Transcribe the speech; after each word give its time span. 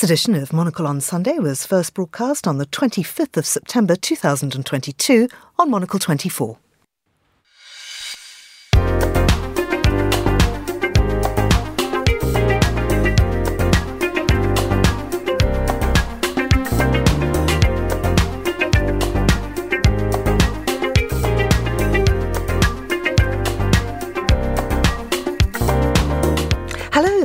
This 0.00 0.08
edition 0.08 0.34
of 0.34 0.54
Monocle 0.54 0.86
on 0.86 1.02
Sunday 1.02 1.38
was 1.38 1.66
first 1.66 1.92
broadcast 1.92 2.48
on 2.48 2.56
the 2.56 2.64
25th 2.64 3.36
of 3.36 3.44
September 3.44 3.94
2022 3.96 5.28
on 5.58 5.70
Monocle 5.70 5.98
24. 5.98 6.56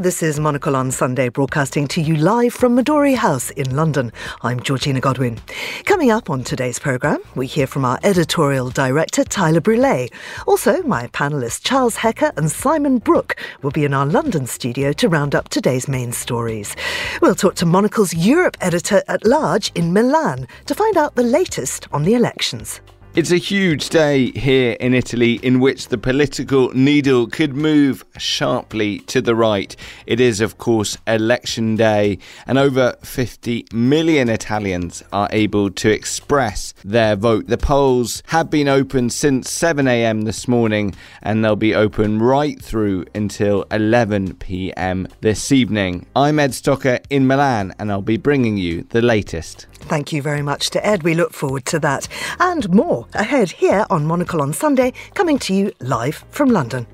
This 0.05 0.21
is 0.21 0.39
Monocle 0.39 0.75
on 0.75 0.91
Sunday, 0.91 1.29
broadcasting 1.29 1.87
to 1.87 1.99
you 1.99 2.15
live 2.15 2.53
from 2.53 2.77
Midori 2.77 3.15
House 3.15 3.49
in 3.49 3.75
London. 3.75 4.11
I'm 4.43 4.59
Georgina 4.59 4.99
Godwin. 4.99 5.39
Coming 5.85 6.11
up 6.11 6.29
on 6.29 6.43
today's 6.43 6.77
programme, 6.77 7.21
we 7.33 7.47
hear 7.47 7.65
from 7.65 7.83
our 7.85 7.97
editorial 8.03 8.69
director, 8.69 9.23
Tyler 9.23 9.61
Brûlé. 9.61 10.13
Also, 10.45 10.83
my 10.83 11.07
panellists 11.07 11.59
Charles 11.63 11.95
Hecker 11.95 12.31
and 12.37 12.51
Simon 12.51 12.99
Brooke 12.99 13.35
will 13.63 13.71
be 13.71 13.83
in 13.83 13.95
our 13.95 14.05
London 14.05 14.45
studio 14.45 14.93
to 14.93 15.09
round 15.09 15.33
up 15.33 15.49
today's 15.49 15.87
main 15.87 16.11
stories. 16.11 16.75
We'll 17.19 17.33
talk 17.33 17.55
to 17.55 17.65
Monocle's 17.65 18.13
Europe 18.13 18.57
editor 18.61 19.01
at 19.07 19.25
large 19.25 19.71
in 19.73 19.91
Milan 19.91 20.47
to 20.67 20.75
find 20.75 20.97
out 20.97 21.15
the 21.15 21.23
latest 21.23 21.87
on 21.91 22.03
the 22.03 22.13
elections. 22.13 22.79
It's 23.15 23.31
a 23.31 23.37
huge 23.37 23.87
day 23.87 24.31
here 24.31 24.73
in 24.77 24.93
Italy 24.93 25.35
in 25.41 25.61
which 25.61 25.87
the 25.87 25.97
political 25.97 26.69
needle 26.73 27.27
could 27.27 27.55
move 27.55 28.03
sharply 28.17 28.99
to 29.07 29.21
the 29.21 29.35
right. 29.35 29.73
It 30.05 30.19
is, 30.19 30.41
of 30.41 30.57
course, 30.57 30.97
election 31.07 31.77
day, 31.77 32.17
and 32.45 32.57
over 32.57 32.93
50 33.03 33.67
million 33.71 34.27
Italians 34.27 35.01
are 35.13 35.29
able 35.31 35.71
to 35.71 35.89
express 35.89 36.73
their 36.83 37.15
vote. 37.15 37.47
The 37.47 37.57
polls 37.57 38.21
have 38.27 38.49
been 38.49 38.67
open 38.67 39.09
since 39.09 39.49
7 39.49 39.87
a.m. 39.87 40.23
this 40.23 40.45
morning, 40.45 40.93
and 41.21 41.41
they'll 41.41 41.55
be 41.55 41.73
open 41.73 42.19
right 42.19 42.61
through 42.61 43.05
until 43.15 43.63
11 43.71 44.33
p.m. 44.35 45.07
this 45.21 45.53
evening. 45.53 46.05
I'm 46.17 46.37
Ed 46.37 46.51
Stocker 46.51 46.99
in 47.09 47.27
Milan, 47.27 47.73
and 47.79 47.93
I'll 47.93 48.01
be 48.01 48.17
bringing 48.17 48.57
you 48.57 48.85
the 48.89 49.01
latest. 49.01 49.67
Thank 49.81 50.11
you 50.11 50.21
very 50.21 50.41
much 50.41 50.69
to 50.71 50.85
Ed. 50.85 51.03
We 51.03 51.13
look 51.13 51.33
forward 51.33 51.65
to 51.65 51.79
that 51.79 52.07
and 52.39 52.73
more 52.73 53.07
ahead 53.13 53.51
here 53.51 53.85
on 53.89 54.05
Monocle 54.05 54.41
on 54.41 54.53
Sunday, 54.53 54.93
coming 55.13 55.37
to 55.39 55.53
you 55.53 55.71
live 55.79 56.25
from 56.31 56.49
London. 56.49 56.87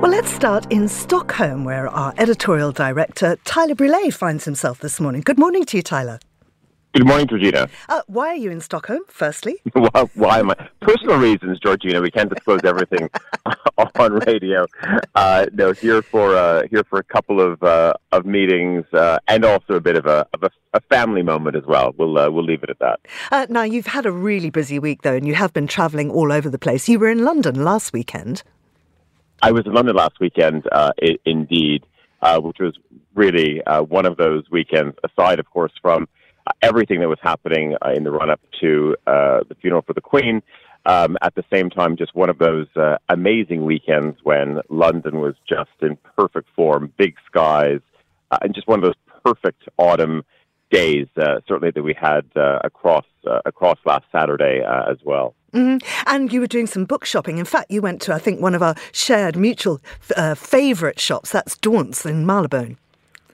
Well, 0.00 0.10
let's 0.10 0.32
start 0.32 0.66
in 0.72 0.88
Stockholm, 0.88 1.64
where 1.64 1.86
our 1.88 2.12
editorial 2.18 2.72
director, 2.72 3.36
Tyler 3.44 3.76
Brûlé, 3.76 4.12
finds 4.12 4.44
himself 4.44 4.80
this 4.80 4.98
morning. 4.98 5.20
Good 5.20 5.38
morning 5.38 5.64
to 5.66 5.76
you, 5.76 5.82
Tyler. 5.82 6.18
Good 6.94 7.06
morning, 7.06 7.26
Georgina. 7.26 7.70
Uh, 7.88 8.02
why 8.06 8.28
are 8.28 8.36
you 8.36 8.50
in 8.50 8.60
Stockholm, 8.60 9.00
firstly? 9.08 9.56
why, 9.72 10.04
why 10.14 10.38
am 10.40 10.50
I? 10.50 10.68
Personal 10.82 11.16
reasons, 11.16 11.58
Georgina. 11.58 12.02
We 12.02 12.10
can't 12.10 12.28
disclose 12.28 12.60
everything 12.64 13.08
on 13.98 14.12
radio. 14.26 14.66
Uh, 15.14 15.46
no, 15.54 15.72
here 15.72 16.02
for 16.02 16.36
uh, 16.36 16.66
here 16.68 16.84
for 16.84 16.98
a 16.98 17.04
couple 17.04 17.40
of 17.40 17.62
uh, 17.62 17.94
of 18.12 18.26
meetings 18.26 18.84
uh, 18.92 19.18
and 19.26 19.44
also 19.44 19.74
a 19.74 19.80
bit 19.80 19.96
of 19.96 20.04
a 20.04 20.26
of 20.34 20.42
a, 20.42 20.50
a 20.74 20.80
family 20.82 21.22
moment 21.22 21.56
as 21.56 21.64
well. 21.64 21.94
We'll 21.96 22.18
uh, 22.18 22.30
we'll 22.30 22.44
leave 22.44 22.62
it 22.62 22.68
at 22.68 22.78
that. 22.80 23.00
Uh, 23.30 23.46
now, 23.48 23.62
you've 23.62 23.86
had 23.86 24.04
a 24.04 24.12
really 24.12 24.50
busy 24.50 24.78
week 24.78 25.00
though, 25.00 25.14
and 25.14 25.26
you 25.26 25.34
have 25.34 25.54
been 25.54 25.66
travelling 25.66 26.10
all 26.10 26.30
over 26.30 26.50
the 26.50 26.58
place. 26.58 26.90
You 26.90 26.98
were 26.98 27.10
in 27.10 27.24
London 27.24 27.64
last 27.64 27.94
weekend. 27.94 28.42
I 29.40 29.50
was 29.50 29.64
in 29.66 29.72
London 29.72 29.96
last 29.96 30.20
weekend, 30.20 30.68
I- 30.70 30.92
indeed, 31.24 31.84
which 32.40 32.58
was 32.60 32.78
really 33.14 33.62
one 33.88 34.06
of 34.06 34.18
those 34.18 34.44
weekends. 34.50 34.94
Aside, 35.02 35.40
of 35.40 35.50
course, 35.50 35.72
from 35.80 36.06
everything 36.60 37.00
that 37.00 37.08
was 37.08 37.18
happening 37.22 37.76
uh, 37.84 37.90
in 37.90 38.04
the 38.04 38.10
run 38.10 38.30
up 38.30 38.40
to 38.60 38.96
uh, 39.06 39.40
the 39.48 39.54
funeral 39.60 39.82
for 39.82 39.92
the 39.92 40.00
Queen. 40.00 40.42
Um, 40.84 41.16
at 41.22 41.34
the 41.36 41.44
same 41.52 41.70
time, 41.70 41.96
just 41.96 42.14
one 42.14 42.28
of 42.28 42.38
those 42.38 42.66
uh, 42.74 42.96
amazing 43.08 43.64
weekends 43.64 44.18
when 44.24 44.60
London 44.68 45.20
was 45.20 45.34
just 45.48 45.70
in 45.80 45.96
perfect 46.16 46.48
form, 46.56 46.92
big 46.96 47.14
skies, 47.26 47.80
uh, 48.32 48.38
and 48.42 48.52
just 48.54 48.66
one 48.66 48.80
of 48.80 48.84
those 48.84 49.20
perfect 49.24 49.62
autumn 49.78 50.24
days, 50.70 51.06
uh, 51.16 51.38
certainly 51.46 51.70
that 51.70 51.82
we 51.82 51.94
had 51.94 52.24
across 52.64 53.04
across 53.44 53.78
last 53.84 54.04
Saturday 54.10 54.62
as 54.64 54.96
well. 55.04 55.34
Mm-hmm. 55.52 55.86
And 56.06 56.32
you 56.32 56.40
were 56.40 56.46
doing 56.46 56.66
some 56.66 56.86
book 56.86 57.04
shopping. 57.04 57.38
In 57.38 57.44
fact, 57.44 57.70
you 57.70 57.82
went 57.82 58.00
to 58.02 58.14
I 58.14 58.18
think 58.18 58.40
one 58.40 58.54
of 58.54 58.62
our 58.62 58.74
shared 58.90 59.36
mutual 59.36 59.80
favourite 60.34 60.98
shops. 60.98 61.30
That's 61.30 61.56
Daunt's 61.58 62.04
in 62.04 62.26
Marylebone. 62.26 62.78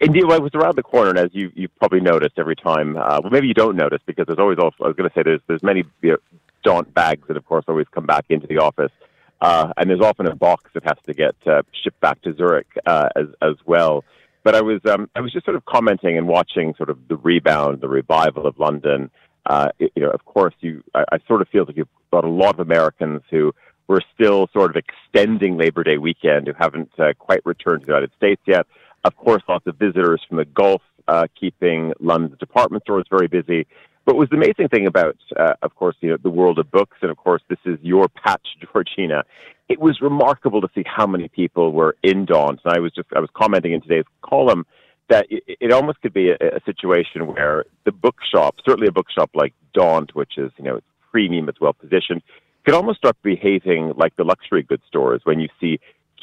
Indeed, 0.01 0.25
well, 0.25 0.37
it 0.37 0.43
was 0.43 0.55
around 0.55 0.77
the 0.77 0.83
corner, 0.83 1.11
and 1.11 1.19
as 1.19 1.31
you 1.33 1.51
you 1.55 1.69
probably 1.69 2.01
noticed 2.01 2.39
every 2.39 2.55
time, 2.55 2.97
uh, 2.97 3.21
well, 3.23 3.31
maybe 3.31 3.49
you 3.49 3.55
don't 3.55 3.77
notice 3.77 4.01
because 4.07 4.27
there's 4.27 4.39
always 4.39 4.59
also. 4.59 4.85
I 4.85 4.89
was 4.89 4.97
going 4.97 5.09
to 5.09 5.15
say 5.15 5.23
there's 5.25 5.41
there's 5.49 5.63
many 5.63 5.85
you 6.03 6.11
know, 6.11 6.17
Daunt 6.65 6.93
bags 6.95 7.27
that, 7.29 7.37
of 7.37 7.47
course, 7.47 7.65
always 7.69 7.87
come 7.93 8.07
back 8.07 8.27
into 8.29 8.47
the 8.47 8.59
office, 8.59 8.93
uh, 9.41 9.73
and 9.77 9.91
there's 9.91 10.01
often 10.01 10.27
a 10.27 10.35
box 10.35 10.71
that 10.75 10.85
has 10.85 10.99
to 11.07 11.15
get 11.15 11.35
uh, 11.47 11.63
shipped 11.83 12.01
back 12.01 12.21
to 12.23 12.35
Zurich 12.35 12.67
uh, 12.87 13.09
as 13.17 13.27
as 13.43 13.55
well. 13.67 14.05
But 14.45 14.55
I 14.55 14.61
was 14.61 14.81
um, 14.87 15.11
I 15.17 15.21
was 15.21 15.33
just 15.33 15.45
sort 15.45 15.57
of 15.57 15.65
commenting 15.65 16.17
and 16.17 16.29
watching 16.29 16.75
sort 16.77 16.91
of 16.91 16.99
the 17.09 17.17
rebound, 17.17 17.81
the 17.81 17.89
revival 17.89 18.47
of 18.47 18.59
London. 18.59 19.11
Uh, 19.47 19.71
it, 19.79 19.93
you 19.97 20.03
know, 20.03 20.11
of 20.11 20.25
course, 20.25 20.55
you 20.61 20.85
I, 20.95 21.05
I 21.13 21.19
sort 21.27 21.43
of 21.43 21.49
feel 21.49 21.65
like 21.65 21.77
you've 21.77 21.89
got 22.13 22.25
a 22.25 22.29
lot 22.29 22.55
of 22.55 22.61
Americans 22.61 23.23
who 23.31 23.53
were 23.89 24.03
still 24.15 24.49
sort 24.53 24.71
of 24.71 24.77
extending 24.77 25.57
Labor 25.57 25.83
Day 25.83 25.99
weekend 25.99 26.47
who 26.47 26.53
haven't 26.59 26.91
uh, 26.99 27.15
quite 27.19 27.41
returned 27.45 27.81
to 27.81 27.87
the 27.87 27.93
United 27.93 28.13
States 28.17 28.43
yet. 28.47 28.67
Of 29.05 29.17
course, 29.17 29.43
lots 29.49 29.67
of 29.67 29.77
visitors 29.77 30.23
from 30.29 30.39
the 30.39 30.45
Gulf, 30.45 30.83
uh, 31.07 31.27
keeping 31.39 31.93
London's 32.01 32.39
department 32.39 32.83
stores 32.85 33.07
very 33.11 33.29
busy. 33.29 33.67
But 34.05 34.17
was 34.17 34.29
the 34.31 34.37
amazing 34.37 34.69
thing 34.69 34.87
about, 34.87 35.17
uh, 35.39 35.55
of 35.63 35.75
course, 35.75 35.97
you 36.01 36.11
know, 36.11 36.17
the 36.23 36.31
world 36.31 36.59
of 36.59 36.71
books, 36.71 36.97
and 37.03 37.11
of 37.11 37.17
course, 37.19 37.43
this 37.49 37.59
is 37.65 37.79
your 37.83 38.09
patch, 38.09 38.47
Georgina. 38.73 39.25
It 39.69 39.81
was 39.81 40.01
remarkable 40.01 40.63
to 40.63 40.69
see 40.75 40.83
how 40.87 41.07
many 41.07 41.29
people 41.29 41.73
were 41.73 41.95
in 42.03 42.25
Daunt. 42.25 42.61
And 42.65 42.75
I 42.75 42.81
was 42.81 42.93
just, 42.93 43.09
I 43.15 43.21
was 43.21 43.29
commenting 43.35 43.73
in 43.73 43.83
today's 43.83 44.07
column 44.23 44.65
that 45.11 45.27
it, 45.31 45.43
it 45.61 45.73
almost 45.73 46.01
could 46.01 46.15
be 46.15 46.31
a, 46.31 46.37
a 46.41 46.61
situation 46.65 47.27
where 47.27 47.67
the 47.85 47.93
bookshop, 47.93 48.57
certainly 48.67 48.89
a 48.89 48.93
bookshop 48.93 49.31
like 49.35 49.53
Daunt, 49.75 50.15
which 50.15 50.39
is, 50.39 50.51
you 50.57 50.65
know, 50.65 50.77
it's 50.77 50.87
premium, 51.11 51.49
it's 51.49 51.61
well 51.61 51.75
positioned, 51.75 52.23
could 52.65 52.75
almost 52.75 52.99
start 52.99 53.17
behaving 53.23 53.93
like 53.97 54.15
the 54.17 54.25
luxury 54.25 54.63
goods 54.63 54.83
stores 54.87 55.21
when 55.25 55.41
you 55.41 55.49
see 55.61 55.81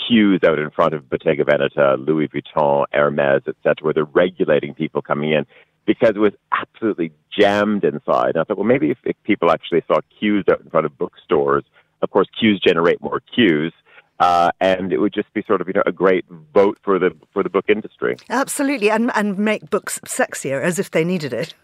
queues 0.07 0.41
out 0.45 0.59
in 0.59 0.69
front 0.71 0.93
of 0.93 1.09
Bottega 1.09 1.43
Veneta, 1.43 2.05
Louis 2.05 2.27
Vuitton, 2.27 2.85
Hermes, 2.91 3.43
etc., 3.47 3.75
where 3.81 3.93
they're 3.93 4.05
regulating 4.05 4.73
people 4.73 5.01
coming 5.01 5.31
in 5.31 5.45
because 5.85 6.11
it 6.15 6.19
was 6.19 6.33
absolutely 6.51 7.11
jammed 7.37 7.83
inside. 7.83 8.31
And 8.31 8.39
I 8.39 8.43
thought, 8.43 8.57
well, 8.57 8.65
maybe 8.65 8.91
if, 8.91 8.97
if 9.03 9.15
people 9.23 9.51
actually 9.51 9.83
saw 9.87 9.99
queues 10.19 10.45
out 10.49 10.61
in 10.61 10.69
front 10.69 10.85
of 10.85 10.97
bookstores, 10.97 11.63
of 12.01 12.09
course, 12.09 12.27
queues 12.37 12.61
generate 12.65 13.01
more 13.01 13.21
queues. 13.33 13.73
Uh, 14.17 14.49
and 14.61 14.93
it 14.93 14.97
would 14.97 15.13
just 15.13 15.31
be 15.33 15.43
sort 15.45 15.59
of 15.59 15.67
you 15.67 15.73
know 15.73 15.83
a 15.85 15.91
great 15.91 16.23
vote 16.53 16.77
for 16.81 16.97
the 16.97 17.11
for 17.33 17.43
the 17.43 17.49
book 17.49 17.65
industry. 17.67 18.15
Absolutely, 18.29 18.89
and 18.89 19.11
and 19.13 19.37
make 19.37 19.69
books 19.69 19.99
sexier 20.05 20.63
as 20.63 20.79
if 20.79 20.91
they 20.91 21.03
needed 21.03 21.33
it. 21.33 21.53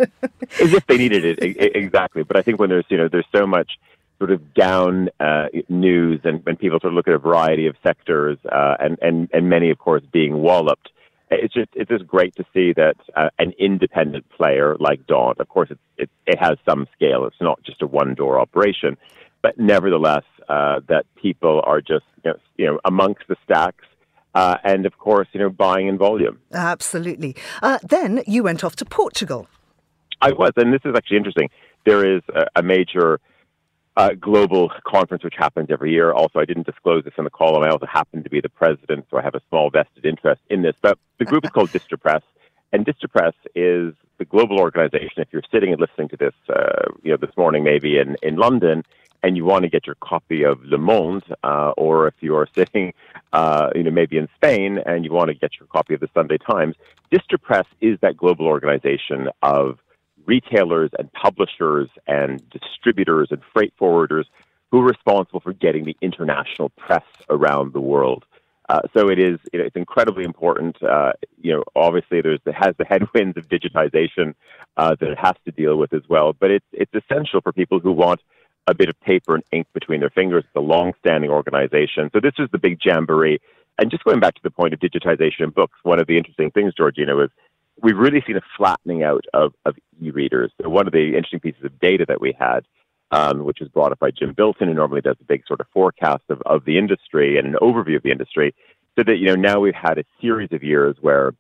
as 0.60 0.74
if 0.74 0.86
they 0.88 0.98
needed 0.98 1.24
it 1.24 1.40
exactly. 1.74 2.24
But 2.24 2.36
I 2.36 2.42
think 2.42 2.60
when 2.60 2.70
there's 2.70 2.84
you 2.90 2.98
know 2.98 3.08
there's 3.08 3.28
so 3.34 3.48
much 3.48 3.80
sort 4.22 4.30
of 4.30 4.54
down 4.54 5.10
uh, 5.20 5.48
news 5.68 6.22
and 6.24 6.46
when 6.46 6.56
people 6.56 6.80
sort 6.80 6.94
of 6.94 6.96
look 6.96 7.08
at 7.08 7.16
a 7.16 7.18
variety 7.18 7.66
of 7.66 7.76
sectors 7.82 8.38
uh, 8.52 8.76
and, 8.80 8.96
and, 9.02 9.28
and 9.34 9.50
many, 9.50 9.72
of 9.72 9.80
course, 9.80 10.04
being 10.14 10.44
walloped. 10.44 10.90
It's 11.32 11.54
just 11.54 11.70
it's 11.74 11.90
just 11.90 12.06
great 12.06 12.36
to 12.36 12.46
see 12.54 12.74
that 12.74 12.98
uh, 13.16 13.30
an 13.40 13.54
independent 13.58 14.30
player 14.30 14.76
like 14.80 15.08
Daunt, 15.08 15.40
of 15.40 15.48
course, 15.48 15.72
it, 15.72 15.80
it, 15.98 16.10
it 16.28 16.38
has 16.38 16.58
some 16.70 16.88
scale. 16.94 17.26
It's 17.26 17.42
not 17.42 17.64
just 17.64 17.82
a 17.82 17.88
one 17.88 18.14
door 18.14 18.40
operation, 18.40 18.96
but 19.42 19.58
nevertheless, 19.58 20.26
uh, 20.50 20.82
that 20.88 21.06
people 21.16 21.64
are 21.66 21.82
just 21.82 22.06
you 22.24 22.32
know, 22.32 22.38
you 22.58 22.66
know 22.68 22.80
amongst 22.84 23.24
the 23.28 23.38
stacks 23.46 23.86
uh, 24.36 24.58
and 24.64 24.86
of 24.86 24.98
course, 24.98 25.30
you 25.32 25.40
know, 25.40 25.50
buying 25.50 25.88
in 25.88 25.98
volume. 25.98 26.38
Absolutely. 26.52 27.36
Uh, 27.64 27.80
then 27.82 28.24
you 28.28 28.44
went 28.44 28.64
off 28.64 28.76
to 28.76 28.86
Portugal. 28.86 29.48
I 30.22 30.34
was, 30.34 30.52
and 30.58 30.74
this 30.74 30.82
is 30.86 30.94
actually 30.96 31.18
interesting. 31.18 31.50
There 31.86 32.06
is 32.16 32.22
a, 32.36 32.44
a 32.58 32.62
major 32.62 33.20
uh, 33.98 34.12
global 34.20 34.72
conference 34.86 35.24
which 35.24 35.36
happens 35.38 35.68
every 35.70 35.92
year. 35.92 36.12
Also, 36.14 36.40
I 36.40 36.46
didn't 36.46 36.66
disclose 36.66 37.04
this 37.04 37.14
in 37.18 37.24
the 37.24 37.30
column. 37.30 37.64
I 37.64 37.70
also 37.70 37.86
happen 37.86 38.24
to 38.24 38.30
be 38.30 38.42
the 38.42 38.50
president, 38.50 39.06
so 39.10 39.18
I 39.18 39.22
have 39.22 39.36
a 39.36 39.42
small 39.50 39.70
vested 39.70 40.06
interest 40.06 40.42
in 40.50 40.62
this. 40.62 40.76
But 40.82 40.98
the 41.18 41.26
group 41.26 41.44
is 41.44 41.52
called 41.52 41.72
Distripress, 41.74 42.24
and 42.72 42.86
Distripress 42.86 43.34
is 43.56 43.94
the 44.18 44.26
global 44.26 44.60
organization. 44.60 45.18
If 45.18 45.30
you're 45.32 45.42
sitting 45.52 45.72
and 45.72 45.82
listening 45.82 46.10
to 46.10 46.18
this, 46.18 46.34
uh, 46.50 46.92
you 47.04 47.12
know, 47.12 47.18
this 47.18 47.36
morning 47.36 47.64
maybe 47.64 47.98
in, 47.98 48.16
in 48.22 48.38
London, 48.38 48.84
and 49.24 49.38
you 49.38 49.46
want 49.46 49.64
to 49.64 49.70
get 49.70 49.86
your 49.86 49.96
copy 49.96 50.44
of 50.44 50.64
Le 50.64 50.78
Monde, 50.78 51.24
uh, 51.44 51.72
or 51.78 52.08
if 52.08 52.16
you 52.22 52.36
are 52.36 52.48
sitting, 52.56 52.94
uh, 53.34 53.70
you 53.76 53.84
know, 53.84 53.92
maybe 53.92 54.18
in 54.18 54.28
Spain 54.36 54.80
and 54.86 55.04
you 55.04 55.12
want 55.12 55.28
to 55.30 55.34
get 55.34 55.52
your 55.60 55.68
copy 55.68 55.94
of 55.94 56.00
the 56.00 56.10
Sunday 56.14 56.38
Times, 56.38 56.76
Distripress 57.12 57.66
is 57.82 58.00
that 58.02 58.18
global 58.18 58.48
organization 58.48 59.30
of 59.42 59.80
retailers 60.36 60.92
and 61.00 61.08
publishers 61.26 61.90
and 62.08 62.32
distributors 62.58 63.28
and 63.34 63.42
freight 63.54 63.74
forwarders 63.82 64.26
who 64.70 64.80
are 64.82 64.90
responsible 64.96 65.42
for 65.42 65.54
getting 65.66 65.84
the 65.90 65.98
international 66.02 66.70
press 66.84 67.08
around 67.30 67.74
the 67.74 67.86
world. 67.94 68.24
Uh, 68.70 68.82
so 68.96 69.10
it 69.14 69.20
is, 69.20 69.38
you 69.52 69.60
know, 69.60 69.66
it's 69.66 69.76
incredibly 69.86 70.24
important. 70.24 70.82
Uh, 70.82 71.12
you 71.46 71.52
know, 71.54 71.64
obviously 71.76 72.22
there's 72.22 72.40
has 72.66 72.74
the 72.78 72.86
headwinds 72.94 73.36
of 73.40 73.44
digitization 73.56 74.28
uh, 74.78 74.96
that 75.00 75.10
it 75.10 75.20
has 75.28 75.36
to 75.46 75.52
deal 75.62 75.76
with 75.82 75.92
as 76.00 76.06
well. 76.14 76.30
But 76.42 76.50
it's 76.52 76.70
it's 76.72 76.96
essential 77.02 77.40
for 77.42 77.52
people 77.62 77.80
who 77.84 77.92
want 77.92 78.22
a 78.68 78.76
bit 78.82 78.90
of 78.92 78.98
paper 79.02 79.32
and 79.36 79.44
ink 79.52 79.68
between 79.74 80.00
their 80.00 80.16
fingers. 80.20 80.44
It's 80.48 80.56
a 80.56 80.62
long-standing 80.76 81.32
organization. 81.40 82.10
So 82.14 82.20
this 82.28 82.38
is 82.44 82.48
the 82.54 82.64
big 82.68 82.76
jamboree. 82.86 83.40
And 83.78 83.92
just 83.94 84.06
going 84.08 84.22
back 84.26 84.36
to 84.36 84.46
the 84.48 84.56
point 84.60 84.74
of 84.74 84.80
digitization 84.80 85.42
in 85.48 85.50
books, 85.50 85.78
one 85.84 86.00
of 86.00 86.08
the 86.08 86.18
interesting 86.20 86.52
things, 86.52 86.74
Georgina, 86.82 87.16
was 87.16 87.32
we've 87.82 87.98
really 87.98 88.24
seen 88.26 88.38
a 88.38 88.42
flattening 88.58 89.04
out 89.04 89.26
of, 89.34 89.54
of 89.66 89.76
e-readers. 90.02 90.52
So 90.62 90.70
one 90.70 90.88
of 90.88 90.94
the 90.94 91.16
interesting 91.16 91.40
pieces 91.40 91.64
of 91.64 91.80
data 91.80 92.06
that 92.08 92.22
we 92.22 92.36
had, 92.38 92.62
um, 93.12 93.44
which 93.44 93.60
was 93.60 93.70
brought 93.70 93.92
up 93.92 94.00
by 94.00 94.12
Jim 94.12 94.34
Bilton, 94.34 94.68
who 94.68 94.74
normally 94.74 95.02
does 95.02 95.18
a 95.20 95.26
big 95.26 95.46
sort 95.48 95.60
of 95.60 95.68
forecast 95.74 96.24
of, 96.30 96.42
of 96.46 96.66
the 96.66 96.78
industry 96.78 97.38
and 97.38 97.48
an 97.48 97.56
overview 97.62 97.98
of 97.98 98.04
the 98.04 98.12
industry, 98.12 98.54
so 98.96 99.04
that 99.04 99.18
you 99.18 99.28
know 99.28 99.36
now 99.36 99.60
we've 99.60 99.76
had 99.76 99.98
a 99.98 100.04
series 100.20 100.50
of 100.52 100.64
years 100.64 100.96
where 101.02 101.34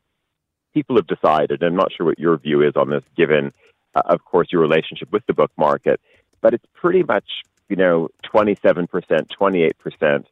people 0.74 0.96
have 0.96 1.08
decided. 1.08 1.64
I'm 1.64 1.76
not 1.76 1.92
sure 1.94 2.06
what 2.06 2.20
your 2.20 2.38
view 2.38 2.62
is 2.62 2.74
on 2.76 2.90
this, 2.90 3.04
given, 3.16 3.54
uh, 3.96 4.02
of 4.06 4.24
course, 4.26 4.50
your 4.52 4.62
relationship 4.62 5.12
with 5.12 5.26
the 5.28 5.34
book 5.34 5.52
market, 5.58 6.00
but 6.42 6.54
it's 6.54 6.66
pretty 6.74 7.04
much 7.04 7.26
you 7.70 7.76
know 7.76 8.10
27%, 8.34 8.88
28% 8.90 10.26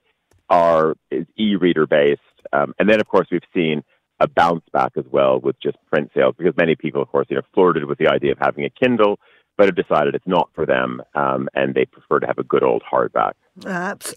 are 0.50 0.96
is 1.12 1.26
e-reader 1.38 1.86
based, 1.86 2.22
um, 2.52 2.74
and 2.80 2.90
then 2.90 3.00
of 3.00 3.08
course 3.08 3.28
we've 3.32 3.42
seen 3.54 3.84
a 4.20 4.28
bounce 4.28 4.66
back 4.74 4.94
as 4.98 5.06
well 5.12 5.40
with 5.40 5.60
just 5.62 5.78
print 5.92 6.12
sales 6.14 6.36
because 6.38 6.54
many 6.58 6.76
people, 6.76 7.02
of 7.02 7.10
course, 7.10 7.28
you 7.30 7.36
know, 7.36 7.42
flirted 7.54 7.86
with 7.86 7.98
the 7.98 8.08
idea 8.08 8.32
of 8.32 8.38
having 8.40 8.66
a 8.66 8.70
Kindle, 8.70 9.20
but 9.60 9.68
have 9.68 9.76
decided 9.76 10.16
it's 10.16 10.26
not 10.26 10.50
for 10.56 10.66
them, 10.66 11.02
um, 11.16 11.50
and 11.54 11.76
they 11.76 11.84
prefer 11.84 12.20
to 12.20 12.26
have 12.26 12.38
a 12.38 12.44
good 12.44 12.64
old 12.64 12.82
hardback. 12.90 13.34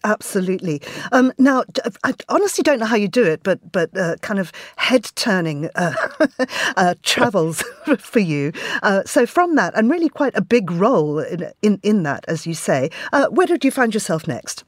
absolutely. 0.04 0.81
Um, 1.10 1.32
now, 1.37 1.64
I 2.04 2.14
honestly 2.28 2.62
don't 2.62 2.78
know 2.78 2.87
how 2.87 2.94
you 2.94 3.08
do 3.08 3.25
it, 3.25 3.43
but 3.43 3.72
but 3.72 3.96
uh, 3.96 4.16
kind 4.22 4.38
of 4.38 4.52
head 4.76 5.10
turning 5.16 5.69
uh, 5.75 5.94
uh, 6.76 6.94
travels 7.02 7.62
for 7.99 8.20
you. 8.20 8.52
Uh, 8.84 9.02
so 9.04 9.26
from 9.26 9.56
that, 9.56 9.76
and 9.76 9.90
really 9.90 10.08
quite 10.08 10.37
a 10.37 10.43
big 10.43 10.70
role 10.70 11.19
in 11.19 11.50
in, 11.60 11.81
in 11.82 12.04
that, 12.04 12.25
as 12.28 12.46
you 12.46 12.54
say. 12.54 12.90
Uh, 13.12 13.26
where 13.26 13.49
did 13.49 13.64
you 13.64 13.72
find 13.72 13.93
yourself 13.93 14.28
next? 14.28 14.62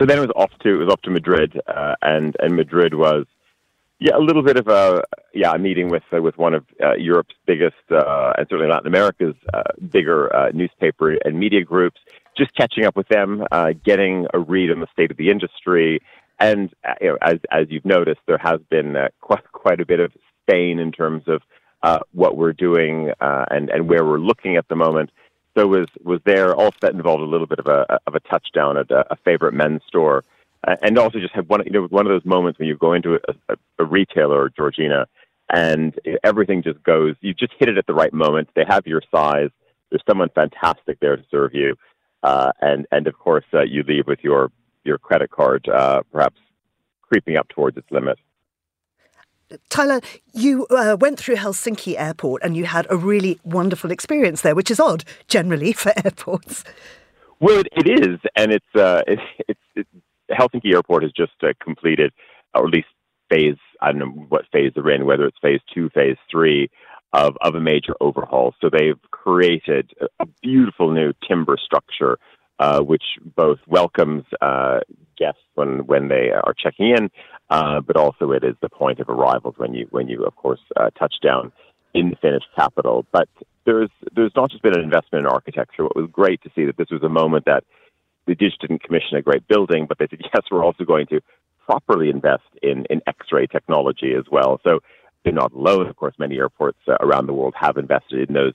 So 0.00 0.06
then 0.06 0.16
it 0.16 0.22
was 0.22 0.32
off 0.36 0.52
to 0.62 0.70
it 0.70 0.84
was 0.84 0.88
off 0.90 1.02
to 1.02 1.10
Madrid, 1.10 1.60
uh, 1.66 1.96
and 2.00 2.34
and 2.40 2.56
Madrid 2.56 2.94
was 2.94 3.26
yeah, 4.00 4.16
a 4.16 4.20
little 4.20 4.42
bit 4.42 4.56
of 4.56 4.68
a 4.68 5.02
yeah 5.34 5.52
a 5.52 5.58
meeting 5.58 5.88
with 5.88 6.04
uh, 6.12 6.22
with 6.22 6.38
one 6.38 6.54
of 6.54 6.64
uh, 6.82 6.94
Europe's 6.94 7.34
biggest 7.46 7.76
uh, 7.90 8.32
and 8.38 8.46
certainly 8.48 8.70
Latin 8.70 8.86
America's 8.86 9.34
uh, 9.52 9.62
bigger 9.90 10.34
uh, 10.34 10.50
newspaper 10.52 11.16
and 11.24 11.38
media 11.38 11.64
groups. 11.64 12.00
Just 12.36 12.54
catching 12.54 12.84
up 12.84 12.96
with 12.96 13.08
them, 13.08 13.44
uh, 13.50 13.72
getting 13.84 14.26
a 14.32 14.38
read 14.38 14.70
on 14.70 14.78
the 14.78 14.86
state 14.92 15.10
of 15.10 15.16
the 15.16 15.30
industry, 15.30 16.00
and 16.38 16.72
you 17.00 17.08
know, 17.08 17.18
as 17.22 17.38
as 17.50 17.66
you've 17.70 17.84
noticed, 17.84 18.20
there 18.26 18.38
has 18.38 18.60
been 18.70 18.96
quite 19.20 19.50
quite 19.52 19.80
a 19.80 19.86
bit 19.86 19.98
of 19.98 20.12
Spain 20.42 20.78
in 20.78 20.92
terms 20.92 21.24
of 21.26 21.42
what 22.12 22.36
we're 22.36 22.52
doing 22.52 23.10
and 23.20 23.68
and 23.70 23.88
where 23.88 24.04
we're 24.04 24.20
looking 24.20 24.56
at 24.56 24.68
the 24.68 24.76
moment. 24.76 25.10
So 25.56 25.66
was 25.66 25.88
was 26.04 26.20
there 26.24 26.54
also 26.54 26.76
that 26.82 26.92
involved 26.92 27.22
a 27.22 27.26
little 27.26 27.48
bit 27.48 27.58
of 27.58 27.66
a 27.66 27.98
of 28.06 28.14
a 28.14 28.20
touchdown 28.20 28.76
at 28.76 28.92
a, 28.92 29.12
a 29.12 29.16
favorite 29.16 29.54
men's 29.54 29.82
store 29.88 30.22
and 30.66 30.98
also 30.98 31.18
just 31.18 31.34
have 31.34 31.48
one, 31.48 31.62
you 31.64 31.72
know, 31.72 31.86
one 31.86 32.06
of 32.06 32.10
those 32.10 32.24
moments 32.24 32.58
when 32.58 32.68
you 32.68 32.76
go 32.76 32.92
into 32.92 33.14
a, 33.14 33.18
a, 33.48 33.56
a 33.78 33.84
retailer, 33.84 34.50
Georgina, 34.50 35.06
and 35.50 35.94
everything 36.24 36.62
just 36.62 36.82
goes. 36.82 37.14
You 37.20 37.34
just 37.34 37.52
hit 37.58 37.68
it 37.68 37.78
at 37.78 37.86
the 37.86 37.94
right 37.94 38.12
moment. 38.12 38.48
They 38.54 38.64
have 38.68 38.86
your 38.86 39.02
size. 39.10 39.50
There's 39.90 40.02
someone 40.08 40.28
fantastic 40.34 41.00
there 41.00 41.16
to 41.16 41.24
serve 41.30 41.54
you, 41.54 41.76
uh, 42.22 42.52
and 42.60 42.86
and 42.92 43.06
of 43.06 43.18
course 43.18 43.44
uh, 43.54 43.62
you 43.62 43.82
leave 43.82 44.06
with 44.06 44.18
your 44.22 44.50
your 44.84 44.98
credit 44.98 45.30
card 45.30 45.68
uh, 45.68 46.02
perhaps 46.12 46.38
creeping 47.02 47.36
up 47.36 47.48
towards 47.48 47.76
its 47.76 47.90
limit. 47.90 48.18
Tyler, 49.70 50.02
you 50.34 50.66
uh, 50.66 50.98
went 51.00 51.18
through 51.18 51.36
Helsinki 51.36 51.98
Airport 51.98 52.42
and 52.42 52.54
you 52.54 52.66
had 52.66 52.86
a 52.90 52.98
really 52.98 53.40
wonderful 53.44 53.90
experience 53.90 54.42
there, 54.42 54.54
which 54.54 54.70
is 54.70 54.78
odd 54.78 55.04
generally 55.26 55.72
for 55.82 55.92
airports. 56.04 56.64
Well, 57.40 57.60
it, 57.60 57.68
it 57.72 58.00
is, 58.00 58.18
and 58.36 58.52
it's 58.52 58.74
uh, 58.74 59.02
it, 59.06 59.18
it's, 59.48 59.60
it's 59.74 59.88
Helsinki 60.30 60.72
Airport 60.72 61.02
has 61.02 61.12
just 61.12 61.32
uh, 61.42 61.48
completed, 61.62 62.12
or 62.54 62.66
at 62.66 62.72
least 62.72 62.88
phase, 63.30 63.56
I 63.80 63.92
don't 63.92 63.98
know 63.98 64.26
what 64.28 64.46
phase 64.52 64.72
they're 64.74 64.90
in, 64.90 65.06
whether 65.06 65.26
it's 65.26 65.38
phase 65.40 65.60
two, 65.72 65.90
phase 65.90 66.16
three 66.30 66.70
of, 67.12 67.36
of 67.40 67.54
a 67.54 67.60
major 67.60 67.94
overhaul. 68.00 68.54
So 68.60 68.68
they've 68.70 69.00
created 69.10 69.92
a, 70.20 70.26
beautiful 70.42 70.90
new 70.92 71.12
timber 71.26 71.56
structure, 71.62 72.18
uh, 72.58 72.80
which 72.80 73.04
both 73.36 73.58
welcomes 73.66 74.24
uh, 74.40 74.80
guests 75.16 75.42
when, 75.54 75.86
when 75.86 76.08
they 76.08 76.30
are 76.30 76.54
checking 76.56 76.90
in, 76.90 77.10
uh, 77.50 77.80
but 77.80 77.96
also 77.96 78.32
it 78.32 78.44
is 78.44 78.54
the 78.60 78.68
point 78.68 79.00
of 79.00 79.08
arrivals 79.08 79.54
when 79.56 79.74
you, 79.74 79.86
when 79.90 80.08
you 80.08 80.24
of 80.24 80.34
course, 80.36 80.60
uh, 80.76 80.90
touch 80.98 81.14
down 81.22 81.52
in 81.94 82.10
the 82.10 82.16
Finnish 82.16 82.44
capital. 82.56 83.04
But 83.12 83.28
there's, 83.64 83.90
there's 84.14 84.32
not 84.36 84.50
just 84.50 84.62
been 84.62 84.76
an 84.76 84.84
investment 84.84 85.26
in 85.26 85.30
architecture. 85.30 85.84
What 85.84 85.96
was 85.96 86.08
great 86.10 86.42
to 86.42 86.50
see 86.54 86.64
that 86.66 86.76
this 86.76 86.90
was 86.90 87.02
a 87.02 87.08
moment 87.08 87.44
that 87.46 87.64
they 88.28 88.34
just 88.34 88.60
didn't 88.60 88.82
commission 88.82 89.16
a 89.16 89.22
great 89.22 89.48
building, 89.48 89.86
but 89.86 89.98
they 89.98 90.06
said, 90.08 90.20
yes, 90.34 90.44
we're 90.50 90.64
also 90.64 90.84
going 90.84 91.06
to 91.08 91.20
properly 91.66 92.10
invest 92.10 92.44
in, 92.62 92.84
in 92.88 93.02
X-ray 93.06 93.46
technology 93.46 94.14
as 94.16 94.24
well. 94.30 94.60
So 94.62 94.80
they're 95.24 95.32
not 95.32 95.52
alone. 95.52 95.88
Of 95.88 95.96
course, 95.96 96.14
many 96.18 96.36
airports 96.36 96.78
uh, 96.86 96.96
around 97.00 97.26
the 97.26 97.34
world 97.34 97.54
have 97.58 97.76
invested 97.76 98.28
in 98.28 98.34
those 98.34 98.54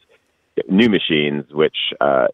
new 0.70 0.90
machines, 0.90 1.46
which 1.52 1.75
uh, 2.00 2.28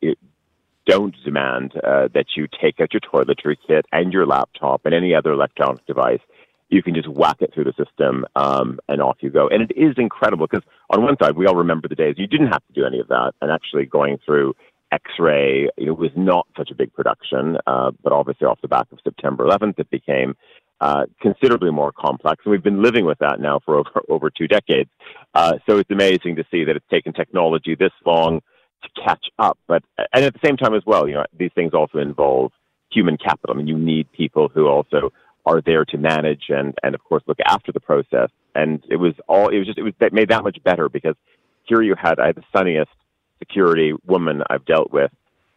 don't 0.86 1.16
demand 1.24 1.74
uh, 1.76 2.10
that 2.14 2.26
you 2.36 2.48
take 2.62 2.80
out 2.80 2.94
your 2.94 3.02
toiletry 3.02 3.56
kit 3.68 3.86
and 3.92 4.14
your 4.14 4.26
laptop 4.26 4.86
and 4.86 4.94
any 4.94 5.14
other 5.16 5.32
electronic 5.32 5.86
device. 5.86 6.22
You 6.70 6.84
can 6.84 6.94
just 6.94 7.08
whack 7.08 7.38
it 7.40 7.54
through 7.54 7.64
the 7.64 7.74
system 7.74 8.26
um, 8.36 8.80
and 8.88 9.02
off 9.02 9.18
you 9.22 9.32
go. 9.32 9.48
And 9.48 9.64
it 9.64 9.72
is 9.76 9.96
incredible 9.98 10.48
because 10.48 10.66
on 10.90 11.02
one 11.02 11.18
side, 11.22 11.36
we 11.36 11.48
all 11.48 11.56
remember 11.56 11.88
the 11.88 11.96
days 11.96 12.16
you 12.18 12.28
didn't 12.28 12.48
have 12.48 12.66
to 12.68 12.74
do 12.74 12.86
any 12.86 13.00
of 13.00 13.08
that 13.08 13.34
and 13.42 13.52
actually 13.52 13.86
going 13.86 14.20
through 14.24 14.56
X-ray, 14.92 15.70
know, 15.86 15.94
was 15.94 16.12
not 16.16 16.48
such 16.58 16.72
a 16.72 16.76
big 16.76 16.94
production, 16.94 17.58
uh, 17.68 17.92
but 18.04 18.12
obviously 18.12 18.48
off 18.48 18.60
the 18.62 18.68
back 18.68 18.88
of 18.92 19.00
September 19.04 19.46
11th, 19.46 19.78
it 19.78 19.90
became 19.90 20.36
uh, 20.82 21.06
considerably 21.22 21.72
more 21.72 21.92
complex, 21.92 22.42
and 22.46 22.52
we've 22.52 22.64
been 22.64 22.82
living 22.82 23.06
with 23.06 23.20
that 23.20 23.40
now 23.40 23.60
for 23.66 23.76
over 23.80 24.02
over 24.10 24.30
two 24.30 24.48
decades. 24.48 24.90
Uh, 25.34 25.54
so 25.68 25.78
it's 25.78 25.92
amazing 25.92 26.36
to 26.36 26.46
see 26.50 26.64
that 26.64 26.76
it's 26.76 26.88
taken 26.90 27.14
technology 27.14 27.76
this 27.76 27.92
long 28.06 28.42
to 28.84 29.02
catch 29.04 29.26
up. 29.38 29.58
But 29.68 29.84
and 30.14 30.24
at 30.24 30.34
the 30.34 30.40
same 30.44 30.58
time 30.58 30.74
as 30.74 30.84
well, 30.86 31.08
you 31.08 31.16
know, 31.16 31.26
these 31.38 31.52
things 31.54 31.74
also 31.74 31.98
involve 31.98 32.52
human 32.92 33.18
capital. 33.18 33.56
I 33.56 33.58
mean, 33.58 33.68
you 33.68 33.78
need 33.78 34.12
people 34.14 34.50
who 34.50 34.68
also 34.68 35.12
are 35.46 35.62
there 35.62 35.86
to 35.86 35.98
manage 35.98 36.46
and 36.50 36.74
and 36.84 36.96
of 36.96 37.04
course 37.04 37.24
look 37.28 37.40
after 37.46 37.72
the 37.72 37.80
process. 37.80 38.30
And 38.56 38.84
it 38.90 38.98
was 38.98 39.14
all 39.28 39.50
it 39.50 39.58
was 39.58 39.68
just 39.68 39.78
it 39.78 39.84
was 39.84 39.94
made 40.12 40.30
that 40.30 40.44
much 40.44 40.58
better 40.64 40.90
because 40.90 41.16
here 41.64 41.81
you 41.81 41.96
had 42.02 42.19
I 42.19 42.28
had 42.28 42.36
the 42.36 42.44
sunniest 42.56 42.92
security 43.40 43.94
woman 44.06 44.44
I've 44.50 44.66
dealt 44.66 44.92
with 44.92 45.12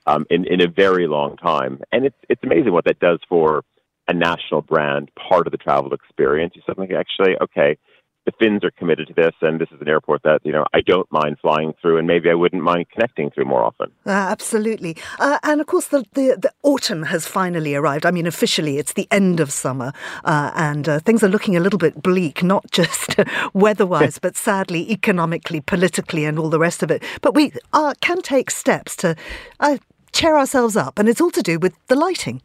um, 0.06 0.26
in 0.30 0.46
in 0.46 0.60
a 0.60 0.68
very 0.68 1.06
long 1.06 1.36
time, 1.36 1.80
and 1.92 2.06
it's 2.06 2.16
it's 2.28 2.42
amazing 2.42 2.72
what 2.72 2.84
that 2.86 2.98
does 2.98 3.20
for 3.28 3.64
a 4.08 4.14
national 4.14 4.62
brand, 4.62 5.10
part 5.14 5.46
of 5.46 5.52
the 5.52 5.58
travel 5.58 5.92
experience. 5.92 6.54
You 6.56 6.62
suddenly 6.66 6.94
actually 6.94 7.36
okay, 7.40 7.78
the 8.24 8.32
Finns 8.38 8.62
are 8.62 8.70
committed 8.70 9.08
to 9.08 9.14
this, 9.14 9.34
and 9.40 9.60
this 9.60 9.68
is 9.72 9.80
an 9.80 9.88
airport 9.88 10.22
that 10.22 10.40
you 10.44 10.52
know 10.52 10.64
I 10.72 10.80
don't 10.80 11.10
mind 11.10 11.38
flying 11.40 11.74
through, 11.80 11.98
and 11.98 12.06
maybe 12.06 12.30
I 12.30 12.34
wouldn't 12.34 12.62
mind 12.62 12.86
connecting 12.90 13.30
through 13.30 13.46
more 13.46 13.64
often. 13.64 13.90
Uh, 14.06 14.10
absolutely, 14.10 14.96
uh, 15.18 15.38
and 15.42 15.60
of 15.60 15.66
course 15.66 15.88
the, 15.88 16.04
the, 16.12 16.36
the 16.40 16.52
autumn 16.62 17.04
has 17.04 17.26
finally 17.26 17.74
arrived. 17.74 18.06
I 18.06 18.10
mean, 18.10 18.26
officially 18.26 18.78
it's 18.78 18.92
the 18.92 19.08
end 19.10 19.40
of 19.40 19.50
summer, 19.52 19.92
uh, 20.24 20.52
and 20.54 20.88
uh, 20.88 20.98
things 21.00 21.24
are 21.24 21.28
looking 21.28 21.56
a 21.56 21.60
little 21.60 21.78
bit 21.78 22.02
bleak, 22.02 22.42
not 22.52 22.70
just 22.70 23.16
weather-wise, 23.54 24.18
but 24.18 24.36
sadly 24.36 24.90
economically, 24.90 25.60
politically, 25.60 26.24
and 26.24 26.38
all 26.38 26.48
the 26.48 26.60
rest 26.60 26.82
of 26.82 26.90
it. 26.90 27.02
But 27.22 27.34
we 27.34 27.52
uh, 27.72 27.94
can 28.00 28.22
take 28.22 28.50
steps 28.50 28.94
to 28.96 29.16
uh, 29.58 29.78
cheer 30.12 30.36
ourselves 30.36 30.76
up, 30.76 30.98
and 30.98 31.08
it's 31.08 31.20
all 31.20 31.30
to 31.32 31.42
do 31.42 31.58
with 31.58 31.74
the 31.88 31.96
lighting. 31.96 32.40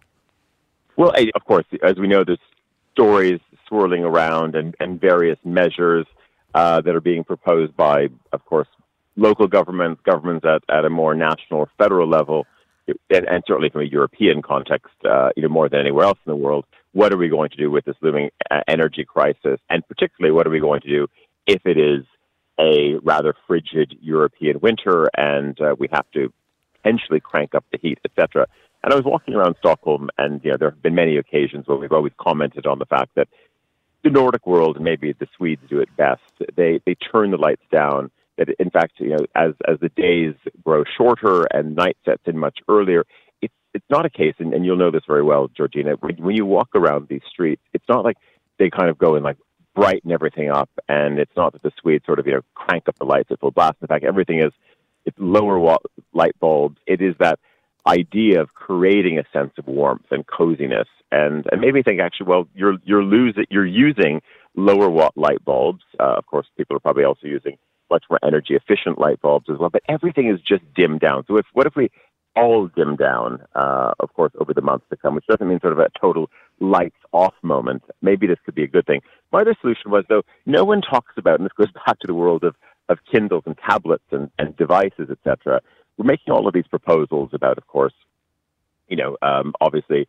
Well, 0.96 1.14
of 1.36 1.46
course, 1.46 1.66
as 1.84 1.98
we 1.98 2.08
know, 2.08 2.24
there's 2.24 2.40
stories 2.94 3.40
swirling 3.68 4.04
around 4.04 4.56
and, 4.56 4.76
and 4.80 5.00
various 5.00 5.40
measures 5.44 6.06
uh, 6.54 6.82
that 6.82 6.96
are 6.96 7.02
being 7.02 7.24
proposed 7.24 7.76
by, 7.76 8.08
of 8.32 8.46
course, 8.46 8.68
local 9.16 9.48
governments, 9.48 10.02
governments 10.06 10.46
at, 10.46 10.64
at 10.76 10.86
a 10.86 10.90
more 10.90 11.16
national 11.16 11.62
or 11.62 11.70
federal 11.78 12.08
level, 12.08 12.46
and, 12.88 13.28
and 13.28 13.44
certainly 13.48 13.70
from 13.70 13.82
a 13.82 13.86
European 13.86 14.42
context, 14.42 14.94
uh, 15.06 15.30
you 15.36 15.44
know, 15.44 15.50
more 15.50 15.70
than 15.70 15.80
anywhere 15.80 16.06
else 16.06 16.20
in 16.26 16.30
the 16.30 16.36
world. 16.36 16.66
What 16.94 17.12
are 17.12 17.18
we 17.18 17.28
going 17.28 17.50
to 17.50 17.58
do 17.58 17.70
with 17.70 17.86
this 17.86 17.96
looming 18.02 18.30
uh, 18.50 18.62
energy 18.68 19.06
crisis? 19.06 19.60
And 19.70 19.88
particularly, 19.88 20.34
what 20.34 20.48
are 20.48 20.50
we 20.50 20.60
going 20.60 20.82
to 20.82 20.90
do 20.90 21.08
if 21.46 21.66
it 21.66 21.78
is 21.78 22.06
a 22.60 22.96
rather 23.04 23.36
frigid 23.46 23.98
European 24.02 24.60
winter 24.62 25.10
and 25.16 25.60
uh, 25.62 25.76
we 25.78 25.88
have 25.92 26.10
to 26.14 26.34
potentially 26.82 27.20
crank 27.20 27.54
up 27.54 27.66
the 27.72 27.78
heat, 27.82 28.00
etc. 28.06 28.48
And 28.84 28.94
I 28.94 28.96
was 28.96 29.06
walking 29.06 29.34
around 29.34 29.56
Stockholm, 29.60 30.10
and 30.18 30.44
you 30.44 30.52
know, 30.52 30.58
there 30.58 30.70
have 30.70 30.82
been 30.82 30.96
many 30.96 31.18
occasions 31.18 31.68
where 31.68 31.78
we've 31.78 31.92
always 31.92 32.14
commented 32.18 32.66
on 32.66 32.80
the 32.80 32.86
fact 32.86 33.12
that 33.16 33.28
the 34.04 34.10
Nordic 34.10 34.46
world, 34.46 34.80
maybe 34.80 35.14
the 35.14 35.28
Swedes 35.36 35.62
do 35.70 35.80
it 35.80 35.90
best. 35.98 36.22
They 36.56 36.82
they 36.86 36.96
turn 36.96 37.32
the 37.32 37.38
lights 37.38 37.64
down. 37.72 38.12
That 38.38 38.50
in 38.60 38.70
fact, 38.70 38.94
you 39.00 39.10
know, 39.10 39.26
as 39.36 39.54
as 39.68 39.80
the 39.80 39.90
days 39.90 40.36
grow 40.64 40.84
shorter 40.98 41.46
and 41.46 41.76
night 41.76 41.98
sets 42.06 42.22
in 42.26 42.38
much 42.38 42.60
earlier, 42.68 43.06
it's 43.42 43.54
it's 43.74 43.86
not 43.90 44.06
a 44.06 44.10
case, 44.10 44.36
and, 44.40 44.54
and 44.54 44.66
you'll 44.66 44.78
know 44.78 44.92
this 44.92 45.06
very 45.08 45.24
well, 45.24 45.50
Georgina. 45.56 45.96
When, 46.00 46.16
when 46.18 46.36
you 46.36 46.46
walk 46.46 46.70
around 46.76 47.08
these 47.08 47.22
streets, 47.30 47.62
it's 47.74 47.86
not 47.90 48.04
like 48.04 48.18
they 48.60 48.70
kind 48.70 48.90
of 48.90 48.98
go 48.98 49.16
and 49.16 49.24
like 49.24 49.38
brighten 49.78 50.12
everything 50.12 50.50
up. 50.50 50.70
And 50.90 51.20
it's 51.20 51.36
not 51.38 51.54
that 51.54 51.62
the 51.62 51.72
Swedes 51.80 52.06
sort 52.06 52.20
of, 52.20 52.26
you 52.26 52.34
know, 52.34 52.42
crank 52.56 52.90
up 52.90 52.98
the 52.98 53.06
lights 53.06 53.30
at 53.32 53.40
full 53.40 53.52
blast. 53.52 53.78
In 53.82 53.88
fact, 53.88 54.04
everything 54.04 54.40
is, 54.40 54.52
it's 55.06 55.18
lower 55.20 55.78
light 56.14 56.36
bulbs. 56.40 56.78
It 56.88 57.02
is 57.02 57.16
that 57.20 57.40
idea 57.88 58.42
of 58.42 58.54
creating 58.54 59.20
a 59.20 59.24
sense 59.32 59.52
of 59.58 59.68
warmth 59.68 60.06
and 60.12 60.26
coziness. 60.28 60.88
And, 61.12 61.46
and 61.52 61.62
maybe 61.62 61.84
think 61.84 62.02
actually, 62.02 62.28
well, 62.28 62.48
you're, 62.54 62.78
you're 62.84 63.04
losing, 63.04 63.46
you're 63.50 63.66
using 63.66 64.22
lower 64.56 64.90
watt 64.90 65.16
light 65.16 65.44
bulbs. 65.46 65.84
Uh, 66.00 66.16
of 66.18 66.26
course, 66.26 66.48
people 66.58 66.76
are 66.76 66.82
probably 66.82 67.06
also 67.06 67.28
using 67.28 67.58
much 67.90 68.04
more 68.10 68.20
energy 68.24 68.56
efficient 68.56 69.00
light 69.00 69.22
bulbs 69.22 69.46
as 69.50 69.58
well, 69.58 69.70
but 69.70 69.82
everything 69.88 70.28
is 70.28 70.42
just 70.42 70.62
dimmed 70.76 71.00
down. 71.00 71.24
So 71.28 71.38
if, 71.38 71.46
what 71.54 71.66
if 71.66 71.76
we 71.76 71.90
all 72.38 72.68
dim 72.68 72.96
down, 72.96 73.40
uh, 73.56 73.94
of 74.00 74.14
course, 74.14 74.32
over 74.40 74.54
the 74.54 74.62
months 74.62 74.86
to 74.90 74.98
come, 74.98 75.16
which 75.16 75.26
doesn't 75.28 75.48
mean 75.48 75.60
sort 75.60 75.74
of 75.74 75.80
a 75.80 75.88
total 76.00 76.30
lights 76.60 76.98
off 77.12 77.34
moment. 77.42 77.84
Maybe 78.02 78.28
this 78.28 78.38
could 78.46 78.56
be 78.56 78.64
a 78.64 78.68
good 78.68 78.86
thing. 78.86 79.02
My 79.32 79.42
other 79.42 79.56
solution 79.60 79.92
was, 79.92 80.06
though, 80.08 80.22
no 80.46 80.64
one 80.64 80.82
talks 80.82 81.14
about, 81.18 81.40
and 81.40 81.46
this 81.46 81.54
goes 81.58 81.72
back 81.86 82.00
to 82.00 82.08
the 82.08 82.14
world 82.14 82.44
of, 82.44 82.56
of 82.90 83.00
Kindles 83.12 83.44
and 83.46 83.58
tablets 83.58 84.06
and, 84.12 84.30
and 84.38 84.56
devices, 84.56 85.10
etc. 85.10 85.62
We're 85.98 86.06
making 86.06 86.34
all 86.34 86.48
of 86.48 86.54
these 86.54 86.68
proposals 86.68 87.30
about, 87.34 87.58
of 87.58 87.68
course, 87.68 87.94
you 88.88 88.98
know, 88.98 89.18
um, 89.22 89.54
obviously 89.62 90.08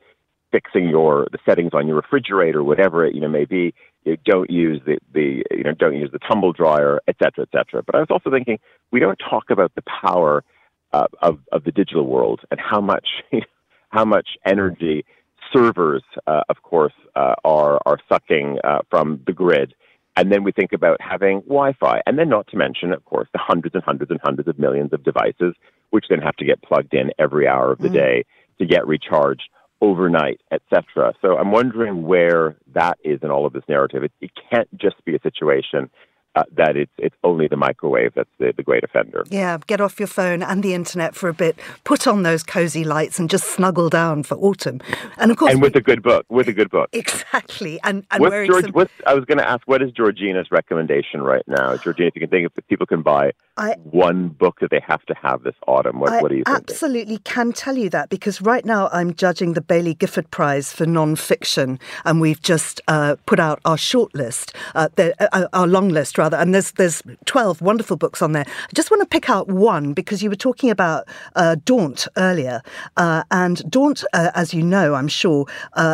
fixing 0.51 0.89
your 0.89 1.29
the 1.33 1.39
settings 1.45 1.73
on 1.75 1.87
your 1.87 1.97
refrigerator, 1.97 2.63
whatever 2.65 3.05
it 3.05 3.15
you 3.15 3.21
know 3.21 3.29
may 3.29 3.45
be. 3.45 3.75
You 4.05 4.17
don't 4.25 4.51
use 4.51 4.81
the, 4.87 4.99
the 5.13 5.45
you 5.51 5.65
know 5.65 5.73
don't 5.73 5.97
use 5.97 6.11
the 6.13 6.19
tumble 6.21 6.53
dryer, 6.53 7.01
et 7.09 7.17
cetera, 7.23 7.45
et 7.45 7.49
cetera. 7.53 7.83
But 7.83 7.95
I 7.95 7.99
was 7.99 8.09
also 8.11 8.31
thinking 8.31 8.59
we 8.91 9.01
don't 9.01 9.19
talk 9.19 9.51
about 9.51 9.75
the 9.75 9.83
power 9.83 10.45
uh, 10.93 11.07
of 11.21 11.39
of 11.53 11.65
the 11.65 11.73
digital 11.73 12.07
world 12.07 12.41
and 12.51 12.61
how 12.61 12.81
much 12.81 13.09
how 13.91 14.05
much 14.05 14.29
energy 14.47 15.05
servers, 15.53 16.03
uh, 16.27 16.43
of 16.49 16.63
course, 16.63 16.95
uh, 17.17 17.35
are 17.45 17.81
are 17.87 17.99
sucking 18.09 18.59
uh, 18.65 18.81
from 18.91 19.21
the 19.27 19.33
grid. 19.33 19.75
And 20.17 20.33
then 20.33 20.43
we 20.43 20.51
think 20.51 20.73
about 20.73 21.01
having 21.01 21.43
Wi-Fi, 21.43 22.03
and 22.05 22.19
then 22.19 22.29
not 22.29 22.49
to 22.49 22.57
mention, 22.57 22.93
of 22.93 23.05
course, 23.05 23.29
the 23.33 23.39
hundreds 23.39 23.77
and 23.77 23.85
hundreds 23.85 24.11
and 24.11 24.19
hundreds 24.21 24.49
of 24.49 24.59
millions 24.59 24.93
of 24.93 25.05
devices, 25.05 25.55
which 25.91 26.07
then 26.09 26.21
have 26.21 26.37
to 26.37 26.45
get 26.45 26.63
plugged 26.63 26.95
in 26.95 27.11
every 27.19 27.47
hour 27.47 27.73
of 27.73 27.79
the 27.79 27.89
mm. 27.89 27.95
day 27.95 28.25
to 28.59 28.67
get 28.67 28.87
recharged 28.87 29.49
overnight, 29.81 30.41
etc. 30.51 31.15
So 31.23 31.37
I'm 31.37 31.53
wondering 31.53 32.03
where 32.03 32.57
that 32.75 32.99
is 33.05 33.21
in 33.23 33.31
all 33.31 33.47
of 33.47 33.53
this 33.53 33.63
narrative. 33.69 34.03
It, 34.05 34.13
it 34.21 34.31
can't 34.51 34.69
just 34.77 35.03
be 35.05 35.15
a 35.15 35.21
situation 35.21 35.91
uh, 36.39 36.45
that 36.57 36.77
it's 36.77 36.93
it's 36.99 37.17
only 37.25 37.49
the 37.49 37.57
microwave 37.57 38.13
that's 38.15 38.31
the, 38.39 38.53
the 38.57 38.63
great 38.63 38.85
offender. 38.85 39.25
Yeah, 39.31 39.59
get 39.67 39.81
off 39.81 39.99
your 39.99 40.07
phone 40.07 40.43
and 40.43 40.63
the 40.63 40.75
internet 40.75 41.15
for 41.15 41.29
a 41.29 41.35
bit. 41.35 41.59
Put 41.85 42.07
on 42.07 42.23
those 42.23 42.43
cozy 42.43 42.85
lights 42.85 43.19
and 43.19 43.29
just 43.31 43.45
snuggle 43.45 43.89
down 43.89 44.23
for 44.23 44.37
autumn. 44.37 44.81
And 45.17 45.31
of 45.31 45.37
course, 45.37 45.53
and 45.53 45.63
with 45.63 45.75
we, 45.75 45.81
a 45.81 45.83
good 45.83 46.03
book, 46.03 46.27
with 46.29 46.49
a 46.49 46.53
good 46.53 46.71
book, 46.71 46.89
exactly. 46.93 47.81
And, 47.83 48.05
and 48.11 48.21
what's 48.21 48.47
George, 48.47 48.65
some... 48.65 48.73
what's, 48.73 48.93
I 49.07 49.15
was 49.15 49.25
going 49.25 49.39
to 49.39 49.49
ask, 49.49 49.67
what 49.67 49.83
is 49.83 49.91
Georgina's 49.93 50.51
recommendation 50.51 51.23
right 51.23 51.43
now? 51.47 51.77
Georgina, 51.77 52.09
if 52.09 52.15
you 52.15 52.21
can 52.21 52.31
think 52.31 52.51
if 52.57 52.67
people 52.67 52.87
can 52.87 53.03
buy 53.03 53.33
I, 53.57 53.75
one 53.83 54.29
book 54.29 54.61
that 54.61 54.71
they 54.71 54.83
have 54.87 55.05
to 55.07 55.15
have 55.15 55.43
this 55.43 55.55
autumn, 55.67 56.01
what, 56.01 56.23
what 56.23 56.29
do 56.29 56.37
you 56.37 56.45
think? 56.45 56.57
I 56.57 56.59
absolutely, 56.59 57.19
can 57.19 57.53
tell 57.53 57.77
you 57.77 57.89
that 57.91 58.11
because 58.11 58.43
right 58.43 58.65
now 58.65 58.89
I'm 58.93 59.15
judging 59.15 59.55
the 59.55 59.61
Baillie 59.61 59.99
Gifford 59.99 60.31
Prize 60.31 60.73
for 60.73 60.87
non-fiction, 60.87 61.79
and 62.05 62.21
we've 62.21 62.43
just 62.43 62.81
uh, 62.89 63.17
put 63.27 63.41
out 63.41 63.61
our 63.65 63.77
shortlist, 63.77 64.55
uh, 64.75 64.89
uh, 64.99 65.47
our 65.53 65.67
long 65.67 65.89
list 65.89 66.19
rather, 66.19 66.28
and 66.37 66.55
there's 66.55 66.73
there's 66.73 67.03
twelve 67.25 67.61
wonderful 67.61 67.97
books 67.97 68.23
on 68.23 68.33
there. 68.33 68.45
I 68.47 68.73
just 68.75 68.91
want 68.91 69.01
to 69.03 69.07
pick 69.07 69.31
out 69.31 69.49
one 69.49 69.93
because 69.93 70.23
you 70.23 70.31
were 70.31 70.37
talking 70.37 70.71
about 70.71 71.09
uh, 71.37 71.57
Daunt 71.65 72.07
earlier, 72.17 72.63
uh, 72.97 73.23
and 73.31 73.69
Daunt, 73.71 74.05
uh, 74.13 74.31
as 74.35 74.53
you 74.53 74.63
know, 74.63 74.95
I'm 74.95 75.09
sure, 75.09 75.47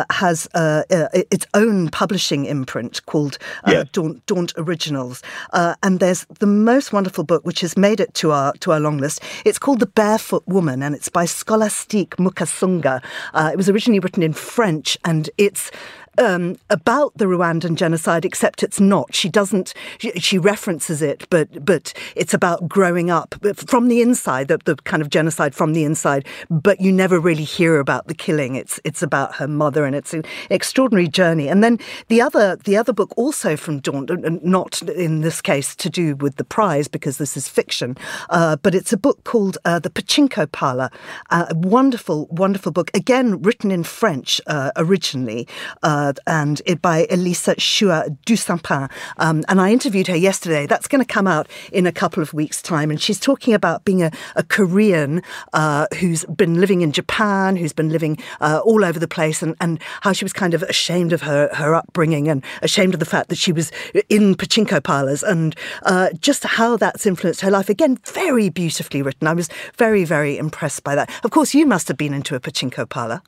has 0.09 0.47
its 0.53 1.45
own 1.53 1.89
publishing 1.89 2.45
imprint 2.45 3.05
called 3.05 3.37
yes. 3.67 3.87
Daunt, 3.91 4.25
Daunt 4.25 4.53
Originals, 4.57 5.21
and 5.53 5.99
there's 5.99 6.25
the 6.39 6.47
most 6.47 6.93
wonderful 6.93 7.23
book 7.23 7.45
which 7.45 7.61
has 7.61 7.77
made 7.77 7.99
it 7.99 8.13
to 8.15 8.31
our 8.31 8.53
to 8.53 8.71
our 8.71 8.79
long 8.79 8.97
list. 8.97 9.21
It's 9.45 9.59
called 9.59 9.79
The 9.79 9.87
Barefoot 9.87 10.43
Woman, 10.47 10.83
and 10.83 10.95
it's 10.95 11.09
by 11.09 11.25
Scholastique 11.25 12.15
Mukasonga. 12.17 13.03
Uh, 13.33 13.49
it 13.53 13.57
was 13.57 13.69
originally 13.69 13.99
written 13.99 14.23
in 14.23 14.33
French, 14.33 14.97
and 15.05 15.29
it's 15.37 15.71
um, 16.17 16.57
about 16.69 17.17
the 17.17 17.25
Rwandan 17.25 17.75
genocide, 17.75 18.25
except 18.25 18.63
it's 18.63 18.79
not. 18.79 19.13
She 19.13 19.29
doesn't. 19.29 19.73
She, 19.97 20.11
she, 20.11 20.37
references 20.37 21.01
it, 21.01 21.27
but 21.29 21.65
but 21.65 21.93
it's 22.15 22.33
about 22.33 22.67
growing 22.67 23.09
up 23.09 23.35
from 23.55 23.87
the 23.87 24.01
inside, 24.01 24.47
the, 24.47 24.59
the 24.65 24.75
kind 24.75 25.01
of 25.01 25.09
genocide 25.09 25.55
from 25.55 25.73
the 25.73 25.83
inside. 25.83 26.25
But 26.49 26.81
you 26.81 26.91
never 26.91 27.19
really 27.19 27.43
hear 27.43 27.79
about 27.79 28.07
the 28.07 28.13
killing. 28.13 28.55
It's 28.55 28.79
it's 28.83 29.01
about 29.01 29.35
her 29.35 29.47
mother, 29.47 29.85
and 29.85 29.95
it's 29.95 30.13
an 30.13 30.23
extraordinary 30.49 31.07
journey. 31.07 31.47
And 31.47 31.63
then 31.63 31.79
the 32.07 32.21
other 32.21 32.57
the 32.57 32.77
other 32.77 32.93
book, 32.93 33.11
also 33.17 33.55
from 33.55 33.79
Daunt, 33.79 34.11
not 34.43 34.81
in 34.83 35.21
this 35.21 35.41
case 35.41 35.75
to 35.77 35.89
do 35.89 36.15
with 36.15 36.35
the 36.35 36.43
prize 36.43 36.87
because 36.87 37.17
this 37.17 37.37
is 37.37 37.47
fiction, 37.47 37.97
uh, 38.29 38.57
but 38.57 38.75
it's 38.75 38.93
a 38.93 38.97
book 38.97 39.23
called 39.23 39.57
uh, 39.65 39.79
The 39.79 39.89
Pachinko 39.89 40.51
Parlor. 40.51 40.89
Uh, 41.29 41.45
a 41.49 41.55
wonderful, 41.55 42.27
wonderful 42.27 42.71
book, 42.71 42.91
again 42.93 43.41
written 43.41 43.71
in 43.71 43.83
French 43.83 44.41
uh, 44.47 44.71
originally. 44.75 45.47
Uh, 45.83 46.04
and 46.27 46.61
it 46.65 46.81
by 46.81 47.07
Elisa 47.09 47.59
Shua 47.59 48.05
Dusapin. 48.25 48.89
Um, 49.17 49.43
and 49.47 49.61
I 49.61 49.71
interviewed 49.71 50.07
her 50.07 50.15
yesterday. 50.15 50.65
That's 50.65 50.87
going 50.87 51.03
to 51.03 51.13
come 51.13 51.27
out 51.27 51.47
in 51.71 51.87
a 51.87 51.91
couple 51.91 52.21
of 52.21 52.33
weeks' 52.33 52.61
time. 52.61 52.89
And 52.89 53.01
she's 53.01 53.19
talking 53.19 53.53
about 53.53 53.85
being 53.85 54.03
a, 54.03 54.11
a 54.35 54.43
Korean 54.43 55.21
uh, 55.53 55.87
who's 55.99 56.25
been 56.25 56.59
living 56.59 56.81
in 56.81 56.91
Japan, 56.91 57.55
who's 57.55 57.73
been 57.73 57.89
living 57.89 58.17
uh, 58.41 58.61
all 58.63 58.83
over 58.83 58.99
the 58.99 59.07
place, 59.07 59.41
and, 59.41 59.55
and 59.59 59.81
how 60.01 60.13
she 60.13 60.25
was 60.25 60.33
kind 60.33 60.53
of 60.53 60.63
ashamed 60.63 61.13
of 61.13 61.21
her, 61.21 61.49
her 61.53 61.73
upbringing 61.73 62.27
and 62.27 62.43
ashamed 62.61 62.93
of 62.93 62.99
the 62.99 63.05
fact 63.05 63.29
that 63.29 63.37
she 63.37 63.51
was 63.51 63.71
in 64.09 64.35
pachinko 64.35 64.83
parlors 64.83 65.23
and 65.23 65.55
uh, 65.83 66.09
just 66.19 66.43
how 66.43 66.77
that's 66.77 67.05
influenced 67.05 67.41
her 67.41 67.51
life. 67.51 67.69
Again, 67.69 67.97
very 68.05 68.49
beautifully 68.49 69.01
written. 69.01 69.27
I 69.27 69.33
was 69.33 69.49
very, 69.77 70.03
very 70.03 70.37
impressed 70.37 70.83
by 70.83 70.95
that. 70.95 71.09
Of 71.23 71.31
course, 71.31 71.53
you 71.53 71.65
must 71.65 71.87
have 71.87 71.97
been 71.97 72.13
into 72.13 72.35
a 72.35 72.39
pachinko 72.39 72.87
parlor. 72.89 73.21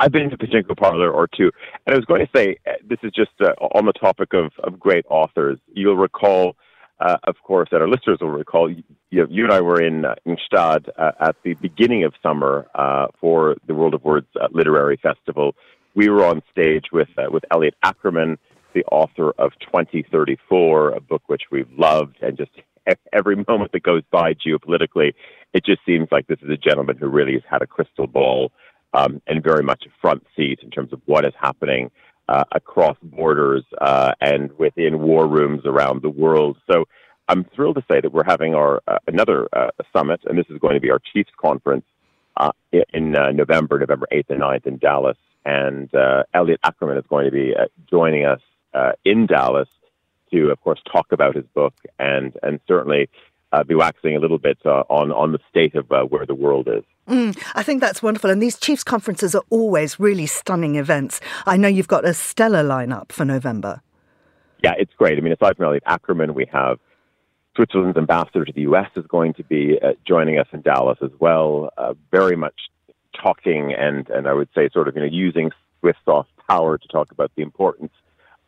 I've 0.00 0.12
been 0.12 0.22
in 0.22 0.30
to 0.30 0.38
Pachinko 0.38 0.76
Parlor 0.78 1.10
or 1.10 1.28
two. 1.28 1.50
And 1.86 1.94
I 1.94 1.96
was 1.98 2.06
going 2.06 2.24
to 2.24 2.30
say, 2.34 2.56
uh, 2.66 2.72
this 2.88 2.98
is 3.02 3.12
just 3.12 3.32
uh, 3.40 3.52
on 3.76 3.84
the 3.84 3.92
topic 3.92 4.32
of, 4.32 4.50
of 4.64 4.80
great 4.80 5.04
authors. 5.10 5.58
You'll 5.74 5.98
recall, 5.98 6.56
uh, 7.00 7.18
of 7.24 7.36
course, 7.44 7.68
that 7.70 7.82
our 7.82 7.88
listeners 7.88 8.16
will 8.22 8.30
recall, 8.30 8.70
you, 8.70 8.82
you 9.10 9.44
and 9.44 9.52
I 9.52 9.60
were 9.60 9.80
in, 9.80 10.06
uh, 10.06 10.14
uh, 10.56 11.10
at 11.20 11.36
the 11.44 11.52
beginning 11.60 12.04
of 12.04 12.14
summer 12.22 12.66
uh, 12.74 13.08
for 13.20 13.56
the 13.66 13.74
World 13.74 13.92
of 13.92 14.02
Words 14.02 14.26
Literary 14.52 14.98
Festival. 15.02 15.54
We 15.94 16.08
were 16.08 16.24
on 16.24 16.42
stage 16.50 16.86
with, 16.92 17.08
with 17.30 17.44
Elliot 17.52 17.74
Ackerman, 17.82 18.38
the 18.72 18.84
author 18.84 19.32
of 19.32 19.52
2034, 19.60 20.92
a 20.92 21.00
book 21.00 21.22
which 21.26 21.42
we've 21.50 21.70
loved 21.76 22.16
and 22.22 22.38
just 22.38 22.52
every 23.12 23.36
moment 23.46 23.72
that 23.72 23.82
goes 23.82 24.02
by 24.10 24.34
geopolitically, 24.34 25.12
it 25.52 25.64
just 25.64 25.80
seems 25.84 26.08
like 26.10 26.26
this 26.26 26.38
is 26.42 26.50
a 26.50 26.56
gentleman 26.56 26.96
who 26.96 27.08
really 27.08 27.34
has 27.34 27.42
had 27.48 27.62
a 27.62 27.66
crystal 27.66 28.06
ball 28.06 28.50
um, 28.94 29.20
and 29.26 29.42
very 29.42 29.62
much 29.62 29.84
a 29.86 29.90
front 30.00 30.26
seat 30.36 30.60
in 30.62 30.70
terms 30.70 30.92
of 30.92 31.00
what 31.06 31.24
is 31.24 31.32
happening 31.38 31.90
uh, 32.28 32.44
across 32.52 32.96
borders 33.02 33.64
uh, 33.80 34.12
and 34.20 34.56
within 34.58 35.00
war 35.00 35.26
rooms 35.26 35.62
around 35.64 36.02
the 36.02 36.10
world. 36.10 36.56
So 36.70 36.86
I'm 37.28 37.44
thrilled 37.54 37.76
to 37.76 37.84
say 37.90 38.00
that 38.00 38.12
we're 38.12 38.24
having 38.24 38.54
our 38.54 38.80
uh, 38.86 38.98
another 39.06 39.48
uh, 39.52 39.70
summit, 39.92 40.20
and 40.24 40.38
this 40.38 40.46
is 40.48 40.58
going 40.58 40.74
to 40.74 40.80
be 40.80 40.90
our 40.90 41.00
Chiefs 41.12 41.30
conference 41.40 41.84
uh, 42.36 42.52
in 42.92 43.16
uh, 43.16 43.32
November, 43.32 43.78
November 43.78 44.06
8th 44.12 44.30
and 44.30 44.40
9th 44.40 44.66
in 44.66 44.78
Dallas. 44.78 45.16
And 45.44 45.90
Elliot 46.34 46.60
Ackerman 46.62 46.98
is 46.98 47.04
going 47.08 47.24
to 47.24 47.30
be 47.30 47.54
joining 47.88 48.26
us 48.26 48.40
in 49.04 49.26
Dallas 49.26 49.68
to, 50.32 50.50
of 50.50 50.60
course, 50.60 50.80
talk 50.90 51.12
about 51.12 51.34
his 51.34 51.46
book 51.54 51.74
and 51.98 52.36
and 52.42 52.60
certainly 52.68 53.08
uh, 53.52 53.64
be 53.64 53.74
waxing 53.74 54.16
a 54.16 54.20
little 54.20 54.38
bit 54.38 54.58
uh, 54.64 54.84
on 54.88 55.10
on 55.12 55.32
the 55.32 55.38
state 55.48 55.74
of 55.74 55.90
uh, 55.92 56.04
where 56.04 56.26
the 56.26 56.34
world 56.34 56.68
is. 56.68 56.84
Mm, 57.08 57.36
I 57.54 57.62
think 57.62 57.80
that's 57.80 58.02
wonderful, 58.02 58.30
and 58.30 58.42
these 58.42 58.58
Chiefs 58.58 58.84
conferences 58.84 59.34
are 59.34 59.42
always 59.50 59.98
really 59.98 60.26
stunning 60.26 60.76
events. 60.76 61.20
I 61.46 61.56
know 61.56 61.68
you've 61.68 61.88
got 61.88 62.04
a 62.04 62.14
stellar 62.14 62.62
lineup 62.62 63.12
for 63.12 63.24
November. 63.24 63.82
Yeah, 64.62 64.74
it's 64.78 64.92
great. 64.94 65.18
I 65.18 65.20
mean, 65.20 65.32
aside 65.32 65.56
from 65.56 65.66
Elliot 65.66 65.84
Ackerman, 65.86 66.34
we 66.34 66.46
have 66.52 66.78
Switzerland's 67.56 67.96
ambassador 67.96 68.44
to 68.44 68.52
the 68.52 68.62
U.S. 68.62 68.90
is 68.94 69.06
going 69.06 69.34
to 69.34 69.44
be 69.44 69.78
uh, 69.82 69.92
joining 70.06 70.38
us 70.38 70.46
in 70.52 70.60
Dallas 70.60 70.98
as 71.02 71.10
well. 71.18 71.70
Uh, 71.76 71.94
very 72.10 72.36
much 72.36 72.54
talking 73.20 73.74
and 73.76 74.08
and 74.10 74.26
I 74.28 74.32
would 74.32 74.48
say 74.54 74.68
sort 74.72 74.88
of 74.88 74.94
you 74.94 75.02
know 75.02 75.08
using 75.08 75.50
Swiss 75.80 75.96
soft 76.04 76.30
power 76.48 76.78
to 76.78 76.88
talk 76.88 77.10
about 77.10 77.30
the 77.36 77.42
importance 77.42 77.92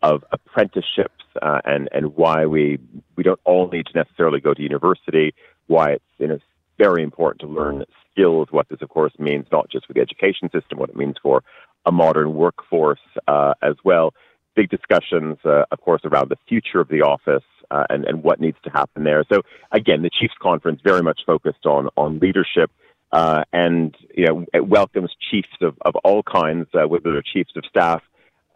of 0.03 0.25
apprenticeships 0.33 1.22
uh, 1.41 1.61
and 1.65 1.89
and 1.93 2.17
why 2.17 2.47
we 2.47 2.79
we 3.17 3.23
don't 3.23 3.41
all 3.45 3.69
need 3.69 3.87
to 3.87 3.93
necessarily 3.95 4.41
go 4.41 4.55
to 4.55 4.63
university. 4.63 5.35
Why 5.67 5.93
it's 5.93 6.05
you 6.19 6.29
know 6.29 6.39
very 6.79 7.03
important 7.03 7.41
to 7.41 7.47
learn 7.47 7.85
skills. 8.11 8.49
What 8.51 8.69
this 8.69 8.83
of 8.83 8.89
course 8.89 9.13
means 9.19 9.47
not 9.53 9.71
just 9.71 9.87
for 9.87 9.93
the 9.93 10.01
education 10.01 10.51
system, 10.51 10.79
what 10.79 10.91
it 10.91 10.97
means 10.97 11.17
for 11.23 11.43
a 11.87 11.93
modern 11.93 12.35
workforce 12.35 13.01
uh, 13.29 13.55
as 13.63 13.75
well. 13.85 14.15
Big 14.55 14.69
discussions, 14.69 15.39
uh, 15.45 15.65
of 15.71 15.81
course, 15.81 16.03
around 16.05 16.29
the 16.29 16.37
future 16.47 16.81
of 16.81 16.89
the 16.89 17.03
office 17.03 17.45
uh, 17.71 17.85
and 17.89 18.05
and 18.05 18.23
what 18.23 18.41
needs 18.41 18.59
to 18.65 18.71
happen 18.71 19.05
there. 19.05 19.25
So 19.33 19.43
again, 19.71 20.03
the 20.03 20.11
Chiefs 20.11 20.35
Conference 20.41 20.81
very 20.85 21.03
much 21.03 21.21
focused 21.27 21.67
on 21.67 21.89
on 21.97 22.19
leadership. 22.19 22.71
Uh, 23.13 23.45
and 23.53 23.95
you 24.15 24.27
know, 24.27 24.47
it 24.55 24.67
welcomes 24.67 25.15
chiefs 25.31 25.57
of, 25.61 25.77
of 25.83 25.95
all 25.97 26.23
kinds, 26.23 26.67
uh, 26.73 26.89
whether 26.89 27.13
they're 27.13 27.23
chiefs 27.23 27.53
of 27.57 27.65
staff, 27.69 28.03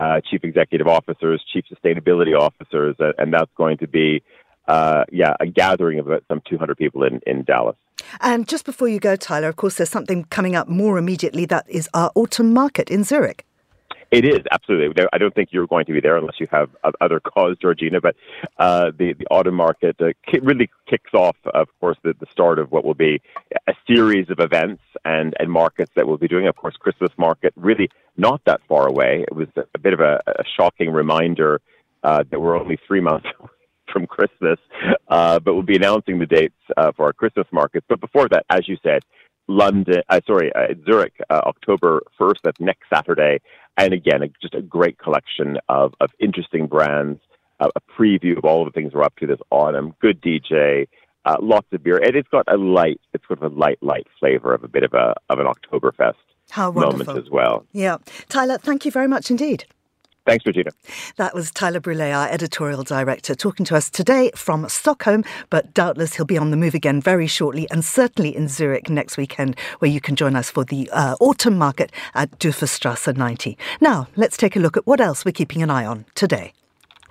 uh, 0.01 0.21
chief 0.29 0.45
executive 0.45 0.87
officers, 0.87 1.43
chief 1.53 1.65
sustainability 1.73 2.39
officers, 2.39 2.97
and 3.19 3.33
that's 3.33 3.51
going 3.57 3.79
to 3.79 3.87
be, 3.87 4.23
uh, 4.69 5.05
yeah, 5.11 5.35
a 5.41 5.47
gathering 5.47 5.99
of 5.99 6.07
about 6.07 6.25
some 6.29 6.43
200 6.49 6.77
people 6.77 7.03
in, 7.03 7.21
in 7.27 7.45
Dallas. 7.45 7.77
And 8.21 8.47
just 8.47 8.65
before 8.65 8.89
you 8.89 9.01
go, 9.01 9.17
Tyler, 9.17 9.49
of 9.49 9.57
course, 9.57 9.77
there's 9.77 9.91
something 9.91 10.25
coming 10.25 10.55
up 10.55 10.69
more 10.69 10.99
immediately 10.99 11.47
that 11.47 11.65
is 11.69 11.89
our 11.95 12.11
autumn 12.15 12.53
market 12.53 12.91
in 12.91 13.05
Zurich. 13.05 13.47
It 14.13 14.25
is 14.25 14.41
absolutely. 14.53 15.05
I 15.13 15.19
don't 15.19 15.35
think 15.35 15.49
you're 15.53 15.67
going 15.67 15.85
to 15.87 15.93
be 15.93 16.01
there 16.01 16.17
unless 16.17 16.39
you 16.39 16.47
have 16.53 16.71
other 17.01 17.19
cause, 17.19 17.57
Georgina. 17.61 18.01
But 18.01 18.15
uh, 18.57 18.93
the 18.97 19.15
the 19.15 19.27
autumn 19.31 19.57
market 19.57 19.97
uh, 20.01 20.13
really 20.43 20.71
kicks 20.89 21.13
off, 21.13 21.37
of 21.47 21.69
course, 21.81 21.97
the, 22.05 22.15
the 22.21 22.27
start 22.31 22.61
of 22.61 22.71
what 22.71 22.85
will 22.85 22.95
be 22.95 23.21
a 23.67 23.73
series 23.87 24.31
of 24.31 24.39
events 24.39 24.83
and 25.05 25.35
and 25.41 25.51
markets 25.51 25.91
that 25.97 26.07
we'll 26.07 26.19
be 26.19 26.29
doing. 26.29 26.47
Of 26.47 26.55
course, 26.55 26.77
Christmas 26.77 27.11
market 27.19 27.53
really 27.57 27.91
not 28.17 28.41
that 28.47 28.61
far 28.69 28.87
away. 28.87 29.25
It 29.29 29.35
was 29.35 29.49
a, 29.57 29.79
bit 29.79 29.93
of 29.93 30.01
a, 30.01 30.23
a 30.27 30.45
shocking 30.57 30.91
reminder 30.91 31.61
uh, 32.03 32.23
that 32.31 32.41
we're 32.41 32.59
only 32.59 32.79
three 32.87 33.01
months 33.01 33.27
from 33.93 34.07
Christmas, 34.07 34.59
uh, 35.09 35.39
but 35.41 35.55
we'll 35.55 35.63
be 35.63 35.77
announcing 35.77 36.19
the 36.19 36.27
dates 36.27 36.55
uh, 36.77 36.93
for 36.97 37.07
our 37.07 37.13
Christmas 37.13 37.47
markets. 37.53 37.87
But 37.89 38.01
before 38.01 38.29
that, 38.29 38.47
as 38.51 38.69
you 38.69 38.77
said, 38.83 39.03
London, 39.49 40.03
uh, 40.09 40.21
sorry, 40.27 40.53
uh, 40.55 40.75
Zurich, 40.85 41.15
uh, 41.31 41.41
October 41.45 42.03
1st, 42.19 42.39
that's 42.43 42.61
next 42.61 42.89
Saturday. 42.93 43.41
And 43.77 43.93
again, 43.93 44.23
just 44.41 44.55
a 44.55 44.63
great 44.63 44.99
collection 44.99 45.59
of, 45.69 45.95
of 46.01 46.11
interesting 46.19 46.67
brands, 46.67 47.21
uh, 47.61 47.69
a 47.77 47.81
preview 47.81 48.37
of 48.37 48.45
all 48.45 48.65
the 48.65 48.71
things 48.71 48.93
we're 48.93 49.03
up 49.03 49.17
to 49.17 49.27
this 49.27 49.41
autumn, 49.51 49.95
good 50.01 50.21
DJ, 50.21 50.89
uh, 51.25 51.37
lots 51.41 51.67
of 51.73 51.83
beer. 51.83 51.99
And 51.99 52.17
it's 52.17 52.29
got 52.29 52.45
a 52.49 52.57
light, 52.57 53.01
it's 53.13 53.27
sort 53.27 53.43
of 53.43 53.53
a 53.53 53.55
light, 53.55 53.79
light 53.83 54.07
flavor 54.19 54.55
of 54.55 54.65
a 54.65 54.69
bit 54.69 54.83
of 54.83 54.95
a 54.95 55.15
of 55.29 55.39
an 55.39 55.47
Oktoberfest 55.47 56.15
How 56.51 56.71
moment 56.71 57.09
as 57.09 57.31
well. 57.31 57.67
Yeah. 57.73 57.99
Tyler, 58.29 58.59
thank 58.59 58.85
you 58.85 58.91
very 58.91 59.09
much 59.09 59.31
indeed. 59.31 59.65
Thanks, 60.27 60.45
Regina. 60.45 60.73
That 61.17 61.35
was 61.35 61.53
Tyler 61.53 61.81
Brûlé, 61.81 62.15
our 62.15 62.29
editorial 62.29 62.83
director, 62.83 63.37
talking 63.37 63.65
to 63.67 63.77
us 63.77 63.89
today 63.89 64.33
from 64.35 64.69
Stockholm, 64.69 65.25
but 65.51 65.73
doubtless 65.73 66.17
he'll 66.17 66.27
be 66.27 66.37
on 66.37 66.51
the 66.51 66.57
move 66.57 66.75
again 66.75 67.01
very 67.01 67.29
shortly 67.29 67.71
and 67.71 67.85
certainly 67.85 68.37
in 68.37 68.49
Zurich 68.49 68.91
next 68.91 69.17
weekend, 69.17 69.57
where 69.79 69.91
you 69.91 70.01
can 70.01 70.17
join 70.17 70.35
us 70.35 70.51
for 70.51 70.65
the 70.65 70.91
uh, 70.93 71.15
autumn 71.21 71.57
market 71.57 71.93
at 72.15 72.37
Dufourstrasse 72.41 73.17
90. 73.17 73.57
Now, 73.81 74.09
let's 74.17 74.37
take 74.37 74.57
a 74.57 74.61
look 74.61 74.77
at 74.77 74.85
what 74.85 75.01
else 75.01 75.25
we're 75.25 75.31
keeping 75.31 75.63
an 75.63 75.71
eye 75.71 75.87
on 75.87 76.05
today. 76.17 76.53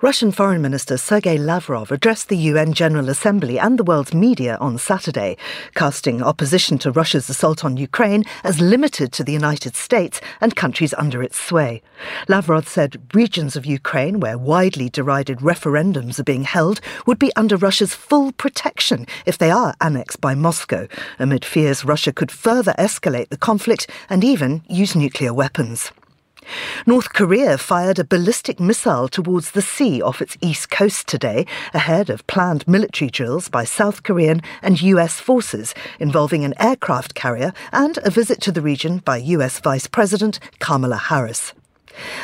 Russian 0.06 0.30
Foreign 0.30 0.62
Minister 0.62 0.98
Sergei 0.98 1.36
Lavrov 1.36 1.90
addressed 1.90 2.28
the 2.28 2.36
UN 2.36 2.72
General 2.72 3.08
Assembly 3.08 3.58
and 3.58 3.76
the 3.76 3.82
world's 3.82 4.14
media 4.14 4.56
on 4.60 4.78
Saturday, 4.78 5.36
casting 5.74 6.22
opposition 6.22 6.78
to 6.78 6.92
Russia's 6.92 7.28
assault 7.28 7.64
on 7.64 7.76
Ukraine 7.76 8.22
as 8.44 8.60
limited 8.60 9.10
to 9.14 9.24
the 9.24 9.32
United 9.32 9.74
States 9.74 10.20
and 10.40 10.54
countries 10.54 10.94
under 10.96 11.24
its 11.24 11.36
sway. 11.36 11.82
Lavrov 12.28 12.68
said 12.68 13.02
regions 13.14 13.56
of 13.56 13.66
Ukraine 13.66 14.20
where 14.20 14.38
widely 14.38 14.88
derided 14.88 15.38
referendums 15.38 16.20
are 16.20 16.30
being 16.32 16.44
held 16.44 16.80
would 17.04 17.18
be 17.18 17.34
under 17.34 17.56
Russia's 17.56 17.92
full 17.92 18.30
protection 18.30 19.08
if 19.26 19.36
they 19.36 19.50
are 19.50 19.74
annexed 19.80 20.20
by 20.20 20.36
Moscow, 20.36 20.86
amid 21.18 21.44
fears 21.44 21.84
Russia 21.84 22.12
could 22.12 22.30
further 22.30 22.74
escalate 22.78 23.30
the 23.30 23.36
conflict 23.36 23.90
and 24.08 24.22
even 24.22 24.62
use 24.68 24.94
nuclear 24.94 25.34
weapons. 25.34 25.90
North 26.86 27.12
Korea 27.12 27.58
fired 27.58 27.98
a 27.98 28.04
ballistic 28.04 28.60
missile 28.60 29.08
towards 29.08 29.50
the 29.50 29.62
sea 29.62 30.00
off 30.00 30.22
its 30.22 30.36
east 30.40 30.70
coast 30.70 31.08
today, 31.08 31.46
ahead 31.74 32.10
of 32.10 32.26
planned 32.26 32.66
military 32.68 33.10
drills 33.10 33.48
by 33.48 33.64
South 33.64 34.02
Korean 34.02 34.40
and 34.62 34.80
US 34.82 35.18
forces 35.20 35.74
involving 35.98 36.44
an 36.44 36.54
aircraft 36.60 37.14
carrier 37.14 37.52
and 37.72 37.98
a 38.04 38.10
visit 38.10 38.40
to 38.42 38.52
the 38.52 38.62
region 38.62 38.98
by 38.98 39.16
US 39.16 39.58
Vice 39.60 39.86
President 39.86 40.38
Kamala 40.58 40.96
Harris. 40.96 41.52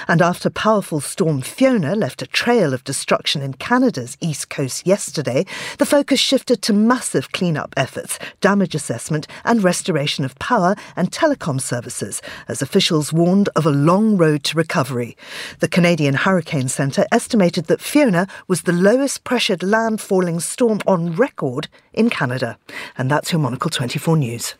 And 0.08 0.22
after 0.22 0.50
powerful 0.50 1.00
storm 1.00 1.40
Fiona 1.40 1.94
left 1.94 2.22
a 2.22 2.26
trail 2.26 2.74
of 2.74 2.84
destruction 2.84 3.42
in 3.42 3.54
Canada's 3.54 4.16
east 4.20 4.50
coast 4.50 4.86
yesterday, 4.86 5.46
the 5.78 5.86
focus 5.86 6.20
shifted 6.20 6.62
to 6.62 6.72
massive 6.72 7.32
cleanup 7.32 7.74
efforts, 7.76 8.18
damage 8.40 8.74
assessment, 8.74 9.26
and 9.44 9.62
restoration 9.62 10.24
of 10.24 10.38
power 10.38 10.74
and 10.96 11.10
telecom 11.10 11.60
services, 11.60 12.22
as 12.48 12.62
officials 12.62 13.12
warned 13.12 13.48
of 13.56 13.66
a 13.66 13.70
long 13.70 14.16
road 14.16 14.44
to 14.44 14.56
recovery. 14.56 15.16
The 15.60 15.68
Canadian 15.68 16.14
Hurricane 16.14 16.68
Centre 16.68 17.06
estimated 17.12 17.66
that 17.66 17.80
Fiona 17.80 18.26
was 18.48 18.62
the 18.62 18.72
lowest 18.72 19.24
pressured 19.24 19.60
landfalling 19.60 20.40
storm 20.40 20.80
on 20.86 21.14
record 21.14 21.68
in 21.92 22.10
Canada. 22.10 22.58
And 22.96 23.10
that's 23.10 23.32
your 23.32 23.40
Monocle 23.40 23.70
24 23.70 24.16
News. 24.16 24.54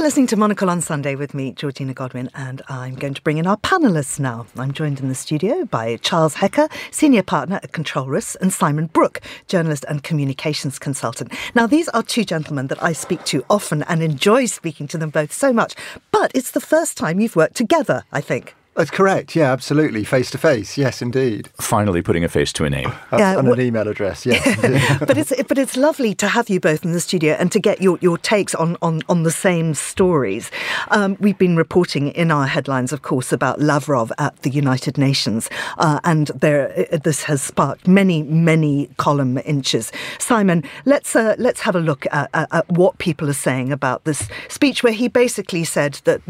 You're 0.00 0.06
listening 0.06 0.28
to 0.28 0.36
Monocle 0.38 0.70
on 0.70 0.80
Sunday 0.80 1.14
with 1.14 1.34
me, 1.34 1.52
Georgina 1.52 1.92
Godwin, 1.92 2.30
and 2.34 2.62
I'm 2.70 2.94
going 2.94 3.12
to 3.12 3.20
bring 3.20 3.36
in 3.36 3.46
our 3.46 3.58
panelists 3.58 4.18
now. 4.18 4.46
I'm 4.56 4.72
joined 4.72 4.98
in 4.98 5.10
the 5.10 5.14
studio 5.14 5.66
by 5.66 5.98
Charles 5.98 6.32
Hecker, 6.32 6.68
Senior 6.90 7.22
Partner 7.22 7.60
at 7.62 7.72
Control 7.72 8.06
Risks, 8.06 8.34
and 8.36 8.50
Simon 8.50 8.86
Brooke, 8.86 9.20
Journalist 9.46 9.84
and 9.90 10.02
Communications 10.02 10.78
Consultant. 10.78 11.30
Now, 11.54 11.66
these 11.66 11.90
are 11.90 12.02
two 12.02 12.24
gentlemen 12.24 12.68
that 12.68 12.82
I 12.82 12.94
speak 12.94 13.24
to 13.24 13.44
often 13.50 13.82
and 13.82 14.02
enjoy 14.02 14.46
speaking 14.46 14.88
to 14.88 14.96
them 14.96 15.10
both 15.10 15.34
so 15.34 15.52
much, 15.52 15.74
but 16.12 16.32
it's 16.34 16.52
the 16.52 16.62
first 16.62 16.96
time 16.96 17.20
you've 17.20 17.36
worked 17.36 17.56
together, 17.56 18.04
I 18.10 18.22
think. 18.22 18.54
That's 18.80 18.90
correct. 18.90 19.36
Yeah, 19.36 19.52
absolutely. 19.52 20.04
Face 20.04 20.30
to 20.30 20.38
face. 20.38 20.78
Yes, 20.78 21.02
indeed. 21.02 21.50
Finally, 21.60 22.00
putting 22.00 22.24
a 22.24 22.30
face 22.30 22.50
to 22.54 22.64
a 22.64 22.70
name. 22.70 22.90
yeah, 23.12 23.38
and 23.38 23.46
an 23.46 23.60
email 23.60 23.86
address. 23.86 24.24
Yes. 24.24 24.98
but 25.00 25.18
it's 25.18 25.34
but 25.48 25.58
it's 25.58 25.76
lovely 25.76 26.14
to 26.14 26.28
have 26.28 26.48
you 26.48 26.60
both 26.60 26.82
in 26.82 26.92
the 26.92 27.00
studio 27.00 27.34
and 27.34 27.52
to 27.52 27.60
get 27.60 27.82
your, 27.82 27.98
your 28.00 28.16
takes 28.16 28.54
on, 28.54 28.78
on, 28.80 29.02
on 29.10 29.22
the 29.22 29.30
same 29.30 29.74
stories. 29.74 30.50
Um, 30.88 31.18
we've 31.20 31.36
been 31.36 31.56
reporting 31.56 32.08
in 32.08 32.30
our 32.30 32.46
headlines, 32.46 32.90
of 32.90 33.02
course, 33.02 33.34
about 33.34 33.60
Lavrov 33.60 34.12
at 34.16 34.34
the 34.44 34.50
United 34.50 34.96
Nations, 34.96 35.50
uh, 35.76 36.00
and 36.04 36.28
there 36.28 36.72
uh, 36.90 36.96
this 36.96 37.24
has 37.24 37.42
sparked 37.42 37.86
many 37.86 38.22
many 38.22 38.88
column 38.96 39.36
inches. 39.44 39.92
Simon, 40.18 40.64
let's 40.86 41.14
uh, 41.14 41.34
let's 41.36 41.60
have 41.60 41.76
a 41.76 41.80
look 41.80 42.06
at, 42.12 42.30
at, 42.32 42.48
at, 42.50 42.70
what 42.70 42.96
people 42.96 43.28
are 43.28 43.34
saying 43.34 43.72
about 43.72 44.04
this 44.04 44.26
speech, 44.48 44.82
where 44.82 44.94
he 44.94 45.06
basically 45.06 45.64
said 45.64 46.00
that 46.04 46.22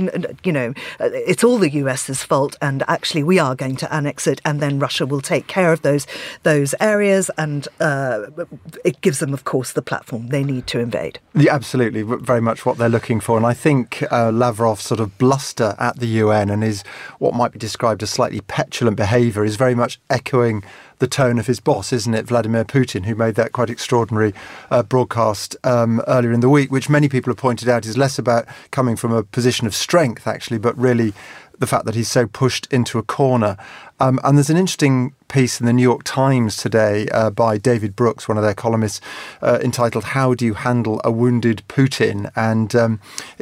you 0.42 0.52
know 0.52 0.74
uh, 0.98 1.10
it's 1.12 1.44
all 1.44 1.56
the 1.56 1.70
US's 1.70 2.24
fault, 2.24 2.39
and 2.60 2.82
actually 2.88 3.22
we 3.22 3.38
are 3.38 3.54
going 3.54 3.76
to 3.76 3.92
annex 3.92 4.26
it, 4.26 4.40
and 4.44 4.60
then 4.60 4.78
Russia 4.78 5.06
will 5.06 5.20
take 5.20 5.46
care 5.46 5.72
of 5.72 5.82
those 5.82 6.06
those 6.42 6.74
areas, 6.80 7.30
and 7.36 7.68
uh, 7.80 8.26
it 8.84 9.00
gives 9.00 9.18
them, 9.18 9.32
of 9.34 9.44
course, 9.44 9.72
the 9.72 9.82
platform 9.82 10.28
they 10.28 10.44
need 10.44 10.66
to 10.68 10.78
invade. 10.78 11.18
Yeah, 11.34 11.54
absolutely, 11.54 12.02
very 12.02 12.40
much 12.40 12.64
what 12.64 12.78
they're 12.78 12.88
looking 12.88 13.20
for, 13.20 13.36
and 13.36 13.46
I 13.46 13.54
think 13.54 14.02
uh, 14.10 14.30
Lavrov's 14.30 14.82
sort 14.82 15.00
of 15.00 15.16
bluster 15.18 15.74
at 15.78 15.98
the 15.98 16.06
UN 16.06 16.50
and 16.50 16.62
his 16.62 16.82
what 17.18 17.34
might 17.34 17.52
be 17.52 17.58
described 17.58 18.02
as 18.02 18.10
slightly 18.10 18.40
petulant 18.40 18.96
behaviour 18.96 19.44
is 19.44 19.56
very 19.56 19.74
much 19.74 20.00
echoing 20.08 20.64
the 21.00 21.08
tone 21.08 21.38
of 21.38 21.46
his 21.46 21.60
boss, 21.60 21.92
isn't 21.92 22.14
it, 22.14 22.26
Vladimir 22.26 22.64
Putin, 22.64 23.06
who 23.06 23.14
made 23.14 23.34
that 23.34 23.52
quite 23.52 23.70
extraordinary 23.70 24.32
uh, 24.70 24.82
broadcast 24.82 25.56
um, 25.64 26.00
earlier 26.06 26.30
in 26.30 26.40
the 26.40 26.48
week, 26.48 26.70
which 26.70 26.88
many 26.88 27.08
people 27.08 27.30
have 27.30 27.38
pointed 27.38 27.68
out 27.68 27.86
is 27.86 27.98
less 27.98 28.18
about 28.18 28.46
coming 28.70 28.96
from 28.96 29.12
a 29.12 29.22
position 29.22 29.66
of 29.66 29.74
strength, 29.74 30.26
actually, 30.26 30.58
but 30.58 30.76
really 30.78 31.12
the 31.60 31.66
fact 31.66 31.84
that 31.84 31.94
he's 31.94 32.10
so 32.10 32.26
pushed 32.26 32.66
into 32.72 32.98
a 32.98 33.02
corner. 33.02 33.56
Um, 34.00 34.18
and 34.24 34.36
there's 34.38 34.48
an 34.48 34.56
interesting 34.56 35.12
piece 35.28 35.60
in 35.60 35.66
the 35.66 35.72
New 35.72 35.82
York 35.82 36.02
Times 36.04 36.56
today 36.56 37.06
uh, 37.08 37.30
by 37.30 37.56
David 37.56 37.94
Brooks, 37.94 38.26
one 38.28 38.36
of 38.36 38.42
their 38.42 38.54
columnists, 38.54 39.00
uh, 39.42 39.58
entitled 39.62 40.04
"How 40.04 40.34
Do 40.34 40.44
You 40.44 40.54
Handle 40.54 41.00
a 41.04 41.10
Wounded 41.10 41.62
Putin?" 41.68 42.30
And 42.34 42.74
um, 42.74 43.00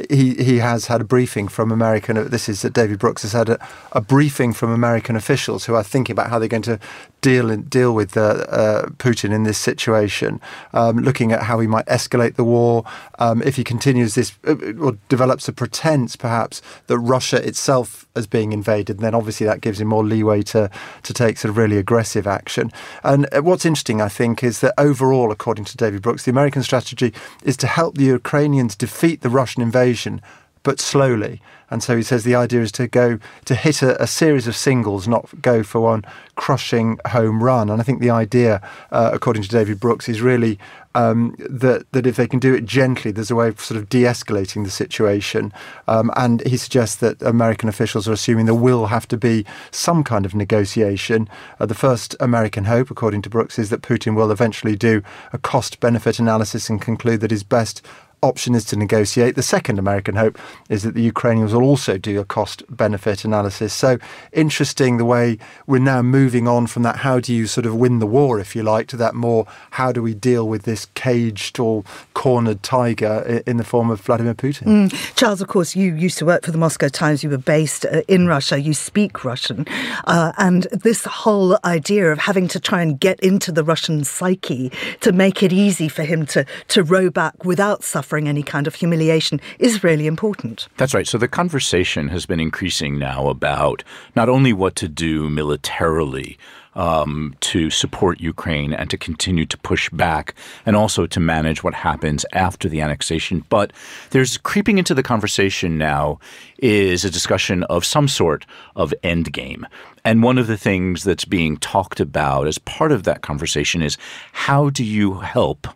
he 0.09 0.35
he 0.35 0.57
has 0.57 0.87
had 0.87 1.01
a 1.01 1.05
briefing 1.05 1.47
from 1.47 1.71
American. 1.71 2.29
This 2.29 2.49
is 2.49 2.61
that 2.61 2.73
David 2.73 2.99
Brooks 2.99 3.21
has 3.21 3.31
had 3.31 3.49
a, 3.49 3.67
a, 3.93 4.01
briefing 4.01 4.53
from 4.53 4.71
American 4.71 5.15
officials 5.15 5.65
who 5.65 5.75
are 5.75 5.83
thinking 5.83 6.13
about 6.13 6.29
how 6.29 6.39
they're 6.39 6.47
going 6.47 6.61
to 6.63 6.79
deal 7.21 7.49
in, 7.49 7.63
deal 7.63 7.93
with 7.93 8.15
uh, 8.15 8.21
uh 8.21 8.85
Putin 8.97 9.33
in 9.33 9.43
this 9.43 9.57
situation, 9.57 10.39
um, 10.73 10.97
looking 10.97 11.31
at 11.31 11.43
how 11.43 11.59
he 11.59 11.67
might 11.67 11.85
escalate 11.85 12.35
the 12.35 12.43
war 12.43 12.83
um, 13.17 13.41
if 13.43 13.55
he 13.55 13.63
continues 13.63 14.15
this 14.15 14.33
uh, 14.45 14.55
or 14.79 14.97
develops 15.07 15.47
a 15.47 15.53
pretense, 15.53 16.15
perhaps, 16.15 16.61
that 16.87 16.99
Russia 16.99 17.45
itself 17.45 18.05
is 18.15 18.27
being 18.27 18.51
invaded. 18.51 18.99
Then 18.99 19.15
obviously 19.15 19.45
that 19.47 19.61
gives 19.61 19.79
him 19.81 19.87
more 19.87 20.05
leeway 20.05 20.43
to 20.53 20.69
to 21.03 21.13
take 21.13 21.37
sort 21.37 21.49
of 21.49 21.57
really 21.57 21.77
aggressive 21.77 22.27
action. 22.27 22.71
And 23.03 23.27
uh, 23.31 23.41
what's 23.41 23.65
interesting, 23.65 24.01
I 24.01 24.09
think, 24.09 24.43
is 24.43 24.59
that 24.59 24.73
overall, 24.77 25.31
according 25.31 25.65
to 25.65 25.77
David 25.77 26.01
Brooks, 26.01 26.23
the 26.23 26.31
American 26.31 26.63
strategy 26.63 27.13
is 27.43 27.57
to 27.57 27.67
help 27.67 27.97
the 27.97 28.05
Ukrainians 28.05 28.75
defeat 28.75 29.21
the 29.21 29.29
Russian 29.29 29.61
invasion, 29.61 30.21
but 30.69 30.79
slowly. 30.79 31.41
And 31.71 31.81
so 31.81 31.97
he 31.97 32.03
says 32.03 32.23
the 32.23 32.35
idea 32.35 32.61
is 32.61 32.71
to 32.73 32.87
go 32.87 33.17
to 33.45 33.55
hit 33.55 33.81
a, 33.81 33.99
a 33.99 34.05
series 34.05 34.45
of 34.45 34.55
singles, 34.55 35.07
not 35.07 35.27
go 35.41 35.63
for 35.63 35.81
one 35.81 36.05
crushing 36.35 36.99
home 37.07 37.43
run. 37.43 37.71
And 37.71 37.81
I 37.81 37.83
think 37.83 38.01
the 38.01 38.11
idea, 38.11 38.61
uh, 38.91 39.09
according 39.11 39.41
to 39.41 39.49
David 39.49 39.79
Brooks, 39.79 40.07
is 40.07 40.21
really 40.21 40.59
um, 40.93 41.35
that 41.39 41.91
that 41.91 42.05
if 42.05 42.17
they 42.17 42.27
can 42.27 42.37
do 42.37 42.53
it 42.53 42.65
gently, 42.65 43.09
there's 43.11 43.31
a 43.31 43.35
way 43.35 43.47
of 43.47 43.59
sort 43.59 43.79
of 43.79 43.89
de-escalating 43.89 44.63
the 44.63 44.69
situation. 44.69 45.51
Um, 45.87 46.11
and 46.15 46.45
he 46.45 46.55
suggests 46.55 46.97
that 46.97 47.19
American 47.23 47.67
officials 47.67 48.07
are 48.07 48.13
assuming 48.13 48.45
there 48.45 48.53
will 48.53 48.85
have 48.87 49.07
to 49.07 49.17
be 49.17 49.43
some 49.71 50.03
kind 50.03 50.23
of 50.23 50.35
negotiation. 50.35 51.27
Uh, 51.59 51.65
the 51.65 51.73
first 51.73 52.15
American 52.19 52.65
hope, 52.65 52.91
according 52.91 53.23
to 53.23 53.29
Brooks, 53.29 53.57
is 53.57 53.71
that 53.71 53.81
Putin 53.81 54.15
will 54.15 54.29
eventually 54.29 54.75
do 54.75 55.01
a 55.33 55.39
cost-benefit 55.39 56.19
analysis 56.19 56.69
and 56.69 56.79
conclude 56.79 57.21
that 57.21 57.31
his 57.31 57.43
best 57.43 57.81
option 58.21 58.55
is 58.55 58.65
to 58.65 58.75
negotiate. 58.75 59.35
The 59.35 59.43
second 59.43 59.79
American 59.79 60.15
hope 60.15 60.37
is 60.69 60.83
that 60.83 60.93
the 60.93 61.01
Ukrainians 61.01 61.53
will 61.53 61.63
also 61.63 61.97
do 61.97 62.19
a 62.19 62.25
cost 62.25 62.63
benefit 62.69 63.25
analysis. 63.25 63.73
So 63.73 63.97
interesting 64.33 64.97
the 64.97 65.05
way 65.05 65.37
we're 65.67 65.79
now 65.79 66.01
moving 66.01 66.47
on 66.47 66.67
from 66.67 66.83
that 66.83 66.97
how 66.97 67.19
do 67.19 67.33
you 67.33 67.47
sort 67.47 67.65
of 67.65 67.75
win 67.75 67.99
the 67.99 68.07
war, 68.07 68.39
if 68.39 68.55
you 68.55 68.63
like, 68.63 68.87
to 68.87 68.97
that 68.97 69.15
more 69.15 69.45
how 69.71 69.91
do 69.91 70.01
we 70.01 70.13
deal 70.13 70.47
with 70.47 70.63
this 70.63 70.87
caged 70.95 71.59
or 71.59 71.83
cornered 72.13 72.61
tiger 72.63 73.41
in 73.45 73.57
the 73.57 73.63
form 73.63 73.89
of 73.89 74.01
Vladimir 74.01 74.33
Putin. 74.33 74.89
Mm. 74.89 75.15
Charles, 75.15 75.41
of 75.41 75.47
course, 75.47 75.75
you 75.75 75.95
used 75.95 76.17
to 76.17 76.25
work 76.25 76.43
for 76.43 76.51
the 76.51 76.57
Moscow 76.57 76.89
Times. 76.89 77.23
You 77.23 77.29
were 77.29 77.37
based 77.37 77.85
uh, 77.85 78.01
in 78.07 78.27
Russia. 78.27 78.59
You 78.59 78.73
speak 78.73 79.23
Russian. 79.23 79.65
Uh, 80.05 80.33
and 80.37 80.63
this 80.71 81.05
whole 81.05 81.57
idea 81.63 82.11
of 82.11 82.19
having 82.19 82.47
to 82.49 82.59
try 82.59 82.81
and 82.81 82.99
get 82.99 83.19
into 83.21 83.51
the 83.51 83.63
Russian 83.63 84.03
psyche 84.03 84.71
to 85.01 85.11
make 85.11 85.41
it 85.41 85.53
easy 85.53 85.87
for 85.87 86.03
him 86.03 86.25
to, 86.27 86.45
to 86.69 86.83
row 86.83 87.09
back 87.09 87.45
without 87.45 87.83
suffering 87.83 88.08
any 88.17 88.43
kind 88.43 88.67
of 88.67 88.75
humiliation 88.75 89.39
is 89.59 89.83
really 89.83 90.07
important. 90.07 90.67
That's 90.77 90.93
right. 90.93 91.07
So 91.07 91.17
the 91.17 91.27
conversation 91.27 92.09
has 92.09 92.25
been 92.25 92.39
increasing 92.39 92.97
now 92.97 93.27
about 93.27 93.83
not 94.15 94.29
only 94.29 94.53
what 94.53 94.75
to 94.77 94.87
do 94.87 95.29
militarily 95.29 96.37
um, 96.75 97.35
to 97.41 97.69
support 97.69 98.21
Ukraine 98.21 98.73
and 98.73 98.89
to 98.89 98.97
continue 98.97 99.45
to 99.45 99.57
push 99.57 99.89
back 99.89 100.33
and 100.65 100.75
also 100.75 101.05
to 101.07 101.19
manage 101.19 101.63
what 101.63 101.73
happens 101.73 102.25
after 102.33 102.69
the 102.69 102.81
annexation. 102.81 103.43
But 103.49 103.73
there's 104.11 104.37
creeping 104.37 104.77
into 104.77 104.93
the 104.93 105.03
conversation 105.03 105.77
now 105.77 106.19
is 106.59 107.03
a 107.03 107.09
discussion 107.09 107.63
of 107.63 107.85
some 107.85 108.07
sort 108.07 108.45
of 108.75 108.93
endgame. 109.03 109.65
And 110.05 110.23
one 110.23 110.37
of 110.37 110.47
the 110.47 110.57
things 110.57 111.03
that's 111.03 111.25
being 111.25 111.57
talked 111.57 111.99
about 111.99 112.47
as 112.47 112.57
part 112.57 112.91
of 112.91 113.03
that 113.03 113.21
conversation 113.21 113.81
is 113.81 113.97
how 114.31 114.69
do 114.69 114.83
you 114.83 115.15
help 115.15 115.67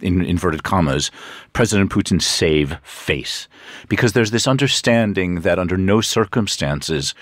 in 0.00 0.24
inverted 0.24 0.62
commas, 0.62 1.10
President 1.52 1.90
Putin 1.90 2.20
save 2.20 2.78
face? 2.82 3.48
Because 3.88 4.12
there's 4.12 4.30
this 4.30 4.46
understanding 4.46 5.40
that 5.40 5.58
under 5.58 5.76
no 5.76 6.00
circumstances, 6.00 7.14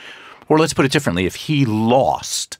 or 0.49 0.59
let's 0.59 0.75
put 0.75 0.85
it 0.85 0.93
differently, 0.93 1.27
if 1.27 1.35
he 1.35 1.65
lost, 1.65 2.59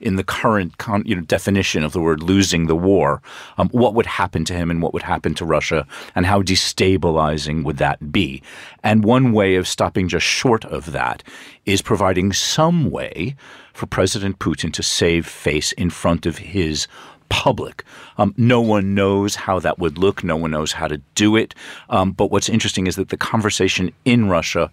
in 0.00 0.16
the 0.16 0.24
current 0.24 0.78
con, 0.78 1.02
you 1.04 1.14
know, 1.14 1.22
definition 1.22 1.82
of 1.82 1.92
the 1.92 2.00
word 2.00 2.22
losing 2.22 2.66
the 2.66 2.76
war, 2.76 3.20
um, 3.56 3.68
what 3.70 3.94
would 3.94 4.06
happen 4.06 4.44
to 4.44 4.54
him 4.54 4.70
and 4.70 4.80
what 4.80 4.92
would 4.92 5.02
happen 5.02 5.34
to 5.34 5.44
Russia, 5.44 5.86
and 6.14 6.26
how 6.26 6.42
destabilizing 6.42 7.64
would 7.64 7.78
that 7.78 8.12
be? 8.12 8.42
And 8.82 9.04
one 9.04 9.32
way 9.32 9.56
of 9.56 9.66
stopping 9.66 10.08
just 10.08 10.26
short 10.26 10.64
of 10.66 10.92
that 10.92 11.22
is 11.66 11.82
providing 11.82 12.32
some 12.32 12.90
way 12.90 13.34
for 13.72 13.86
President 13.86 14.38
Putin 14.38 14.72
to 14.72 14.82
save 14.82 15.26
face 15.26 15.72
in 15.72 15.90
front 15.90 16.26
of 16.26 16.38
his 16.38 16.86
public. 17.28 17.84
Um, 18.16 18.34
no 18.36 18.60
one 18.60 18.94
knows 18.94 19.34
how 19.34 19.58
that 19.60 19.78
would 19.78 19.98
look. 19.98 20.24
No 20.24 20.36
one 20.36 20.50
knows 20.50 20.72
how 20.72 20.88
to 20.88 20.98
do 21.14 21.36
it. 21.36 21.54
Um, 21.90 22.12
but 22.12 22.30
what's 22.30 22.48
interesting 22.48 22.86
is 22.86 22.96
that 22.96 23.10
the 23.10 23.16
conversation 23.16 23.92
in 24.04 24.28
Russia 24.28 24.70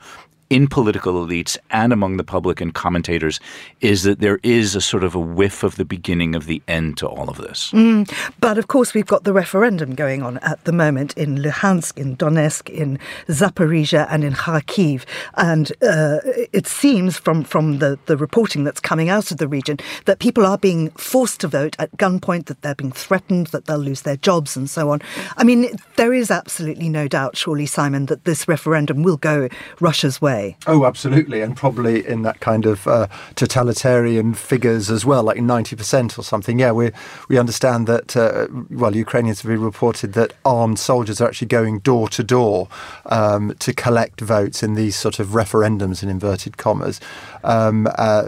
in 0.50 0.68
political 0.68 1.14
elites 1.26 1.58
and 1.72 1.92
among 1.92 2.18
the 2.18 2.24
public 2.24 2.62
and 2.62 2.74
commentators 2.74 3.40
is 3.82 4.04
that 4.04 4.20
there 4.20 4.40
is 4.44 4.76
a 4.76 4.82
sort 4.82 5.04
of 5.04 5.16
a 5.16 5.20
whiff 5.20 5.64
of 5.64 5.76
the 5.76 5.86
beginning 5.86 6.36
of 6.36 6.46
the 6.46 6.62
end 6.68 6.98
to 6.98 7.08
all 7.08 7.30
of 7.30 7.38
this. 7.38 7.72
Mm, 7.72 8.12
but 8.40 8.58
of 8.58 8.68
course, 8.68 8.94
we've 8.94 9.08
got 9.08 9.24
the 9.24 9.34
referendum 9.34 9.96
going 9.96 10.22
on 10.22 10.38
at 10.40 10.64
the 10.66 10.72
moment 10.72 11.14
in 11.18 11.38
Luhansk, 11.38 11.98
in 11.98 12.16
Donetsk, 12.16 12.70
in 12.70 13.00
Zaporizhia, 13.28 14.08
and 14.10 14.24
in 14.24 14.34
Kharkiv. 14.34 15.06
And 15.36 15.72
uh, 15.82 16.20
it 16.54 16.68
seems 16.68 17.18
from, 17.18 17.44
from 17.44 17.80
the, 17.80 17.98
the 18.06 18.18
reporting 18.18 18.64
that's 18.64 18.80
coming 18.80 19.10
out 19.10 19.32
of 19.32 19.38
the 19.38 19.48
region 19.48 19.78
that 20.06 20.20
people 20.20 20.46
are 20.46 20.58
being 20.58 20.92
forced 20.92 21.40
to 21.42 21.48
vote 21.48 21.76
at 21.80 21.92
gunpoint, 21.98 22.46
that 22.46 22.62
they're 22.62 22.76
being 22.76 22.92
threatened, 22.92 23.48
that 23.48 23.66
they'll 23.66 23.78
lose 23.78 24.04
their 24.04 24.18
jobs, 24.18 24.56
and 24.56 24.70
so 24.70 24.92
on. 24.92 25.02
I 25.38 25.44
mean, 25.44 25.76
there 25.96 26.14
is 26.14 26.30
absolutely 26.30 26.90
no 26.90 27.08
doubt, 27.08 27.36
surely, 27.36 27.66
Simon, 27.66 28.06
that 28.08 28.26
this 28.26 28.48
referendum 28.48 29.02
will 29.02 29.18
go 29.18 29.50
Russia's 29.80 30.22
way 30.22 30.35
Oh, 30.68 30.86
absolutely, 30.86 31.42
and 31.42 31.56
probably 31.56 32.06
in 32.06 32.24
that 32.24 32.40
kind 32.40 32.66
of 32.66 32.88
uh, 32.88 33.08
totalitarian 33.36 34.34
figures 34.34 34.90
as 34.90 35.06
well, 35.06 35.24
like 35.24 35.38
ninety 35.42 35.76
percent 35.76 36.18
or 36.20 36.24
something. 36.24 36.60
Yeah, 36.60 36.72
we 36.72 36.92
we 37.30 37.38
understand 37.38 37.88
that. 37.88 38.16
Uh, 38.16 38.48
well, 38.70 38.96
Ukrainians 38.96 39.42
have 39.42 39.62
reported 39.62 40.14
that 40.14 40.34
armed 40.44 40.80
soldiers 40.80 41.22
are 41.22 41.28
actually 41.28 41.48
going 41.48 41.80
door 41.80 42.10
to 42.10 42.24
door 42.24 42.68
um, 43.06 43.54
to 43.60 43.74
collect 43.74 44.22
votes 44.22 44.64
in 44.64 44.76
these 44.76 44.96
sort 44.96 45.20
of 45.20 45.28
referendums 45.30 46.04
in 46.04 46.10
inverted 46.10 46.58
commas. 46.58 47.00
Um, 47.44 47.88
uh, 47.98 48.24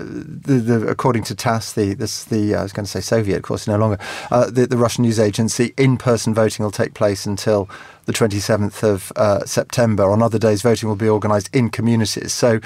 the, 0.48 0.56
the, 0.70 0.88
according 0.88 1.24
to 1.24 1.36
TASS, 1.36 1.74
the 1.74 1.93
this 1.93 2.24
the 2.26 2.56
I 2.56 2.63
was 2.63 2.74
going 2.74 2.86
to 2.86 2.91
say 2.91 3.02
Soviet, 3.02 3.38
of 3.38 3.43
course, 3.43 3.67
no 3.67 3.78
longer 3.78 4.00
uh, 4.32 4.50
the, 4.50 4.67
the 4.67 4.78
Russian 4.78 5.04
news 5.04 5.20
agency. 5.20 5.74
In-person 5.78 6.34
voting 6.34 6.63
will 6.63 6.72
take 6.72 6.93
place 6.93 7.26
until 7.26 7.70
the 8.08 8.13
27th 8.13 8.84
of 8.84 9.12
uh, 9.15 9.46
September. 9.46 10.10
On 10.10 10.24
other 10.24 10.39
days, 10.39 10.63
voting 10.63 10.89
will 10.89 10.96
be 10.96 11.10
organised 11.10 11.54
in 11.54 11.70
communities. 11.70 12.34
So, 12.34 12.60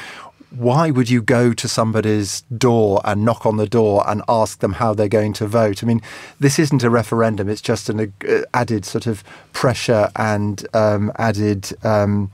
why 0.52 0.92
would 0.92 1.10
you 1.10 1.22
go 1.22 1.54
to 1.54 1.68
somebody's 1.68 2.42
door 2.58 3.02
and 3.06 3.24
knock 3.24 3.46
on 3.46 3.56
the 3.56 3.68
door 3.68 4.04
and 4.08 4.22
ask 4.28 4.60
them 4.60 4.74
how 4.74 4.94
they're 4.94 5.08
going 5.08 5.34
to 5.34 5.48
vote? 5.48 5.82
I 5.82 5.88
mean, 5.88 6.02
this 6.40 6.60
isn't 6.60 6.84
a 6.84 6.90
referendum, 6.90 7.50
it's 7.50 7.62
just 7.62 7.90
an 7.90 8.14
uh, 8.28 8.42
added 8.54 8.86
sort 8.86 9.08
of 9.08 9.24
pressure 9.54 10.10
and 10.16 10.66
um, 10.74 11.12
added. 11.18 11.72
Um, 11.84 12.32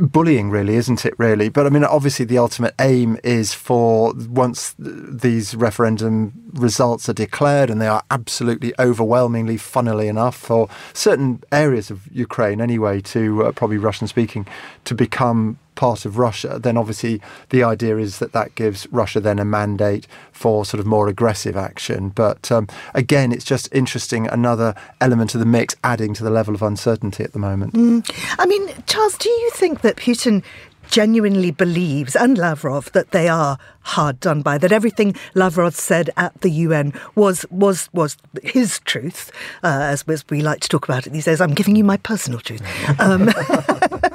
bullying, 0.00 0.50
really, 0.50 0.76
isn't 0.76 1.04
it? 1.04 1.14
Really, 1.18 1.48
but 1.48 1.66
I 1.66 1.70
mean, 1.70 1.84
obviously, 1.84 2.24
the 2.24 2.38
ultimate 2.38 2.74
aim 2.80 3.18
is 3.24 3.54
for 3.54 4.12
once 4.28 4.74
these 4.78 5.54
referendum 5.54 6.32
results 6.52 7.08
are 7.08 7.14
declared, 7.14 7.70
and 7.70 7.80
they 7.80 7.86
are 7.86 8.02
absolutely 8.10 8.72
overwhelmingly, 8.78 9.56
funnily 9.56 10.08
enough, 10.08 10.36
for 10.36 10.68
certain 10.92 11.42
areas 11.52 11.90
of 11.90 12.06
Ukraine, 12.12 12.60
anyway, 12.60 13.00
to 13.00 13.44
uh, 13.44 13.52
probably 13.52 13.78
Russian 13.78 14.06
speaking, 14.06 14.46
to 14.84 14.94
become 14.94 15.58
part 15.74 16.04
of 16.04 16.18
Russia, 16.18 16.58
then 16.60 16.76
obviously 16.76 17.20
the 17.50 17.62
idea 17.62 17.96
is 17.98 18.18
that 18.18 18.32
that 18.32 18.54
gives 18.54 18.86
Russia 18.92 19.20
then 19.20 19.38
a 19.38 19.44
mandate 19.44 20.06
for 20.32 20.64
sort 20.64 20.80
of 20.80 20.86
more 20.86 21.08
aggressive 21.08 21.56
action. 21.56 22.10
But 22.10 22.50
um, 22.50 22.68
again, 22.94 23.32
it's 23.32 23.44
just 23.44 23.68
interesting, 23.72 24.26
another 24.28 24.74
element 25.00 25.34
of 25.34 25.40
the 25.40 25.46
mix 25.46 25.76
adding 25.84 26.14
to 26.14 26.24
the 26.24 26.30
level 26.30 26.54
of 26.54 26.62
uncertainty 26.62 27.24
at 27.24 27.32
the 27.32 27.38
moment. 27.38 27.74
Mm. 27.74 28.10
I 28.38 28.46
mean, 28.46 28.68
Charles, 28.86 29.16
do 29.18 29.28
you 29.28 29.50
think 29.50 29.80
that 29.82 29.96
Putin 29.96 30.42
genuinely 30.90 31.50
believes, 31.50 32.14
and 32.16 32.38
Lavrov, 32.38 32.92
that 32.92 33.10
they 33.10 33.28
are 33.28 33.58
hard 33.80 34.20
done 34.20 34.42
by. 34.42 34.58
That 34.58 34.72
everything 34.72 35.14
Lavrov 35.34 35.74
said 35.74 36.10
at 36.16 36.40
the 36.40 36.50
UN 36.50 36.92
was 37.14 37.44
was 37.50 37.88
was 37.92 38.16
his 38.42 38.80
truth, 38.80 39.30
uh, 39.62 39.80
as, 39.82 40.04
as 40.08 40.24
we 40.30 40.42
like 40.42 40.60
to 40.60 40.68
talk 40.68 40.88
about 40.88 41.06
it 41.06 41.10
these 41.10 41.24
days. 41.24 41.40
I'm 41.40 41.54
giving 41.54 41.76
you 41.76 41.84
my 41.84 41.96
personal 41.98 42.40
truth. 42.40 42.62
Um, 43.00 43.28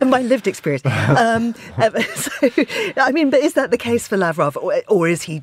and 0.00 0.10
my 0.16 0.22
lived 0.22 0.46
experience. 0.46 0.84
Um, 0.84 1.54
uh, 1.76 2.00
so, 2.02 2.48
I 2.96 3.12
mean, 3.12 3.30
but 3.30 3.40
is 3.40 3.54
that 3.54 3.70
the 3.70 3.78
case 3.78 4.08
for 4.08 4.16
Lavrov, 4.16 4.56
or, 4.56 4.82
or, 4.88 5.08
is 5.08 5.22
he, 5.22 5.42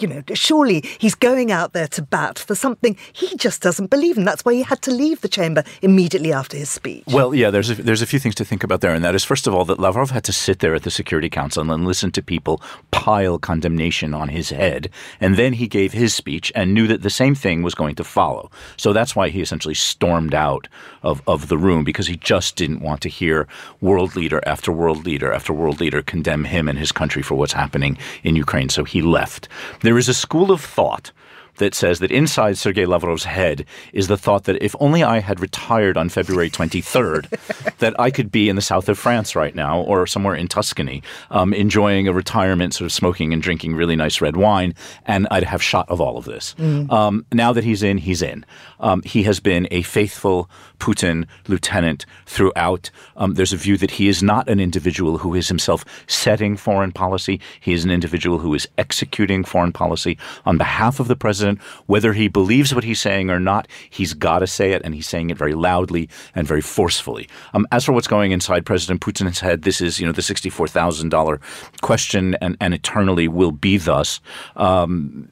you 0.00 0.08
know, 0.08 0.22
surely 0.34 0.82
he's 0.98 1.14
going 1.14 1.50
out 1.50 1.72
there 1.72 1.88
to 1.88 2.02
bat 2.02 2.38
for 2.38 2.54
something 2.54 2.96
he 3.12 3.36
just 3.36 3.62
doesn't 3.62 3.90
believe 3.90 4.16
in? 4.16 4.24
That's 4.24 4.44
why 4.44 4.54
he 4.54 4.62
had 4.62 4.82
to 4.82 4.90
leave 4.90 5.20
the 5.20 5.28
chamber 5.28 5.64
immediately 5.82 6.32
after 6.32 6.56
his 6.56 6.70
speech. 6.70 7.04
Well, 7.08 7.34
yeah, 7.34 7.50
there's 7.50 7.70
a, 7.70 7.74
there's 7.74 8.02
a 8.02 8.06
few 8.06 8.18
things 8.18 8.34
to 8.36 8.44
think 8.44 8.62
about 8.64 8.80
there, 8.80 8.94
and 8.94 9.04
that 9.04 9.14
is 9.14 9.24
first 9.24 9.46
of 9.46 9.54
all 9.54 9.64
that 9.66 9.78
Lavrov 9.78 10.10
had 10.10 10.24
to 10.24 10.32
sit 10.32 10.60
there 10.60 10.74
at 10.74 10.82
the 10.82 10.90
Security 10.90 11.28
Council 11.28 11.70
and 11.70 11.86
listen 11.86 12.10
to 12.12 12.22
people 12.22 12.62
pile 12.90 13.38
condemnation 13.38 14.14
on 14.14 14.28
his 14.28 14.50
head, 14.50 14.88
and 15.20 15.36
then 15.36 15.54
he 15.54 15.66
gave 15.66 15.92
his 15.92 16.14
speech 16.14 16.52
and 16.54 16.74
knew 16.74 16.86
that 16.86 17.02
the 17.02 17.10
same 17.10 17.34
thing 17.34 17.62
was 17.62 17.74
going 17.74 17.94
to 17.96 18.04
follow. 18.04 18.50
So 18.76 18.92
that's 18.92 19.16
why 19.16 19.28
he 19.28 19.40
essentially 19.40 19.74
stormed 19.74 20.34
out 20.34 20.68
of, 21.02 21.22
of 21.26 21.48
the 21.48 21.58
room 21.58 21.84
because 21.84 22.06
he 22.06 22.16
just 22.16 22.56
didn't 22.56 22.80
want 22.80 23.00
to 23.02 23.08
hear 23.08 23.46
world 23.80 24.16
leader 24.16 24.40
after 24.46 24.72
world 24.72 25.04
leader 25.04 25.32
after 25.32 25.52
world 25.52 25.80
leader 25.80 26.02
condemn 26.02 26.44
him 26.44 26.68
and 26.68 26.78
his 26.78 26.92
country 26.92 27.22
for 27.22 27.34
what's 27.34 27.52
happening 27.52 27.98
in 28.22 28.36
Ukraine. 28.36 28.68
So 28.68 28.84
he 28.84 29.02
left. 29.02 29.48
There 29.80 29.98
is 29.98 30.08
a 30.08 30.14
school 30.14 30.50
of 30.50 30.60
thought 30.60 31.12
that 31.56 31.74
says 31.74 31.98
that 32.00 32.10
inside 32.10 32.58
Sergei 32.58 32.84
Lavrov's 32.86 33.24
head 33.24 33.64
is 33.92 34.08
the 34.08 34.16
thought 34.16 34.44
that 34.44 34.62
if 34.62 34.74
only 34.80 35.02
I 35.02 35.20
had 35.20 35.40
retired 35.40 35.96
on 35.96 36.08
February 36.08 36.50
23rd, 36.50 37.76
that 37.78 37.98
I 37.98 38.10
could 38.10 38.30
be 38.30 38.48
in 38.48 38.56
the 38.56 38.62
south 38.62 38.88
of 38.88 38.98
France 38.98 39.36
right 39.36 39.54
now 39.54 39.80
or 39.82 40.06
somewhere 40.06 40.34
in 40.34 40.48
Tuscany, 40.48 41.02
um, 41.30 41.52
enjoying 41.54 42.08
a 42.08 42.12
retirement, 42.12 42.74
sort 42.74 42.86
of 42.86 42.92
smoking 42.92 43.32
and 43.32 43.42
drinking 43.42 43.74
really 43.74 43.96
nice 43.96 44.20
red 44.20 44.36
wine, 44.36 44.74
and 45.06 45.28
I'd 45.30 45.44
have 45.44 45.62
shot 45.62 45.88
of 45.88 46.00
all 46.00 46.16
of 46.16 46.24
this. 46.24 46.54
Mm. 46.58 46.90
Um, 46.90 47.26
now 47.32 47.52
that 47.52 47.64
he's 47.64 47.82
in, 47.82 47.98
he's 47.98 48.22
in. 48.22 48.44
Um, 48.80 49.02
he 49.02 49.22
has 49.22 49.40
been 49.40 49.68
a 49.70 49.82
faithful 49.82 50.50
Putin 50.78 51.26
lieutenant 51.48 52.04
throughout. 52.26 52.90
Um, 53.16 53.34
there's 53.34 53.52
a 53.52 53.56
view 53.56 53.76
that 53.78 53.92
he 53.92 54.08
is 54.08 54.22
not 54.22 54.48
an 54.48 54.60
individual 54.60 55.18
who 55.18 55.34
is 55.34 55.48
himself 55.48 55.84
setting 56.06 56.56
foreign 56.56 56.92
policy. 56.92 57.40
He 57.60 57.72
is 57.72 57.84
an 57.84 57.90
individual 57.90 58.38
who 58.38 58.52
is 58.54 58.68
executing 58.76 59.44
foreign 59.44 59.72
policy 59.72 60.18
on 60.44 60.58
behalf 60.58 61.00
of 61.00 61.08
the 61.08 61.16
president 61.16 61.43
president. 61.44 61.62
Whether 61.86 62.12
he 62.12 62.28
believes 62.28 62.74
what 62.74 62.84
he's 62.84 63.00
saying 63.00 63.30
or 63.30 63.38
not, 63.38 63.68
he's 63.90 64.14
got 64.14 64.40
to 64.40 64.46
say 64.46 64.72
it, 64.72 64.82
and 64.84 64.94
he's 64.94 65.06
saying 65.06 65.30
it 65.30 65.38
very 65.38 65.54
loudly 65.54 66.08
and 66.34 66.46
very 66.46 66.60
forcefully. 66.60 67.28
Um, 67.52 67.66
as 67.70 67.84
for 67.84 67.92
what's 67.92 68.06
going 68.06 68.32
inside 68.32 68.66
President 68.66 69.00
Putin's 69.00 69.40
head, 69.40 69.62
this 69.62 69.80
is 69.80 70.00
you 70.00 70.06
know 70.06 70.12
the 70.12 70.22
sixty-four 70.22 70.68
thousand 70.68 71.10
dollar 71.10 71.40
question, 71.82 72.34
and, 72.40 72.56
and 72.60 72.74
eternally 72.74 73.28
will 73.28 73.52
be 73.52 73.76
thus. 73.78 74.20
Um, 74.56 75.28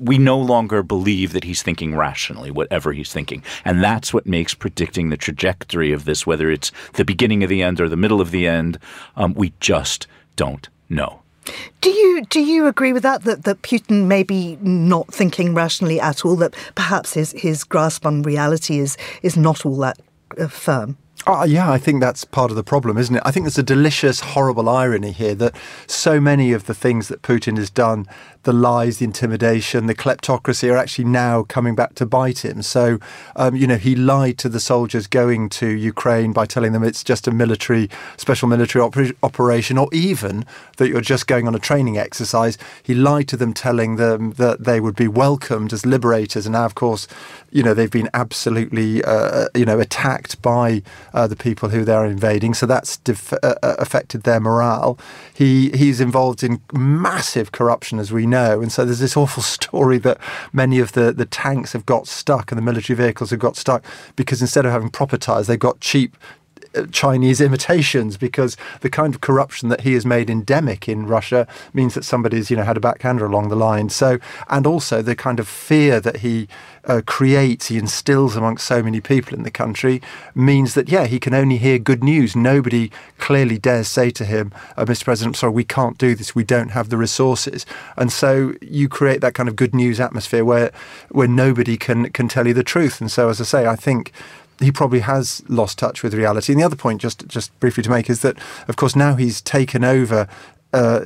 we 0.00 0.16
no 0.16 0.38
longer 0.38 0.84
believe 0.84 1.32
that 1.32 1.42
he's 1.42 1.60
thinking 1.60 1.96
rationally, 1.96 2.52
whatever 2.52 2.92
he's 2.92 3.12
thinking. 3.12 3.42
And 3.64 3.82
that's 3.82 4.14
what 4.14 4.26
makes 4.26 4.54
predicting 4.54 5.08
the 5.08 5.16
trajectory 5.16 5.92
of 5.92 6.04
this, 6.04 6.24
whether 6.24 6.52
it's 6.52 6.70
the 6.92 7.04
beginning 7.04 7.42
of 7.42 7.50
the 7.50 7.64
end 7.64 7.80
or 7.80 7.88
the 7.88 7.96
middle 7.96 8.20
of 8.20 8.30
the 8.30 8.46
end, 8.46 8.78
um, 9.16 9.34
we 9.34 9.54
just 9.58 10.06
don't 10.36 10.68
know. 10.88 11.22
Do 11.80 11.90
you 11.90 12.24
do 12.26 12.40
you 12.40 12.66
agree 12.66 12.92
with 12.92 13.02
that, 13.02 13.24
that 13.24 13.44
that 13.44 13.62
Putin 13.62 14.06
may 14.06 14.22
be 14.22 14.58
not 14.60 15.12
thinking 15.12 15.54
rationally 15.54 16.00
at 16.00 16.24
all? 16.24 16.36
That 16.36 16.54
perhaps 16.74 17.14
his 17.14 17.32
his 17.32 17.64
grasp 17.64 18.06
on 18.06 18.22
reality 18.22 18.78
is 18.78 18.96
is 19.22 19.36
not 19.36 19.64
all 19.64 19.76
that 19.78 19.98
uh, 20.38 20.48
firm. 20.48 20.96
Oh, 21.26 21.44
yeah, 21.44 21.70
I 21.70 21.78
think 21.78 22.00
that's 22.00 22.24
part 22.24 22.50
of 22.50 22.56
the 22.56 22.62
problem, 22.62 22.96
isn't 22.96 23.16
it? 23.16 23.22
I 23.24 23.30
think 23.30 23.44
there's 23.44 23.58
a 23.58 23.62
delicious, 23.62 24.20
horrible 24.20 24.68
irony 24.68 25.12
here 25.12 25.34
that 25.34 25.54
so 25.86 26.20
many 26.20 26.52
of 26.52 26.66
the 26.66 26.74
things 26.74 27.08
that 27.08 27.22
Putin 27.22 27.58
has 27.58 27.68
done 27.70 28.06
the 28.48 28.52
lies, 28.54 28.96
the 28.96 29.04
intimidation, 29.04 29.84
the 29.88 29.94
kleptocracy 29.94 30.72
are 30.72 30.76
actually 30.78 31.04
now 31.04 31.42
coming 31.42 31.74
back 31.74 31.94
to 31.94 32.06
bite 32.06 32.46
him. 32.46 32.62
So, 32.62 32.98
um, 33.36 33.54
you 33.54 33.66
know, 33.66 33.76
he 33.76 33.94
lied 33.94 34.38
to 34.38 34.48
the 34.48 34.58
soldiers 34.58 35.06
going 35.06 35.50
to 35.50 35.66
Ukraine 35.68 36.32
by 36.32 36.46
telling 36.46 36.72
them 36.72 36.82
it's 36.82 37.04
just 37.04 37.28
a 37.28 37.30
military, 37.30 37.90
special 38.16 38.48
military 38.48 38.82
oper- 38.82 39.14
operation, 39.22 39.76
or 39.76 39.90
even 39.92 40.46
that 40.78 40.88
you're 40.88 41.02
just 41.02 41.26
going 41.26 41.46
on 41.46 41.54
a 41.54 41.58
training 41.58 41.98
exercise. 41.98 42.56
He 42.82 42.94
lied 42.94 43.28
to 43.28 43.36
them, 43.36 43.52
telling 43.52 43.96
them 43.96 44.32
that 44.44 44.64
they 44.64 44.80
would 44.80 44.96
be 44.96 45.08
welcomed 45.08 45.74
as 45.74 45.84
liberators. 45.84 46.46
And 46.46 46.54
now, 46.54 46.64
of 46.64 46.74
course, 46.74 47.06
you 47.50 47.62
know, 47.62 47.74
they've 47.74 47.90
been 47.90 48.08
absolutely, 48.14 49.04
uh, 49.04 49.48
you 49.54 49.66
know, 49.66 49.78
attacked 49.78 50.40
by 50.40 50.82
uh, 51.12 51.26
the 51.26 51.36
people 51.36 51.68
who 51.68 51.84
they're 51.84 52.06
invading. 52.06 52.54
So 52.54 52.64
that's 52.64 52.96
def- 52.96 53.34
uh, 53.34 53.56
uh 53.62 53.74
affected 53.78 54.22
their 54.22 54.40
morale. 54.40 54.98
He 55.34 55.68
he's 55.72 56.00
involved 56.00 56.42
in 56.42 56.62
massive 56.72 57.52
corruption, 57.52 57.98
as 57.98 58.10
we 58.10 58.24
know 58.24 58.37
know. 58.38 58.60
And 58.60 58.70
so 58.72 58.84
there's 58.84 58.98
this 58.98 59.16
awful 59.16 59.42
story 59.58 59.98
that 59.98 60.18
many 60.52 60.78
of 60.78 60.92
the, 60.92 61.12
the 61.12 61.26
tanks 61.26 61.72
have 61.72 61.86
got 61.86 62.06
stuck 62.06 62.50
and 62.50 62.58
the 62.58 62.62
military 62.62 62.96
vehicles 62.96 63.30
have 63.30 63.40
got 63.40 63.56
stuck 63.56 63.84
because 64.16 64.40
instead 64.40 64.64
of 64.64 64.72
having 64.72 64.90
proper 64.90 65.16
tyres, 65.16 65.46
they've 65.46 65.58
got 65.58 65.80
cheap 65.80 66.16
Chinese 66.92 67.40
imitations 67.40 68.16
because 68.16 68.56
the 68.80 68.90
kind 68.90 69.14
of 69.14 69.20
corruption 69.20 69.68
that 69.68 69.82
he 69.82 69.94
has 69.94 70.04
made 70.04 70.30
endemic 70.30 70.88
in 70.88 71.06
Russia 71.06 71.46
means 71.72 71.94
that 71.94 72.04
somebody's 72.04 72.50
you 72.50 72.56
know 72.56 72.64
had 72.64 72.76
a 72.76 72.80
backhander 72.80 73.26
along 73.26 73.48
the 73.48 73.56
line. 73.56 73.88
So 73.88 74.18
and 74.48 74.66
also 74.66 75.02
the 75.02 75.16
kind 75.16 75.40
of 75.40 75.48
fear 75.48 76.00
that 76.00 76.18
he 76.18 76.48
uh, 76.84 77.02
creates, 77.04 77.66
he 77.66 77.76
instills 77.76 78.36
amongst 78.36 78.66
so 78.66 78.82
many 78.82 79.00
people 79.00 79.34
in 79.34 79.42
the 79.42 79.50
country 79.50 80.00
means 80.34 80.74
that 80.74 80.88
yeah 80.88 81.06
he 81.06 81.18
can 81.18 81.34
only 81.34 81.58
hear 81.58 81.78
good 81.78 82.02
news. 82.02 82.36
Nobody 82.36 82.90
clearly 83.18 83.58
dares 83.58 83.88
say 83.88 84.10
to 84.10 84.24
him, 84.24 84.52
uh, 84.76 84.84
"Mr. 84.84 85.04
President, 85.04 85.36
sorry, 85.36 85.52
we 85.52 85.64
can't 85.64 85.98
do 85.98 86.14
this. 86.14 86.34
We 86.34 86.44
don't 86.44 86.70
have 86.70 86.88
the 86.88 86.96
resources." 86.96 87.66
And 87.96 88.12
so 88.12 88.54
you 88.60 88.88
create 88.88 89.20
that 89.20 89.34
kind 89.34 89.48
of 89.48 89.56
good 89.56 89.74
news 89.74 90.00
atmosphere 90.00 90.44
where 90.44 90.70
where 91.10 91.28
nobody 91.28 91.76
can 91.76 92.10
can 92.10 92.28
tell 92.28 92.46
you 92.46 92.54
the 92.54 92.64
truth. 92.64 93.00
And 93.00 93.10
so 93.10 93.28
as 93.28 93.40
I 93.40 93.44
say, 93.44 93.66
I 93.66 93.76
think 93.76 94.12
he 94.60 94.72
probably 94.72 95.00
has 95.00 95.42
lost 95.48 95.78
touch 95.78 96.02
with 96.02 96.14
reality. 96.14 96.52
And 96.52 96.60
the 96.60 96.66
other 96.66 96.76
point, 96.76 97.00
just 97.00 97.26
just 97.28 97.58
briefly 97.60 97.82
to 97.82 97.90
make, 97.90 98.10
is 98.10 98.22
that 98.22 98.36
of 98.68 98.76
course 98.76 98.96
now 98.96 99.14
he's 99.14 99.40
taken 99.40 99.84
over 99.84 100.28
uh, 100.72 101.04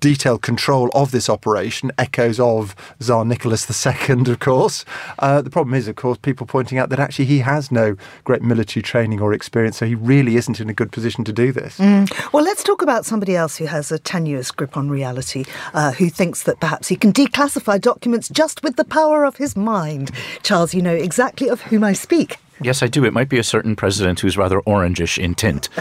detailed 0.00 0.42
control 0.42 0.88
of 0.94 1.10
this 1.10 1.28
operation, 1.28 1.90
echoes 1.98 2.38
of 2.38 2.76
Tsar 3.00 3.24
Nicholas 3.24 3.68
II, 3.68 4.30
of 4.30 4.38
course. 4.38 4.84
Uh, 5.18 5.42
the 5.42 5.50
problem 5.50 5.74
is, 5.74 5.88
of 5.88 5.96
course, 5.96 6.18
people 6.18 6.46
pointing 6.46 6.78
out 6.78 6.88
that 6.90 7.00
actually 7.00 7.24
he 7.24 7.40
has 7.40 7.72
no 7.72 7.96
great 8.24 8.42
military 8.42 8.82
training 8.82 9.20
or 9.20 9.32
experience, 9.32 9.78
so 9.78 9.86
he 9.86 9.94
really 9.94 10.36
isn't 10.36 10.60
in 10.60 10.68
a 10.68 10.74
good 10.74 10.92
position 10.92 11.24
to 11.24 11.32
do 11.32 11.50
this. 11.50 11.78
Mm. 11.78 12.32
Well, 12.32 12.44
let's 12.44 12.62
talk 12.62 12.82
about 12.82 13.04
somebody 13.04 13.34
else 13.34 13.56
who 13.56 13.66
has 13.66 13.90
a 13.90 13.98
tenuous 13.98 14.50
grip 14.50 14.76
on 14.76 14.88
reality, 14.88 15.44
uh, 15.74 15.92
who 15.92 16.08
thinks 16.08 16.44
that 16.44 16.60
perhaps 16.60 16.88
he 16.88 16.96
can 16.96 17.12
declassify 17.12 17.80
documents 17.80 18.28
just 18.28 18.62
with 18.62 18.76
the 18.76 18.84
power 18.84 19.24
of 19.24 19.36
his 19.36 19.56
mind. 19.56 20.12
Charles, 20.42 20.72
you 20.72 20.82
know 20.82 20.94
exactly 20.94 21.48
of 21.48 21.62
whom 21.62 21.82
I 21.82 21.94
speak. 21.94 22.38
Yes, 22.60 22.82
I 22.82 22.86
do. 22.88 23.04
It 23.04 23.12
might 23.12 23.28
be 23.28 23.38
a 23.38 23.44
certain 23.44 23.76
president 23.76 24.20
who's 24.20 24.36
rather 24.36 24.60
orangish 24.60 25.18
in 25.18 25.34
tint. 25.34 25.68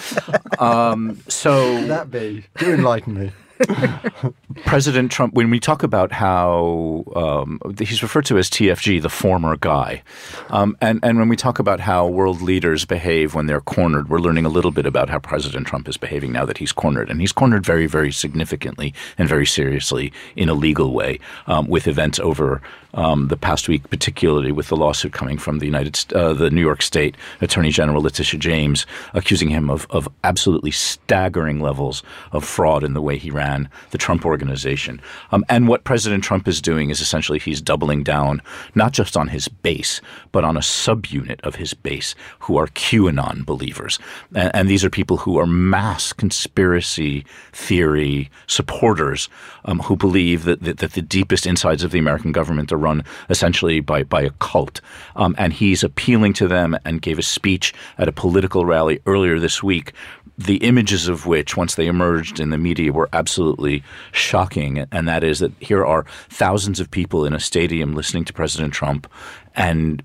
Um, 0.59 1.21
so 1.27 1.85
that 1.85 2.09
be? 2.09 2.43
Do 2.57 2.73
enlighten 2.73 3.13
me. 3.13 3.31
President 4.65 5.11
Trump, 5.11 5.33
when 5.33 5.49
we 5.49 5.59
talk 5.59 5.83
about 5.83 6.11
how 6.11 7.03
um, 7.15 7.59
he's 7.79 8.03
referred 8.03 8.25
to 8.25 8.37
as 8.37 8.49
TFG, 8.49 9.01
the 9.01 9.09
former 9.09 9.55
guy, 9.57 10.03
um, 10.49 10.77
and 10.81 10.99
and 11.03 11.17
when 11.17 11.27
we 11.27 11.35
talk 11.35 11.59
about 11.59 11.79
how 11.79 12.07
world 12.07 12.41
leaders 12.41 12.85
behave 12.85 13.33
when 13.33 13.47
they're 13.47 13.61
cornered, 13.61 14.09
we're 14.09 14.19
learning 14.19 14.45
a 14.45 14.49
little 14.49 14.71
bit 14.71 14.85
about 14.85 15.09
how 15.09 15.19
President 15.19 15.65
Trump 15.65 15.87
is 15.87 15.97
behaving 15.97 16.31
now 16.31 16.45
that 16.45 16.57
he's 16.57 16.71
cornered, 16.71 17.09
and 17.09 17.19
he's 17.19 17.31
cornered 17.31 17.65
very, 17.65 17.87
very 17.87 18.11
significantly 18.11 18.93
and 19.17 19.27
very 19.27 19.45
seriously 19.45 20.11
in 20.35 20.49
a 20.49 20.53
legal 20.53 20.93
way 20.93 21.19
um, 21.47 21.67
with 21.67 21.87
events 21.87 22.19
over 22.19 22.61
um, 22.93 23.27
the 23.27 23.37
past 23.37 23.67
week, 23.67 23.89
particularly 23.89 24.51
with 24.51 24.67
the 24.67 24.77
lawsuit 24.77 25.13
coming 25.13 25.37
from 25.37 25.59
the 25.59 25.65
United, 25.65 26.13
uh, 26.13 26.33
the 26.33 26.49
New 26.49 26.61
York 26.61 26.81
State 26.81 27.15
Attorney 27.41 27.69
General 27.69 28.01
Letitia 28.01 28.39
James, 28.39 28.85
accusing 29.13 29.49
him 29.49 29.69
of 29.69 29.87
of 29.89 30.07
absolutely 30.23 30.71
staggering 30.71 31.59
levels 31.59 32.03
of 32.31 32.43
fraud 32.43 32.83
in 32.83 32.93
the 32.93 33.01
way 33.01 33.17
he 33.17 33.31
ran 33.31 33.46
the 33.91 33.97
Trump 33.97 34.25
organization. 34.25 35.01
Um, 35.31 35.43
and 35.49 35.67
what 35.67 35.83
President 35.83 36.23
Trump 36.23 36.47
is 36.47 36.61
doing 36.61 36.89
is 36.89 37.01
essentially 37.01 37.39
he's 37.39 37.61
doubling 37.61 38.03
down 38.03 38.41
not 38.75 38.91
just 38.91 39.15
on 39.15 39.27
his 39.27 39.47
base, 39.47 40.01
but 40.31 40.43
on 40.43 40.57
a 40.57 40.61
subunit 40.61 41.39
of 41.41 41.55
his 41.55 41.73
base 41.73 42.15
who 42.39 42.57
are 42.57 42.67
QAnon 42.67 43.45
believers, 43.45 43.99
and, 44.35 44.51
and 44.55 44.69
these 44.69 44.83
are 44.83 44.89
people 44.89 45.17
who 45.17 45.37
are 45.37 45.47
mass 45.47 46.13
conspiracy 46.13 47.25
theory 47.53 48.29
supporters 48.47 49.29
um, 49.65 49.79
who 49.79 49.95
believe 49.95 50.43
that, 50.45 50.61
that, 50.61 50.77
that 50.77 50.93
the 50.93 51.01
deepest 51.01 51.45
insides 51.45 51.83
of 51.83 51.91
the 51.91 51.99
American 51.99 52.31
government 52.31 52.71
are 52.71 52.77
run 52.77 53.03
essentially 53.29 53.79
by, 53.79 54.03
by 54.03 54.21
a 54.21 54.31
cult. 54.39 54.81
Um, 55.15 55.35
and 55.37 55.53
he's 55.53 55.83
appealing 55.83 56.33
to 56.33 56.47
them 56.47 56.77
and 56.85 57.01
gave 57.01 57.19
a 57.19 57.23
speech 57.23 57.73
at 57.97 58.07
a 58.07 58.11
political 58.11 58.65
rally 58.65 58.99
earlier 59.05 59.39
this 59.39 59.61
week 59.63 59.93
the 60.37 60.57
images 60.57 61.07
of 61.07 61.25
which, 61.25 61.57
once 61.57 61.75
they 61.75 61.87
emerged 61.87 62.39
in 62.39 62.51
the 62.51 62.59
media, 62.59 62.93
were 62.93 63.09
absolutely 63.11 63.36
shocking. 64.11 64.85
And 64.91 65.07
that 65.07 65.23
is 65.23 65.39
that 65.39 65.51
here 65.59 65.85
are 65.85 66.05
thousands 66.29 66.79
of 66.79 66.91
people 66.91 67.25
in 67.25 67.33
a 67.33 67.39
stadium 67.39 67.95
listening 67.95 68.25
to 68.25 68.33
President 68.33 68.73
Trump 68.73 69.07
and 69.55 70.03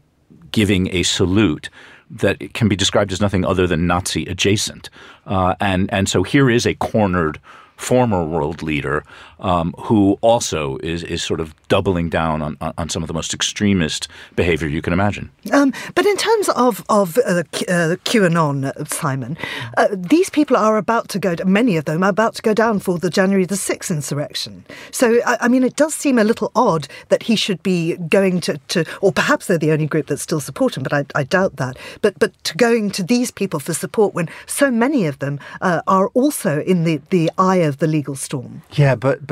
giving 0.50 0.94
a 0.94 1.02
salute 1.02 1.70
that 2.10 2.52
can 2.52 2.68
be 2.68 2.76
described 2.76 3.10
as 3.10 3.20
nothing 3.20 3.44
other 3.44 3.66
than 3.66 3.86
Nazi 3.86 4.26
adjacent. 4.26 4.90
Uh, 5.26 5.54
and 5.60 5.92
and 5.92 6.08
so 6.08 6.22
here 6.22 6.50
is 6.50 6.66
a 6.66 6.74
cornered 6.74 7.40
former 7.76 8.24
world 8.24 8.62
leader 8.62 9.02
um, 9.42 9.74
who 9.78 10.18
also 10.20 10.78
is, 10.78 11.02
is 11.02 11.22
sort 11.22 11.40
of 11.40 11.54
doubling 11.68 12.08
down 12.08 12.40
on, 12.42 12.56
on 12.78 12.88
some 12.88 13.02
of 13.02 13.08
the 13.08 13.14
most 13.14 13.34
extremist 13.34 14.08
behavior 14.36 14.68
you 14.68 14.80
can 14.80 14.92
imagine. 14.92 15.30
Um, 15.52 15.72
but 15.94 16.06
in 16.06 16.16
terms 16.16 16.48
of, 16.50 16.84
of 16.88 17.18
uh, 17.18 17.42
uh, 17.68 17.96
QAnon, 18.04 18.64
uh, 18.64 18.84
Simon, 18.84 19.36
uh, 19.76 19.88
these 19.92 20.30
people 20.30 20.56
are 20.56 20.76
about 20.76 21.08
to 21.10 21.18
go, 21.18 21.34
many 21.44 21.76
of 21.76 21.84
them 21.84 22.02
are 22.02 22.10
about 22.10 22.34
to 22.36 22.42
go 22.42 22.54
down 22.54 22.78
for 22.78 22.98
the 22.98 23.10
January 23.10 23.44
the 23.44 23.56
6th 23.56 23.90
insurrection. 23.90 24.64
So, 24.90 25.20
I, 25.26 25.38
I 25.42 25.48
mean, 25.48 25.64
it 25.64 25.76
does 25.76 25.94
seem 25.94 26.18
a 26.18 26.24
little 26.24 26.52
odd 26.54 26.88
that 27.08 27.24
he 27.24 27.36
should 27.36 27.62
be 27.62 27.96
going 27.96 28.40
to, 28.42 28.58
to 28.68 28.84
or 29.00 29.12
perhaps 29.12 29.46
they're 29.46 29.58
the 29.58 29.72
only 29.72 29.86
group 29.86 30.06
that 30.06 30.18
still 30.18 30.40
support 30.40 30.76
him, 30.76 30.82
but 30.82 30.92
I, 30.92 31.04
I 31.14 31.24
doubt 31.24 31.56
that. 31.56 31.76
But, 32.00 32.18
but 32.18 32.32
to 32.44 32.56
going 32.56 32.90
to 32.92 33.02
these 33.02 33.30
people 33.30 33.60
for 33.60 33.74
support 33.74 34.14
when 34.14 34.28
so 34.46 34.70
many 34.70 35.06
of 35.06 35.18
them 35.18 35.40
uh, 35.60 35.82
are 35.86 36.08
also 36.08 36.60
in 36.60 36.84
the, 36.84 37.00
the 37.10 37.30
eye 37.38 37.56
of 37.56 37.78
the 37.78 37.86
legal 37.86 38.14
storm. 38.14 38.62
Yeah, 38.72 38.94
but 38.94 39.26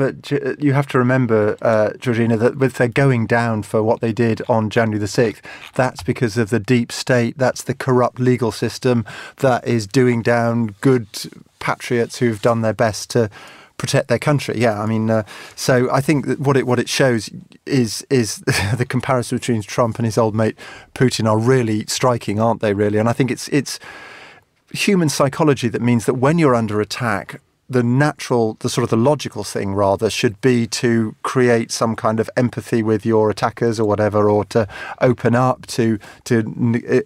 you 0.59 0.73
have 0.73 0.87
to 0.87 0.97
remember, 0.97 1.57
uh, 1.61 1.91
Georgina, 1.99 2.37
that 2.37 2.57
with 2.57 2.75
their 2.75 2.87
going 2.87 3.27
down 3.27 3.63
for 3.63 3.83
what 3.83 4.01
they 4.01 4.11
did 4.11 4.41
on 4.49 4.69
January 4.69 4.99
the 4.99 5.07
sixth, 5.07 5.41
that's 5.75 6.03
because 6.03 6.37
of 6.37 6.49
the 6.49 6.59
deep 6.59 6.91
state. 6.91 7.37
That's 7.37 7.63
the 7.63 7.73
corrupt 7.73 8.19
legal 8.19 8.51
system 8.51 9.05
that 9.37 9.67
is 9.67 9.87
doing 9.87 10.21
down 10.21 10.75
good 10.81 11.07
patriots 11.59 12.17
who've 12.17 12.41
done 12.41 12.61
their 12.61 12.73
best 12.73 13.09
to 13.11 13.29
protect 13.77 14.07
their 14.07 14.19
country. 14.19 14.59
Yeah, 14.59 14.79
I 14.79 14.85
mean, 14.85 15.09
uh, 15.09 15.23
so 15.55 15.91
I 15.91 16.01
think 16.01 16.27
that 16.27 16.39
what 16.39 16.55
it 16.55 16.67
what 16.67 16.79
it 16.79 16.87
shows 16.87 17.29
is 17.65 18.05
is 18.09 18.37
the 18.77 18.85
comparison 18.87 19.37
between 19.37 19.61
Trump 19.63 19.97
and 19.97 20.05
his 20.05 20.17
old 20.17 20.35
mate 20.35 20.55
Putin 20.93 21.27
are 21.27 21.39
really 21.39 21.85
striking, 21.87 22.39
aren't 22.39 22.61
they? 22.61 22.73
Really, 22.73 22.99
and 22.99 23.09
I 23.09 23.13
think 23.13 23.31
it's 23.31 23.47
it's 23.49 23.79
human 24.71 25.09
psychology 25.09 25.67
that 25.67 25.81
means 25.81 26.05
that 26.05 26.13
when 26.13 26.37
you're 26.37 26.55
under 26.55 26.79
attack, 26.79 27.41
the 27.71 27.83
natural, 27.83 28.57
the 28.59 28.69
sort 28.69 28.83
of 28.83 28.89
the 28.89 28.97
logical 28.97 29.43
thing 29.43 29.73
rather 29.73 30.09
should 30.09 30.39
be 30.41 30.67
to 30.67 31.15
create 31.23 31.71
some 31.71 31.95
kind 31.95 32.19
of 32.19 32.29
empathy 32.35 32.83
with 32.83 33.05
your 33.05 33.29
attackers 33.29 33.79
or 33.79 33.87
whatever, 33.87 34.29
or 34.29 34.45
to 34.45 34.67
open 34.99 35.35
up, 35.35 35.65
to 35.67 35.99
to 36.25 36.35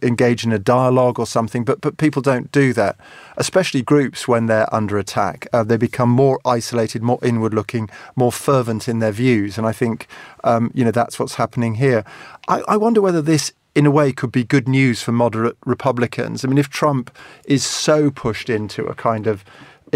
engage 0.02 0.44
in 0.44 0.52
a 0.52 0.60
dialogue 0.60 1.20
or 1.20 1.28
something. 1.28 1.64
But 1.64 1.82
but 1.82 1.98
people 1.98 2.22
don't 2.22 2.52
do 2.52 2.74
that, 2.74 2.98
especially 3.38 3.82
groups 3.82 4.28
when 4.28 4.48
they're 4.48 4.74
under 4.74 4.98
attack. 4.98 5.48
Uh, 5.54 5.64
they 5.64 5.78
become 5.78 6.10
more 6.10 6.40
isolated, 6.46 7.02
more 7.02 7.20
inward-looking, 7.22 7.90
more 8.16 8.32
fervent 8.32 8.88
in 8.88 9.00
their 9.00 9.12
views, 9.12 9.58
and 9.58 9.68
I 9.68 9.72
think 9.72 10.08
um, 10.44 10.72
you 10.74 10.84
know 10.84 10.92
that's 10.92 11.20
what's 11.20 11.36
happening 11.36 11.76
here. 11.76 12.04
I, 12.48 12.62
I 12.68 12.78
wonder 12.78 13.02
whether 13.02 13.22
this 13.22 13.54
in 13.76 13.86
a 13.86 13.92
way 13.92 14.14
could 14.14 14.32
be 14.32 14.44
good 14.44 14.68
news 14.70 15.02
for 15.02 15.12
moderate 15.12 15.58
Republicans. 15.66 16.44
I 16.44 16.48
mean, 16.48 16.58
if 16.58 16.70
Trump 16.70 17.16
is 17.44 17.64
so 17.66 18.10
pushed 18.10 18.50
into 18.50 18.86
a 18.86 18.96
kind 18.96 19.28
of 19.28 19.44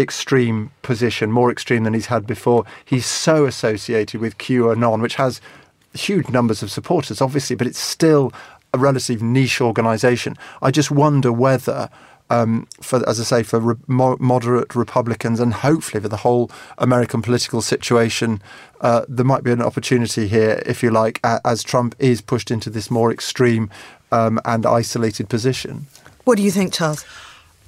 extreme 0.00 0.70
position, 0.82 1.30
more 1.30 1.50
extreme 1.50 1.84
than 1.84 1.94
he's 1.94 2.06
had 2.06 2.26
before. 2.26 2.64
He's 2.84 3.06
so 3.06 3.46
associated 3.46 4.20
with 4.20 4.38
QAnon, 4.38 5.00
which 5.02 5.16
has 5.16 5.40
huge 5.94 6.28
numbers 6.28 6.62
of 6.62 6.70
supporters, 6.70 7.20
obviously, 7.20 7.56
but 7.56 7.66
it's 7.66 7.78
still 7.78 8.32
a 8.72 8.78
relative 8.78 9.22
niche 9.22 9.60
organisation. 9.60 10.36
I 10.62 10.70
just 10.70 10.90
wonder 10.90 11.32
whether. 11.32 11.90
Um, 12.32 12.68
for 12.80 13.02
as 13.08 13.18
I 13.18 13.24
say, 13.24 13.42
for 13.42 13.58
re- 13.58 13.74
moderate 14.20 14.76
Republicans 14.76 15.40
and 15.40 15.52
hopefully 15.52 16.00
for 16.00 16.08
the 16.08 16.18
whole 16.18 16.48
American 16.78 17.22
political 17.22 17.60
situation, 17.60 18.40
uh, 18.82 19.04
there 19.08 19.24
might 19.24 19.42
be 19.42 19.50
an 19.50 19.60
opportunity 19.60 20.28
here, 20.28 20.62
if 20.64 20.80
you 20.80 20.92
like, 20.92 21.18
as 21.24 21.64
Trump 21.64 21.96
is 21.98 22.20
pushed 22.20 22.52
into 22.52 22.70
this 22.70 22.88
more 22.88 23.10
extreme 23.10 23.68
um, 24.12 24.38
and 24.44 24.64
isolated 24.64 25.28
position. 25.28 25.88
What 26.22 26.36
do 26.36 26.44
you 26.44 26.52
think, 26.52 26.72
Charles? 26.72 27.04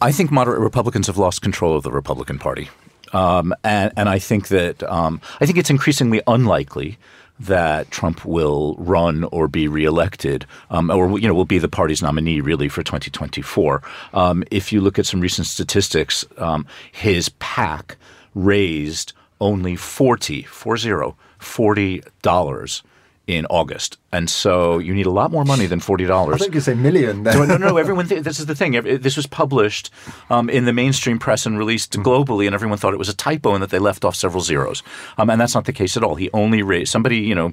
I 0.03 0.13
think 0.13 0.31
moderate 0.31 0.61
Republicans 0.61 1.07
have 1.07 1.17
lost 1.17 1.43
control 1.43 1.77
of 1.77 1.85
the 1.85 1.93
Republican 1.93 2.39
Party. 2.39 2.69
Um, 3.13 3.55
and, 3.63 3.93
and 3.97 4.09
I 4.09 4.19
think 4.19 4.49
that 4.49 4.83
um, 4.85 5.21
I 5.41 5.47
think 5.47 5.59
it's 5.59 5.71
increasingly 5.71 6.21
unlikely 6.27 6.99
that 7.39 7.91
Trump 7.91 8.25
will 8.25 8.75
run 8.79 9.25
or 9.25 9.49
be 9.49 9.69
reelected, 9.69 10.47
um, 10.71 10.91
or 10.91 11.19
you 11.19 11.29
know, 11.29 11.35
will 11.35 11.45
be 11.45 11.59
the 11.59 11.69
party's 11.69 12.03
nominee 12.03 12.41
really 12.41 12.69
for 12.69 12.83
2024. 12.83 13.83
Um, 14.13 14.45
if 14.51 14.73
you 14.73 14.81
look 14.81 14.99
at 14.99 15.07
some 15.07 15.21
recent 15.21 15.47
statistics, 15.47 16.25
um, 16.39 16.67
his 16.91 17.29
PAC 17.29 17.97
raised 18.35 19.13
only 19.41 19.77
40, 19.77 20.43
40, 20.43 21.15
40 21.39 22.03
dollars 22.23 22.83
in 23.27 23.47
August. 23.47 23.99
And 24.13 24.29
so 24.29 24.79
you 24.79 24.93
need 24.93 25.07
a 25.07 25.11
lot 25.11 25.31
more 25.31 25.45
money 25.45 25.67
than 25.67 25.81
forty 25.81 26.05
dollars. 26.05 26.35
I 26.35 26.39
think 26.45 26.57
it's 26.57 26.69
a 26.69 26.75
million. 26.75 27.23
no, 27.23 27.45
no, 27.45 27.57
no. 27.57 27.77
Everyone. 27.77 28.07
Th- 28.07 28.23
this 28.23 28.41
is 28.41 28.47
the 28.47 28.55
thing. 28.55 28.73
This 28.73 29.17
was 29.17 29.27
published 29.27 29.91
um, 30.29 30.51
in 30.51 30.65
the 30.65 30.73
mainstream 30.73 31.19
press 31.19 31.47
and 31.47 31.59
released 31.59 31.93
mm. 31.93 32.03
globally, 32.03 32.47
and 32.47 32.55
everyone 32.55 32.79
thought 32.79 32.93
it 32.93 32.99
was 32.99 33.09
a 33.09 33.17
typo 33.17 33.55
and 33.55 33.63
that 33.63 33.71
they 33.71 33.79
left 33.79 34.05
off 34.05 34.17
several 34.17 34.43
zeros. 34.43 34.83
Um, 35.19 35.31
and 35.31 35.41
that's 35.41 35.55
not 35.55 35.65
the 35.65 35.73
case 35.73 35.97
at 35.97 36.03
all. 36.03 36.17
He 36.17 36.31
only 36.33 36.63
raised 36.63 36.91
somebody. 36.91 37.19
You 37.19 37.35
know, 37.35 37.53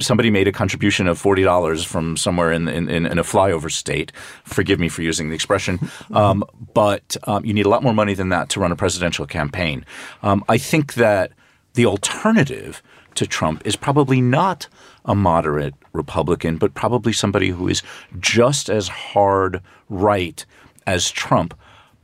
somebody 0.00 0.30
made 0.30 0.48
a 0.48 0.52
contribution 0.52 1.06
of 1.06 1.18
forty 1.18 1.42
dollars 1.42 1.84
from 1.84 2.16
somewhere 2.16 2.52
in, 2.52 2.68
in, 2.68 2.88
in 2.88 3.18
a 3.18 3.24
flyover 3.24 3.70
state. 3.70 4.12
Forgive 4.44 4.80
me 4.80 4.88
for 4.88 5.02
using 5.02 5.28
the 5.28 5.34
expression, 5.34 5.78
um, 6.12 6.44
but 6.74 7.16
um, 7.24 7.44
you 7.44 7.54
need 7.54 7.66
a 7.66 7.70
lot 7.70 7.82
more 7.82 7.94
money 7.94 8.14
than 8.14 8.30
that 8.30 8.48
to 8.50 8.60
run 8.60 8.72
a 8.72 8.76
presidential 8.76 9.26
campaign. 9.26 9.86
Um, 10.22 10.44
I 10.48 10.58
think 10.58 10.94
that 10.94 11.32
the 11.74 11.86
alternative 11.86 12.82
to 13.16 13.26
Trump 13.26 13.62
is 13.64 13.76
probably 13.76 14.20
not 14.20 14.68
a 15.04 15.14
moderate 15.14 15.74
Republican, 15.92 16.56
but 16.56 16.74
probably 16.74 17.12
somebody 17.12 17.50
who 17.50 17.68
is 17.68 17.82
just 18.20 18.68
as 18.68 18.88
hard 18.88 19.60
right 19.88 20.44
as 20.86 21.10
Trump, 21.10 21.54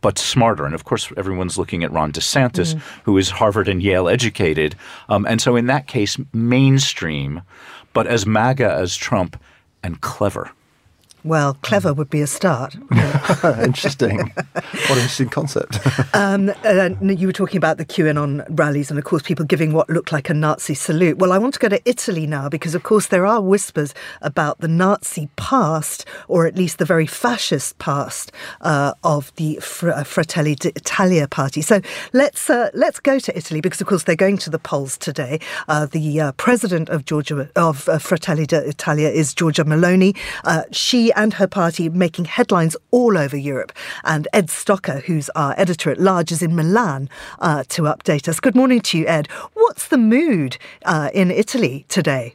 but 0.00 0.18
smarter. 0.18 0.64
And 0.64 0.74
of 0.74 0.84
course, 0.84 1.12
everyone's 1.16 1.58
looking 1.58 1.84
at 1.84 1.92
Ron 1.92 2.12
DeSantis, 2.12 2.74
mm. 2.74 2.80
who 3.04 3.16
is 3.18 3.30
Harvard 3.30 3.68
and 3.68 3.82
Yale 3.82 4.08
educated. 4.08 4.74
Um, 5.08 5.26
and 5.26 5.40
so, 5.40 5.56
in 5.56 5.66
that 5.66 5.86
case, 5.86 6.16
mainstream, 6.32 7.42
but 7.92 8.06
as 8.06 8.26
MAGA 8.26 8.72
as 8.72 8.96
Trump 8.96 9.40
and 9.82 10.00
clever. 10.00 10.50
Well, 11.22 11.54
clever 11.62 11.92
would 11.92 12.08
be 12.08 12.22
a 12.22 12.26
start. 12.26 12.74
interesting. 13.44 14.18
what 14.18 14.90
an 14.90 14.98
interesting 14.98 15.28
concept. 15.28 15.78
um, 16.14 16.50
uh, 16.64 16.90
you 17.02 17.26
were 17.26 17.32
talking 17.32 17.58
about 17.58 17.76
the 17.76 17.84
QAnon 17.84 18.46
rallies 18.50 18.90
and, 18.90 18.98
of 18.98 19.04
course, 19.04 19.22
people 19.22 19.44
giving 19.44 19.72
what 19.72 19.90
looked 19.90 20.12
like 20.12 20.30
a 20.30 20.34
Nazi 20.34 20.74
salute. 20.74 21.18
Well, 21.18 21.32
I 21.32 21.38
want 21.38 21.54
to 21.54 21.60
go 21.60 21.68
to 21.68 21.80
Italy 21.88 22.26
now 22.26 22.48
because, 22.48 22.74
of 22.74 22.84
course, 22.84 23.08
there 23.08 23.26
are 23.26 23.40
whispers 23.42 23.94
about 24.22 24.60
the 24.60 24.68
Nazi 24.68 25.28
past, 25.36 26.06
or 26.26 26.46
at 26.46 26.56
least 26.56 26.78
the 26.78 26.84
very 26.86 27.06
fascist 27.06 27.78
past, 27.78 28.32
uh, 28.62 28.94
of 29.04 29.34
the 29.36 29.56
Fr- 29.56 29.90
uh, 29.90 30.04
Fratelli 30.04 30.54
d'Italia 30.54 31.28
party. 31.28 31.60
So 31.60 31.82
let's 32.12 32.48
uh, 32.48 32.70
let's 32.72 32.98
go 32.98 33.18
to 33.18 33.36
Italy 33.36 33.60
because, 33.60 33.80
of 33.80 33.86
course, 33.86 34.04
they're 34.04 34.16
going 34.16 34.38
to 34.38 34.50
the 34.50 34.58
polls 34.58 34.96
today. 34.96 35.40
Uh, 35.68 35.86
the 35.86 36.20
uh, 36.20 36.32
president 36.32 36.88
of 36.88 37.04
Georgia 37.04 37.50
of 37.56 37.88
Fratelli 38.00 38.46
d'Italia 38.46 39.08
is 39.08 39.34
Giorgia 39.34 39.64
Meloni. 39.64 40.16
she 40.74 41.09
and 41.14 41.34
her 41.34 41.46
party 41.46 41.88
making 41.88 42.26
headlines 42.26 42.76
all 42.90 43.16
over 43.16 43.36
Europe. 43.36 43.72
And 44.04 44.26
Ed 44.32 44.48
Stocker, 44.48 45.02
who's 45.02 45.28
our 45.30 45.54
editor 45.56 45.90
at 45.90 46.00
large, 46.00 46.32
is 46.32 46.42
in 46.42 46.54
Milan 46.54 47.08
uh, 47.38 47.64
to 47.68 47.82
update 47.82 48.28
us. 48.28 48.40
Good 48.40 48.56
morning 48.56 48.80
to 48.80 48.98
you, 48.98 49.06
Ed. 49.06 49.28
What's 49.54 49.88
the 49.88 49.98
mood 49.98 50.58
uh, 50.84 51.10
in 51.12 51.30
Italy 51.30 51.84
today? 51.88 52.34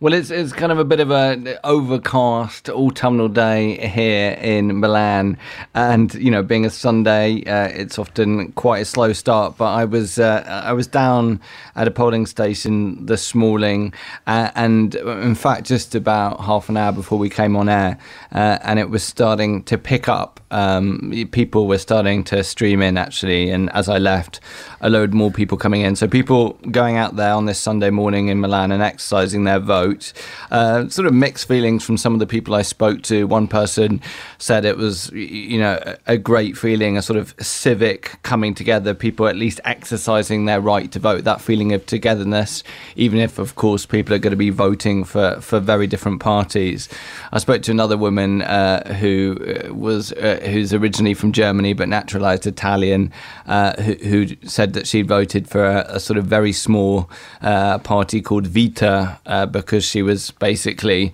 Well, 0.00 0.14
it's 0.14 0.30
it's 0.30 0.52
kind 0.52 0.70
of 0.70 0.78
a 0.78 0.84
bit 0.84 1.00
of 1.00 1.10
a 1.10 1.58
overcast 1.64 2.70
autumnal 2.70 3.26
day 3.26 3.84
here 3.88 4.38
in 4.40 4.78
Milan, 4.78 5.36
and 5.74 6.14
you 6.14 6.30
know, 6.30 6.40
being 6.44 6.64
a 6.64 6.70
Sunday, 6.70 7.42
uh, 7.42 7.66
it's 7.66 7.98
often 7.98 8.52
quite 8.52 8.82
a 8.82 8.84
slow 8.84 9.12
start. 9.12 9.56
But 9.58 9.72
I 9.72 9.84
was 9.86 10.20
uh, 10.20 10.44
I 10.46 10.72
was 10.72 10.86
down 10.86 11.40
at 11.74 11.88
a 11.88 11.90
polling 11.90 12.26
station 12.26 13.06
this 13.06 13.34
morning, 13.34 13.92
uh, 14.28 14.52
and 14.54 14.94
in 14.94 15.34
fact, 15.34 15.66
just 15.66 15.96
about 15.96 16.42
half 16.42 16.68
an 16.68 16.76
hour 16.76 16.92
before 16.92 17.18
we 17.18 17.28
came 17.28 17.56
on 17.56 17.68
air, 17.68 17.98
uh, 18.30 18.58
and 18.62 18.78
it 18.78 18.90
was 18.90 19.02
starting 19.02 19.64
to 19.64 19.76
pick 19.76 20.08
up. 20.08 20.38
Um, 20.50 21.28
people 21.32 21.66
were 21.66 21.78
starting 21.78 22.24
to 22.24 22.42
stream 22.42 22.82
in 22.82 22.96
actually, 22.96 23.50
and 23.50 23.70
as 23.70 23.88
I 23.88 23.98
left, 23.98 24.40
a 24.80 24.88
load 24.88 25.12
more 25.12 25.30
people 25.30 25.58
coming 25.58 25.82
in. 25.82 25.96
So 25.96 26.06
people 26.06 26.52
going 26.70 26.96
out 26.96 27.16
there 27.16 27.32
on 27.32 27.46
this 27.46 27.58
Sunday 27.58 27.90
morning 27.90 28.28
in 28.28 28.40
Milan 28.40 28.72
and 28.72 28.82
exercising 28.82 29.44
their 29.44 29.58
vote. 29.58 30.12
Uh, 30.50 30.88
sort 30.88 31.06
of 31.06 31.14
mixed 31.14 31.48
feelings 31.48 31.84
from 31.84 31.96
some 31.96 32.14
of 32.14 32.20
the 32.20 32.26
people 32.26 32.54
I 32.54 32.62
spoke 32.62 33.02
to. 33.02 33.26
One 33.26 33.48
person 33.48 34.00
said 34.38 34.64
it 34.64 34.76
was, 34.76 35.10
you 35.12 35.58
know, 35.58 35.96
a 36.06 36.16
great 36.16 36.56
feeling, 36.56 36.96
a 36.96 37.02
sort 37.02 37.18
of 37.18 37.34
civic 37.40 38.18
coming 38.22 38.54
together, 38.54 38.94
people 38.94 39.26
at 39.26 39.36
least 39.36 39.60
exercising 39.64 40.44
their 40.44 40.60
right 40.60 40.90
to 40.92 40.98
vote, 40.98 41.24
that 41.24 41.40
feeling 41.40 41.72
of 41.72 41.84
togetherness, 41.86 42.62
even 42.96 43.18
if, 43.18 43.38
of 43.38 43.54
course, 43.54 43.86
people 43.86 44.14
are 44.14 44.18
going 44.18 44.30
to 44.30 44.36
be 44.36 44.50
voting 44.50 45.04
for, 45.04 45.40
for 45.40 45.60
very 45.60 45.86
different 45.86 46.20
parties. 46.20 46.88
I 47.32 47.38
spoke 47.38 47.62
to 47.62 47.70
another 47.70 47.96
woman 47.96 48.42
uh, 48.42 48.94
who 48.94 49.36
uh, 49.38 49.74
was 49.74 50.12
uh, 50.12 50.37
who's 50.42 50.74
originally 50.74 51.14
from 51.14 51.32
Germany 51.32 51.72
but 51.72 51.88
naturalized 51.88 52.46
Italian, 52.46 53.12
uh, 53.46 53.80
who, 53.80 53.94
who, 53.94 54.26
said 54.42 54.72
that 54.72 54.86
she 54.86 55.02
voted 55.02 55.48
for 55.48 55.64
a, 55.64 55.86
a, 55.88 56.00
sort 56.00 56.18
of 56.18 56.26
very 56.26 56.52
small 56.52 57.10
uh, 57.42 57.78
party 57.78 58.20
called 58.20 58.46
Vita 58.46 59.18
because 59.52 59.68
because 59.68 59.84
she 59.84 60.02
was 60.02 60.30
basically 60.32 61.12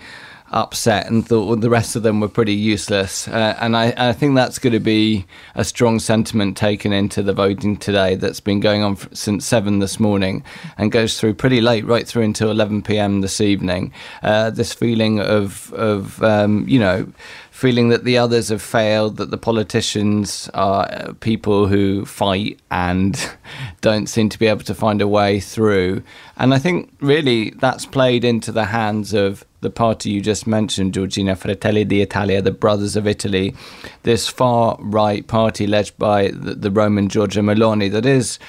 upset 0.53 1.11
and 1.11 1.27
thought 1.27 1.57
the 1.57 1.69
rest 1.69 1.97
of 1.97 2.05
them 2.05 2.21
were 2.21 2.29
pretty 2.29 2.55
useless. 2.55 3.27
Uh, 3.27 3.57
and 3.61 3.77
I, 3.77 3.93
I, 3.97 4.13
think 4.13 4.37
that's 4.37 4.61
going 4.61 4.73
to 4.73 4.79
be 4.79 5.27
a 5.57 5.65
strong 5.65 5.99
sentiment 5.99 6.57
taken 6.57 6.93
into 6.93 7.23
the 7.25 7.33
voting 7.33 7.77
today 7.77 8.15
that's 8.15 8.39
been 8.39 8.61
going 8.61 8.85
on 8.85 8.97
since 9.13 9.45
7 9.45 9.81
this 9.81 9.99
morning 9.99 10.45
and 10.79 10.93
goes 10.93 11.19
through 11.19 11.35
pretty 11.35 11.61
late, 11.61 11.85
right 11.85 12.07
through 12.07 12.23
until 12.23 12.53
11 12.53 12.83
p.m. 12.83 13.21
this 13.21 13.41
evening. 13.41 13.93
Uh, 14.23 14.51
this 14.51 14.73
feeling 14.73 15.19
of, 15.19 15.73
of 15.73 16.23
um, 16.23 16.65
you 16.69 16.79
know, 16.79 17.13
feeling 17.55 17.89
that 17.89 18.03
the 18.03 18.19
others 18.19 18.49
have 18.49 18.61
failed, 18.61 19.17
that 19.17 19.31
the 19.31 19.39
politicians 19.39 20.51
are 20.55 20.91
uh, 20.91 21.13
people 21.21 21.69
who 21.69 22.05
fight 22.05 22.59
and 22.73 23.31
don't 23.81 24.09
seem 24.09 24.29
to 24.29 24.41
be 24.41 24.49
able 24.49 24.65
to 24.65 24.75
find 24.75 25.01
a 25.01 25.07
way 25.07 25.39
through. 25.39 26.03
And 26.37 26.53
I 26.53 26.59
think 26.59 26.93
really 27.01 27.51
that's 27.51 27.87
played 27.87 28.25
into 28.25 28.51
the 28.51 28.65
hands 28.65 29.15
of 29.15 29.45
the 29.61 29.71
party 29.71 30.11
you 30.11 30.21
just 30.21 30.49
mentioned, 30.49 30.95
Georgina 30.95 31.37
Fratelli 31.37 31.85
d'Italia, 31.85 32.43
the 32.43 32.51
Brothers 32.51 32.97
of 32.97 33.07
Italy, 33.07 33.55
this 34.03 34.29
far 34.29 34.77
right 34.81 35.25
party 35.25 35.69
led 35.69 35.93
by 35.97 36.33
the, 36.33 36.57
the 36.57 36.73
Roman 36.73 37.09
Giorgia 37.09 37.41
Meloni 37.41 37.89
that 37.93 38.05
is 38.05 38.41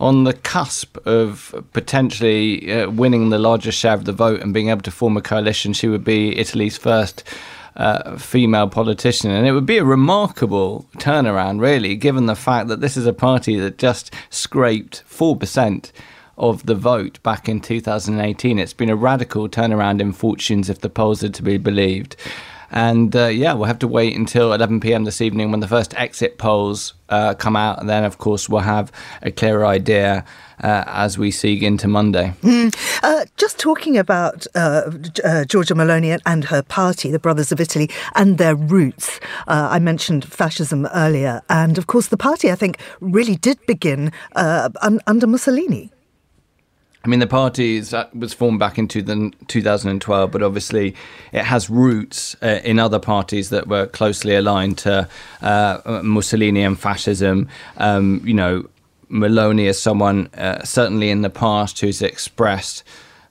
on 0.00 0.24
the 0.24 0.32
cusp 0.32 0.96
of 1.06 1.54
potentially 1.74 2.72
uh, 2.72 2.88
winning 2.88 3.28
the 3.28 3.38
largest 3.38 3.78
share 3.78 3.92
of 3.92 4.06
the 4.06 4.12
vote 4.12 4.40
and 4.40 4.54
being 4.54 4.70
able 4.70 4.80
to 4.80 4.90
form 4.90 5.18
a 5.18 5.22
coalition. 5.22 5.74
She 5.74 5.86
would 5.86 6.02
be 6.02 6.36
Italy's 6.38 6.78
first 6.78 7.24
female 8.18 8.68
politician. 8.68 9.30
And 9.30 9.46
it 9.46 9.52
would 9.52 9.66
be 9.66 9.78
a 9.78 9.84
remarkable 9.84 10.86
turnaround, 10.98 11.60
really, 11.60 11.96
given 11.96 12.26
the 12.26 12.36
fact 12.36 12.68
that 12.68 12.80
this 12.80 12.96
is 12.96 13.06
a 13.06 13.12
party 13.12 13.58
that 13.58 13.78
just 13.78 14.12
scraped 14.30 15.02
4% 15.08 15.90
of 16.36 16.66
the 16.66 16.74
vote 16.74 17.22
back 17.22 17.48
in 17.48 17.60
2018. 17.60 18.58
It's 18.58 18.72
been 18.72 18.90
a 18.90 18.96
radical 18.96 19.48
turnaround 19.48 20.00
in 20.00 20.12
fortunes 20.12 20.68
if 20.68 20.80
the 20.80 20.90
polls 20.90 21.22
are 21.22 21.28
to 21.28 21.42
be 21.42 21.58
believed. 21.58 22.16
And 22.74 23.14
uh, 23.14 23.26
yeah, 23.26 23.52
we'll 23.52 23.66
have 23.66 23.78
to 23.78 23.88
wait 23.88 24.16
until 24.16 24.52
11 24.52 24.80
p.m. 24.80 25.04
this 25.04 25.20
evening 25.20 25.52
when 25.52 25.60
the 25.60 25.68
first 25.68 25.94
exit 25.94 26.38
polls 26.38 26.94
uh, 27.08 27.34
come 27.34 27.54
out. 27.54 27.78
And 27.78 27.88
then, 27.88 28.02
of 28.02 28.18
course, 28.18 28.48
we'll 28.48 28.62
have 28.62 28.90
a 29.22 29.30
clearer 29.30 29.64
idea 29.64 30.24
uh, 30.60 30.82
as 30.88 31.16
we 31.16 31.30
see 31.30 31.64
into 31.64 31.86
Monday. 31.86 32.34
Mm. 32.42 32.74
Just 33.36 33.60
talking 33.60 33.96
about 33.96 34.48
uh, 34.56 34.58
uh, 34.58 35.44
Giorgia 35.46 35.76
Meloni 35.76 36.20
and 36.26 36.44
her 36.46 36.62
party, 36.62 37.12
the 37.12 37.20
Brothers 37.20 37.52
of 37.52 37.60
Italy, 37.60 37.88
and 38.16 38.38
their 38.38 38.56
roots. 38.56 39.20
I 39.46 39.78
mentioned 39.78 40.24
fascism 40.24 40.86
earlier. 40.86 41.42
And 41.48 41.78
of 41.78 41.86
course, 41.86 42.08
the 42.08 42.16
party, 42.16 42.50
I 42.50 42.56
think, 42.56 42.78
really 43.00 43.36
did 43.36 43.64
begin 43.66 44.10
un- 44.34 45.00
under 45.06 45.28
Mussolini. 45.28 45.93
I 47.04 47.08
mean, 47.08 47.20
the 47.20 47.26
party 47.26 47.82
was 48.14 48.32
formed 48.32 48.58
back 48.58 48.78
in 48.78 48.88
two 48.88 49.02
2012, 49.02 50.30
but 50.30 50.42
obviously 50.42 50.94
it 51.32 51.44
has 51.44 51.68
roots 51.68 52.34
uh, 52.42 52.60
in 52.64 52.78
other 52.78 52.98
parties 52.98 53.50
that 53.50 53.68
were 53.68 53.86
closely 53.86 54.34
aligned 54.34 54.78
to 54.78 55.06
uh, 55.42 56.00
Mussolini 56.02 56.62
and 56.62 56.80
fascism. 56.80 57.46
Um, 57.76 58.22
you 58.24 58.32
know, 58.32 58.68
Meloni 59.10 59.66
is 59.66 59.78
someone, 59.80 60.28
uh, 60.28 60.64
certainly 60.64 61.10
in 61.10 61.20
the 61.20 61.28
past, 61.28 61.78
who's 61.80 62.00
expressed 62.00 62.82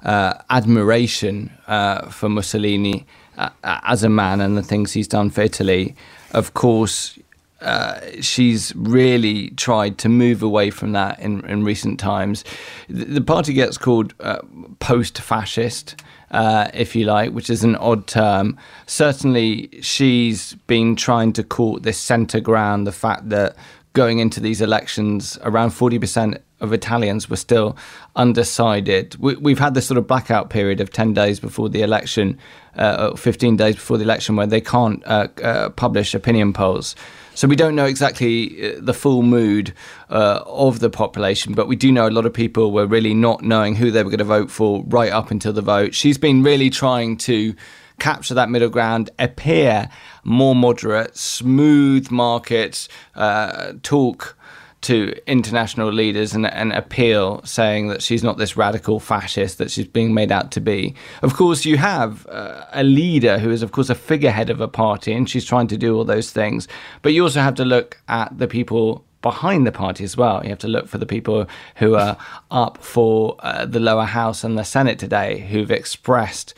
uh, 0.03 0.35
admiration 0.51 1.51
uh, 1.65 2.09
for 2.09 2.29
Mussolini 2.29 3.07
uh, 3.39 3.49
as 3.63 4.03
a 4.03 4.09
man 4.09 4.39
and 4.39 4.55
the 4.55 4.61
things 4.61 4.93
he's 4.93 5.07
done 5.07 5.31
for 5.31 5.41
Italy. 5.41 5.95
Of 6.31 6.53
course, 6.53 7.17
uh, 7.63 7.99
she's 8.21 8.73
really 8.75 9.49
tried 9.51 9.97
to 9.99 10.09
move 10.09 10.43
away 10.43 10.69
from 10.69 10.91
that 10.91 11.19
in, 11.19 11.43
in 11.45 11.63
recent 11.63 11.99
times. 11.99 12.43
The, 12.89 13.05
the 13.05 13.21
party 13.21 13.53
gets 13.53 13.77
called 13.77 14.13
uh, 14.19 14.39
post 14.79 15.19
fascist. 15.19 15.95
Uh, 16.31 16.67
if 16.73 16.95
you 16.95 17.05
like, 17.05 17.31
which 17.31 17.47
is 17.47 17.63
an 17.63 17.75
odd 17.75 18.07
term. 18.07 18.57
Certainly, 18.87 19.69
she's 19.83 20.55
been 20.65 20.95
trying 20.95 21.31
to 21.33 21.43
court 21.43 21.83
this 21.83 21.99
centre 21.99 22.39
ground, 22.39 22.87
the 22.87 22.91
fact 22.91 23.29
that 23.29 23.55
going 23.93 24.17
into 24.17 24.39
these 24.39 24.59
elections, 24.59 25.37
around 25.43 25.69
40% 25.69 26.39
of 26.59 26.73
Italians 26.73 27.29
were 27.29 27.35
still 27.35 27.77
undecided. 28.15 29.15
We, 29.17 29.51
have 29.51 29.59
had 29.59 29.73
this 29.75 29.85
sort 29.85 29.97
of 29.97 30.07
blackout 30.07 30.49
period 30.49 30.81
of 30.81 30.91
10 30.91 31.13
days 31.13 31.39
before 31.39 31.69
the 31.69 31.81
election, 31.81 32.39
uh, 32.75 33.15
15 33.15 33.57
days 33.57 33.75
before 33.75 33.97
the 33.97 34.03
election, 34.03 34.35
where 34.35 34.47
they 34.47 34.61
can't 34.61 35.05
uh, 35.05 35.27
uh, 35.43 35.69
publish 35.69 36.15
opinion 36.15 36.53
polls. 36.53 36.95
So 37.35 37.47
we 37.47 37.55
don't 37.55 37.75
know 37.75 37.85
exactly 37.85 38.75
uh, 38.75 38.79
the 38.79 38.93
full 38.93 39.23
mood 39.23 39.73
uh, 40.09 40.43
of 40.45 40.79
the 40.79 40.89
population, 40.89 41.53
but 41.53 41.67
we 41.67 41.75
do 41.75 41.91
know 41.91 42.07
a 42.07 42.09
lot 42.09 42.25
of 42.25 42.33
people 42.33 42.71
were 42.71 42.85
really 42.85 43.13
not 43.13 43.41
knowing 43.41 43.75
who 43.75 43.89
they 43.89 44.03
were 44.03 44.11
going 44.11 44.19
to 44.19 44.23
vote 44.23 44.51
for 44.51 44.83
right 44.87 45.11
up 45.11 45.31
until 45.31 45.51
the 45.51 45.61
vote. 45.61 45.95
She's 45.95 46.17
been 46.17 46.43
really 46.43 46.69
trying 46.69 47.17
to 47.17 47.55
capture 47.99 48.33
that 48.33 48.49
middle 48.49 48.69
ground, 48.69 49.09
appear 49.17 49.89
more 50.23 50.55
moderate, 50.55 51.17
smooth 51.17 52.11
markets, 52.11 52.87
uh, 53.15 53.73
talk 53.81 54.35
to 54.83 55.13
international 55.27 55.91
leaders 55.91 56.33
and, 56.33 56.73
appeal, 56.73 57.41
saying 57.43 57.87
that 57.87 58.01
she's 58.01 58.23
not 58.23 58.37
this 58.37 58.55
radical 58.55 58.99
fascist 58.99 59.57
that 59.57 59.71
she's 59.71 59.87
being 59.87 60.13
made 60.13 60.31
out 60.31 60.51
to 60.51 60.61
be. 60.61 60.95
Of 61.21 61.35
course, 61.35 61.65
you 61.65 61.77
have 61.77 62.27
uh, 62.27 62.65
a 62.71 62.83
leader 62.83 63.39
who 63.39 63.49
is, 63.49 63.63
of 63.63 63.71
course, 63.71 63.89
a 63.89 63.95
figurehead 63.95 64.49
of 64.49 64.61
a 64.61 64.67
party, 64.67 65.13
and 65.13 65.29
she's 65.29 65.45
trying 65.45 65.67
to 65.67 65.77
do 65.77 65.95
all 65.95 66.05
those 66.05 66.31
things. 66.31 66.67
But 67.01 67.13
you 67.13 67.23
also 67.23 67.41
have 67.41 67.55
to 67.55 67.65
look 67.65 68.01
at 68.07 68.37
the 68.37 68.47
people 68.47 69.05
behind 69.21 69.65
the 69.65 69.71
party 69.71 70.03
as 70.03 70.15
well. 70.15 70.43
You 70.43 70.49
have 70.49 70.59
to 70.59 70.67
look 70.67 70.87
for 70.87 70.99
the 70.99 71.05
people 71.05 71.47
who 71.77 71.95
are 71.95 72.17
up 72.51 72.77
for 72.77 73.37
uh, 73.39 73.65
the 73.65 73.79
lower 73.79 74.05
house 74.05 74.43
and 74.43 74.57
the 74.57 74.63
Senate 74.63 74.99
today 74.99 75.39
who've 75.39 75.71
expressed 75.71 76.53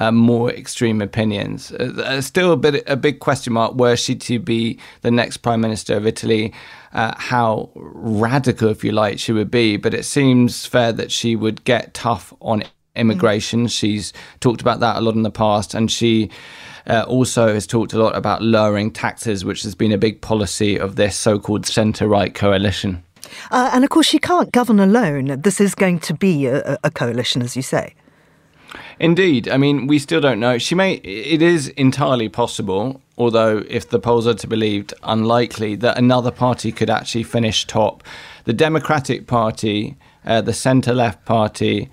uh, 0.00 0.10
more 0.10 0.50
extreme 0.50 1.00
opinions. 1.00 1.70
Uh, 1.72 1.92
uh, 2.04 2.20
still 2.20 2.52
a 2.52 2.56
bit 2.56 2.82
a 2.86 2.96
big 2.96 3.20
question 3.20 3.52
mark 3.52 3.74
were 3.74 3.94
she 3.96 4.16
to 4.16 4.40
be 4.40 4.78
the 5.02 5.10
next 5.10 5.36
prime 5.38 5.60
minister 5.60 5.94
of 5.94 6.06
Italy. 6.06 6.52
Uh, 6.92 7.14
how 7.16 7.70
radical, 7.74 8.68
if 8.68 8.82
you 8.82 8.90
like, 8.90 9.20
she 9.20 9.30
would 9.30 9.50
be, 9.50 9.76
but 9.76 9.94
it 9.94 10.04
seems 10.04 10.66
fair 10.66 10.90
that 10.90 11.12
she 11.12 11.36
would 11.36 11.62
get 11.64 11.94
tough 11.94 12.34
on 12.40 12.64
immigration. 12.96 13.66
Mm. 13.66 13.70
She's 13.70 14.12
talked 14.40 14.60
about 14.60 14.80
that 14.80 14.96
a 14.96 15.00
lot 15.00 15.14
in 15.14 15.22
the 15.22 15.30
past, 15.30 15.74
and 15.74 15.90
she 15.90 16.30
uh, 16.88 17.04
also 17.06 17.52
has 17.54 17.66
talked 17.66 17.92
a 17.92 17.98
lot 18.02 18.16
about 18.16 18.42
lowering 18.42 18.90
taxes, 18.90 19.44
which 19.44 19.62
has 19.62 19.76
been 19.76 19.92
a 19.92 19.98
big 19.98 20.20
policy 20.20 20.76
of 20.76 20.96
this 20.96 21.16
so 21.16 21.38
called 21.38 21.66
centre 21.66 22.08
right 22.08 22.34
coalition. 22.34 23.04
Uh, 23.50 23.70
and 23.72 23.84
of 23.84 23.90
course, 23.90 24.06
she 24.06 24.18
can't 24.18 24.50
govern 24.50 24.80
alone. 24.80 25.40
This 25.42 25.60
is 25.60 25.74
going 25.74 26.00
to 26.00 26.14
be 26.14 26.46
a, 26.46 26.78
a 26.82 26.90
coalition, 26.90 27.42
as 27.42 27.54
you 27.54 27.62
say. 27.62 27.94
Indeed. 28.98 29.48
I 29.48 29.56
mean, 29.56 29.86
we 29.86 29.98
still 29.98 30.20
don't 30.20 30.40
know. 30.40 30.58
She 30.58 30.74
may. 30.74 30.94
It 30.94 31.42
is 31.42 31.68
entirely 31.68 32.28
possible, 32.28 33.00
although 33.16 33.64
if 33.68 33.88
the 33.88 33.98
polls 33.98 34.26
are 34.26 34.34
to 34.34 34.46
be 34.46 34.56
believed, 34.56 34.94
unlikely 35.02 35.74
that 35.76 35.96
another 35.96 36.30
party 36.30 36.70
could 36.72 36.90
actually 36.90 37.24
finish 37.24 37.66
top. 37.66 38.02
The 38.44 38.52
Democratic 38.52 39.26
Party, 39.26 39.96
uh, 40.24 40.40
the 40.42 40.52
centre 40.52 40.94
left 40.94 41.24
party, 41.24 41.88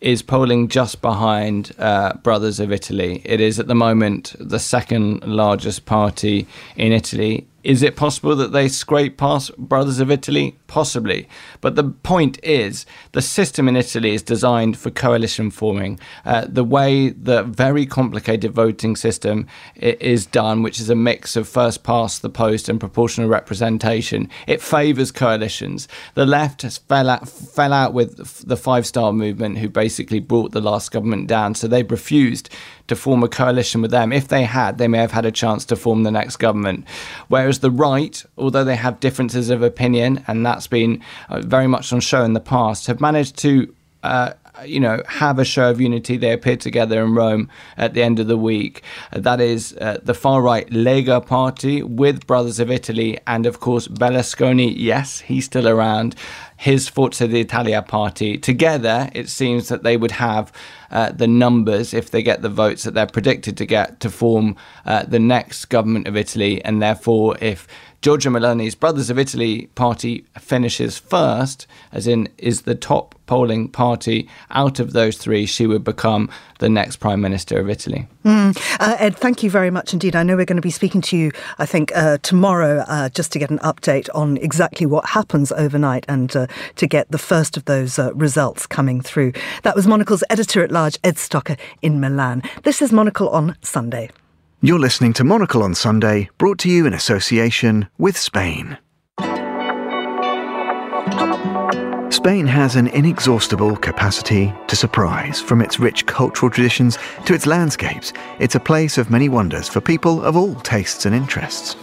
is 0.00 0.22
polling 0.22 0.68
just 0.68 1.02
behind 1.02 1.72
uh, 1.78 2.14
Brothers 2.14 2.58
of 2.60 2.72
Italy. 2.72 3.22
It 3.24 3.40
is 3.40 3.58
at 3.58 3.66
the 3.66 3.74
moment 3.74 4.34
the 4.38 4.58
second 4.58 5.22
largest 5.24 5.84
party 5.84 6.46
in 6.76 6.92
Italy. 6.92 7.46
Is 7.62 7.82
it 7.82 7.94
possible 7.94 8.34
that 8.36 8.52
they 8.52 8.68
scrape 8.68 9.18
past 9.18 9.56
Brothers 9.58 10.00
of 10.00 10.10
Italy? 10.10 10.58
Possibly. 10.66 11.28
But 11.60 11.74
the 11.74 11.84
point 11.84 12.38
is, 12.42 12.86
the 13.12 13.20
system 13.20 13.68
in 13.68 13.76
Italy 13.76 14.14
is 14.14 14.22
designed 14.22 14.78
for 14.78 14.90
coalition 14.90 15.50
forming. 15.50 16.00
Uh, 16.24 16.46
the 16.48 16.64
way 16.64 17.10
the 17.10 17.42
very 17.42 17.84
complicated 17.84 18.52
voting 18.52 18.96
system 18.96 19.46
is 19.76 20.24
done, 20.24 20.62
which 20.62 20.80
is 20.80 20.88
a 20.88 20.94
mix 20.94 21.36
of 21.36 21.48
first 21.48 21.82
past 21.82 22.22
the 22.22 22.30
post 22.30 22.68
and 22.68 22.80
proportional 22.80 23.28
representation, 23.28 24.28
it 24.46 24.62
favours 24.62 25.12
coalitions. 25.12 25.86
The 26.14 26.26
left 26.26 26.62
fell 26.88 27.10
out, 27.10 27.28
fell 27.28 27.72
out 27.72 27.92
with 27.92 28.46
the 28.46 28.56
Five 28.56 28.86
Star 28.86 29.12
Movement, 29.12 29.58
who 29.58 29.68
basically 29.68 30.20
brought 30.20 30.52
the 30.52 30.60
last 30.60 30.92
government 30.92 31.26
down. 31.26 31.54
So 31.54 31.68
they've 31.68 31.90
refused 31.90 32.48
to 32.90 32.96
form 32.96 33.22
a 33.22 33.28
coalition 33.28 33.80
with 33.80 33.90
them. 33.90 34.12
If 34.12 34.28
they 34.28 34.44
had, 34.44 34.78
they 34.78 34.88
may 34.88 34.98
have 34.98 35.12
had 35.12 35.24
a 35.24 35.32
chance 35.32 35.64
to 35.66 35.76
form 35.76 36.02
the 36.02 36.10
next 36.10 36.36
government. 36.36 36.84
Whereas 37.28 37.60
the 37.60 37.70
right, 37.70 38.22
although 38.36 38.64
they 38.64 38.76
have 38.76 39.00
differences 39.00 39.48
of 39.48 39.62
opinion, 39.62 40.22
and 40.26 40.44
that's 40.44 40.66
been 40.66 41.02
uh, 41.28 41.40
very 41.40 41.66
much 41.66 41.92
on 41.92 42.00
show 42.00 42.22
in 42.24 42.34
the 42.34 42.40
past, 42.40 42.88
have 42.88 43.00
managed 43.00 43.36
to 43.38 43.74
uh, 44.02 44.32
you 44.64 44.80
know, 44.80 45.02
have 45.06 45.38
a 45.38 45.44
show 45.44 45.70
of 45.70 45.80
unity. 45.80 46.16
They 46.16 46.32
appeared 46.32 46.60
together 46.60 47.02
in 47.02 47.14
Rome 47.14 47.48
at 47.76 47.94
the 47.94 48.02
end 48.02 48.18
of 48.18 48.26
the 48.26 48.36
week. 48.36 48.82
Uh, 49.12 49.20
that 49.20 49.40
is 49.40 49.76
uh, 49.80 49.98
the 50.02 50.14
far 50.14 50.42
right 50.42 50.68
Lega 50.70 51.24
party 51.24 51.82
with 51.82 52.26
Brothers 52.26 52.60
of 52.60 52.70
Italy 52.70 53.18
and, 53.26 53.46
of 53.46 53.60
course, 53.60 53.88
Berlusconi. 53.88 54.74
Yes, 54.76 55.20
he's 55.20 55.44
still 55.44 55.68
around. 55.68 56.14
His 56.60 56.90
Forza 56.90 57.26
d'Italia 57.26 57.80
party. 57.80 58.36
Together, 58.36 59.08
it 59.14 59.30
seems 59.30 59.68
that 59.68 59.82
they 59.82 59.96
would 59.96 60.10
have 60.10 60.52
uh, 60.90 61.10
the 61.10 61.26
numbers, 61.26 61.94
if 61.94 62.10
they 62.10 62.22
get 62.22 62.42
the 62.42 62.50
votes 62.50 62.82
that 62.82 62.92
they're 62.92 63.06
predicted 63.06 63.56
to 63.56 63.64
get, 63.64 63.98
to 64.00 64.10
form 64.10 64.56
uh, 64.84 65.04
the 65.04 65.18
next 65.18 65.70
government 65.70 66.06
of 66.06 66.18
Italy. 66.18 66.62
And 66.62 66.82
therefore, 66.82 67.38
if 67.40 67.66
Giorgia 68.02 68.30
Meloni's 68.30 68.74
Brothers 68.74 69.08
of 69.08 69.18
Italy 69.18 69.70
party 69.74 70.26
finishes 70.38 70.98
first, 70.98 71.66
as 71.92 72.06
in 72.06 72.28
is 72.36 72.62
the 72.62 72.74
top 72.74 73.14
polling 73.24 73.68
party 73.68 74.28
out 74.50 74.80
of 74.80 74.92
those 74.92 75.16
three, 75.16 75.46
she 75.46 75.66
would 75.66 75.82
become 75.82 76.28
the 76.58 76.68
next 76.68 76.96
Prime 76.96 77.22
Minister 77.22 77.58
of 77.58 77.70
Italy. 77.70 78.06
Mm. 78.24 78.56
Uh, 78.78 78.96
Ed, 78.98 79.16
thank 79.16 79.42
you 79.42 79.50
very 79.50 79.70
much 79.70 79.92
indeed. 79.92 80.14
I 80.14 80.22
know 80.22 80.36
we're 80.36 80.44
going 80.44 80.56
to 80.56 80.62
be 80.62 80.70
speaking 80.70 81.00
to 81.02 81.16
you, 81.16 81.32
I 81.58 81.66
think, 81.66 81.90
uh, 81.96 82.18
tomorrow 82.18 82.84
uh, 82.86 83.08
just 83.08 83.32
to 83.32 83.38
get 83.38 83.50
an 83.50 83.58
update 83.60 84.08
on 84.14 84.36
exactly 84.38 84.86
what 84.86 85.06
happens 85.06 85.52
overnight 85.52 86.04
and 86.08 86.34
uh, 86.36 86.46
to 86.76 86.86
get 86.86 87.10
the 87.10 87.18
first 87.18 87.56
of 87.56 87.64
those 87.64 87.98
uh, 87.98 88.12
results 88.14 88.66
coming 88.66 89.00
through. 89.00 89.32
That 89.62 89.74
was 89.74 89.86
Monocle's 89.86 90.24
editor 90.28 90.62
at 90.62 90.70
large, 90.70 90.98
Ed 91.02 91.16
Stocker, 91.16 91.58
in 91.80 91.98
Milan. 91.98 92.42
This 92.62 92.82
is 92.82 92.92
Monocle 92.92 93.28
on 93.30 93.56
Sunday. 93.62 94.10
You're 94.60 94.78
listening 94.78 95.14
to 95.14 95.24
Monocle 95.24 95.62
on 95.62 95.74
Sunday, 95.74 96.28
brought 96.36 96.58
to 96.58 96.68
you 96.68 96.84
in 96.84 96.92
association 96.92 97.88
with 97.96 98.18
Spain. 98.18 98.76
Spain 102.10 102.44
has 102.44 102.74
an 102.74 102.88
inexhaustible 102.88 103.76
capacity 103.76 104.52
to 104.66 104.74
surprise. 104.74 105.40
From 105.40 105.62
its 105.62 105.78
rich 105.78 106.06
cultural 106.06 106.50
traditions 106.50 106.98
to 107.24 107.34
its 107.34 107.46
landscapes, 107.46 108.12
it's 108.40 108.56
a 108.56 108.60
place 108.60 108.98
of 108.98 109.10
many 109.10 109.28
wonders 109.28 109.68
for 109.68 109.80
people 109.80 110.20
of 110.22 110.36
all 110.36 110.56
tastes 110.56 111.06
and 111.06 111.14
interests. 111.14 111.76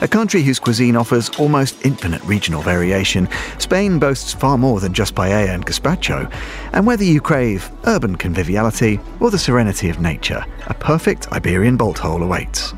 A 0.00 0.08
country 0.08 0.42
whose 0.42 0.58
cuisine 0.58 0.96
offers 0.96 1.28
almost 1.38 1.84
infinite 1.84 2.22
regional 2.24 2.62
variation, 2.62 3.28
Spain 3.58 3.98
boasts 3.98 4.32
far 4.32 4.56
more 4.56 4.80
than 4.80 4.94
just 4.94 5.14
paella 5.14 5.54
and 5.54 5.64
gazpacho. 5.64 6.32
And 6.72 6.86
whether 6.86 7.04
you 7.04 7.20
crave 7.20 7.70
urban 7.84 8.16
conviviality 8.16 8.98
or 9.20 9.30
the 9.30 9.38
serenity 9.38 9.90
of 9.90 10.00
nature, 10.00 10.44
a 10.66 10.74
perfect 10.74 11.30
Iberian 11.32 11.76
bolt 11.76 11.98
hole 11.98 12.22
awaits. 12.22 12.72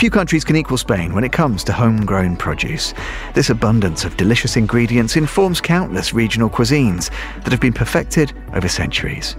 Few 0.00 0.08
countries 0.08 0.44
can 0.44 0.56
equal 0.56 0.78
Spain 0.78 1.12
when 1.12 1.24
it 1.24 1.32
comes 1.32 1.62
to 1.62 1.74
homegrown 1.74 2.38
produce. 2.38 2.94
This 3.34 3.50
abundance 3.50 4.02
of 4.06 4.16
delicious 4.16 4.56
ingredients 4.56 5.16
informs 5.16 5.60
countless 5.60 6.14
regional 6.14 6.48
cuisines 6.48 7.10
that 7.42 7.50
have 7.50 7.60
been 7.60 7.74
perfected 7.74 8.32
over 8.54 8.66
centuries. 8.66 9.36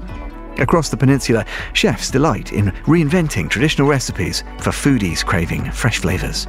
Across 0.59 0.89
the 0.89 0.97
peninsula, 0.97 1.47
chefs 1.73 2.11
delight 2.11 2.53
in 2.53 2.65
reinventing 2.85 3.49
traditional 3.49 3.87
recipes 3.87 4.43
for 4.59 4.69
foodies 4.69 5.25
craving 5.25 5.71
fresh 5.71 5.97
flavours. 5.97 6.45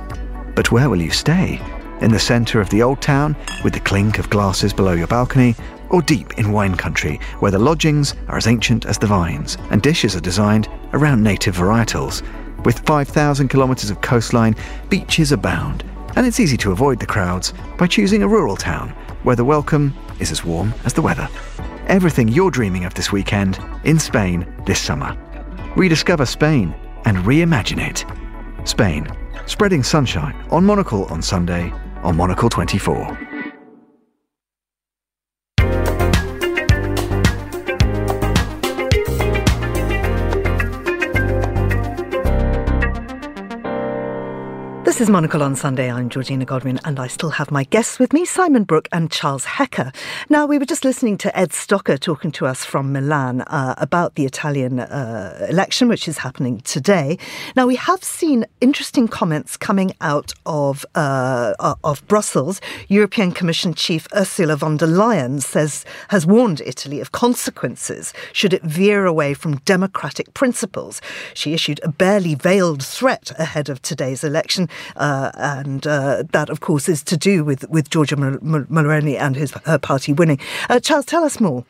But 0.55 0.71
where 0.71 0.91
will 0.91 1.01
you 1.01 1.11
stay? 1.11 1.59
In 2.03 2.13
the 2.13 2.19
centre 2.19 2.61
of 2.61 2.69
the 2.69 2.83
old 2.83 3.01
town, 3.01 3.35
with 3.65 3.73
the 3.73 3.81
clink 3.81 4.19
of 4.19 4.29
glasses 4.29 4.75
below 4.75 4.93
your 4.93 5.07
balcony, 5.07 5.55
or 5.89 6.03
deep 6.03 6.39
in 6.39 6.53
wine 6.53 6.77
country, 6.77 7.19
where 7.41 7.51
the 7.51 7.59
lodgings 7.59 8.15
are 8.29 8.37
as 8.37 8.47
ancient 8.47 8.85
as 8.85 8.99
the 8.99 9.07
vines, 9.07 9.57
and 9.71 9.81
dishes 9.81 10.15
are 10.15 10.21
designed 10.21 10.69
around 10.93 11.23
native 11.23 11.57
varietals. 11.57 12.23
With 12.65 12.79
5,000 12.87 13.49
kilometres 13.49 13.91
of 13.91 14.01
coastline, 14.01 14.55
beaches 14.89 15.33
abound, 15.33 15.85
and 16.15 16.27
it's 16.27 16.39
easy 16.39 16.57
to 16.59 16.73
avoid 16.73 17.01
the 17.01 17.07
crowds 17.07 17.53
by 17.77 17.87
choosing 17.89 18.23
a 18.23 18.29
rural 18.29 18.57
town, 18.57 18.91
where 19.25 19.37
the 19.37 19.45
welcome 19.45 19.93
is 20.21 20.31
as 20.31 20.45
warm 20.45 20.73
as 20.85 20.93
the 20.93 21.03
weather. 21.03 21.29
Everything 21.89 22.29
you're 22.29 22.51
dreaming 22.51 22.85
of 22.85 22.95
this 22.95 23.11
weekend 23.11 23.59
in 23.85 23.99
Spain 23.99 24.47
this 24.65 24.81
summer. 24.81 25.17
Rediscover 25.77 26.27
Spain 26.27 26.75
and 27.05 27.19
reimagine 27.19 27.85
it. 27.85 28.05
Spain 28.69 29.09
spreading 29.47 29.83
sunshine 29.83 30.35
on 30.51 30.65
Monocle 30.65 31.07
on 31.07 31.21
Sunday 31.21 31.73
on 32.03 32.17
Monocle 32.17 32.49
24. 32.49 33.32
Is 45.03 45.11
Monocle 45.11 45.43
on 45.43 45.57
Sunday. 45.57 45.91
I'm 45.91 46.09
Georgina 46.09 46.45
Godwin, 46.45 46.79
and 46.85 47.01
I 47.01 47.09
still 47.09 47.31
have 47.31 47.51
my 47.51 47.65
guests 47.65 47.99
with 47.99 48.13
me, 48.13 48.25
Simon 48.25 48.63
Brooke 48.63 48.89
and 48.93 49.11
Charles 49.11 49.45
Hecker. 49.45 49.91
Now, 50.29 50.47
we 50.47 50.61
were 50.61 50.65
just 50.65 50.85
listening 50.85 51.19
to 51.19 51.37
Ed 51.37 51.51
Stocker 51.51 51.99
talking 51.99 52.31
to 52.31 52.47
us 52.47 52.65
from 52.65 52.93
Milan 52.93 53.41
uh, 53.41 53.75
about 53.79 54.15
the 54.15 54.25
Italian 54.25 54.79
uh, 54.79 55.45
election, 55.51 55.89
which 55.89 56.07
is 56.07 56.19
happening 56.19 56.61
today. 56.61 57.19
Now, 57.57 57.67
we 57.67 57.75
have 57.75 58.05
seen 58.05 58.47
interesting 58.61 59.09
comments 59.09 59.57
coming 59.57 59.91
out 60.01 60.35
of 60.47 60.87
uh, 60.95 61.55
uh 61.59 61.75
of 61.83 62.07
Brussels. 62.07 62.61
European 62.87 63.33
Commission 63.33 63.75
Chief 63.75 64.07
Ursula 64.15 64.55
von 64.55 64.77
der 64.77 64.87
Leyen 64.87 65.43
says 65.43 65.85
has 66.11 66.25
warned 66.25 66.61
Italy 66.65 67.01
of 67.01 67.11
consequences 67.11 68.13
should 68.33 68.53
it 68.53 68.63
veer 68.63 69.05
away 69.05 69.35
from 69.35 69.57
democratic 69.65 70.33
principles. 70.33 71.01
She 71.35 71.55
issued 71.55 71.81
a 71.83 71.89
barely 71.89 72.37
veiled 72.37 72.85
threat 72.85 73.33
ahead 73.37 73.69
of 73.69 73.83
today's 73.83 74.23
election, 74.23 74.69
and 74.97 75.87
uh, 75.87 76.25
that, 76.33 76.51
of 76.51 76.61
course, 76.61 76.89
is 76.89 77.03
to 77.05 77.17
do 77.17 77.45
with 77.45 77.69
with 77.69 77.91
Giorgia 77.91 78.17
Meloni 78.17 79.19
and 79.19 79.37
his 79.37 79.53
her 79.65 79.79
party 79.79 80.13
winning. 80.13 80.39
Uh, 80.69 80.81
Charles, 80.81 81.07
tell 81.07 81.25
us 81.25 81.41
more. 81.41 81.65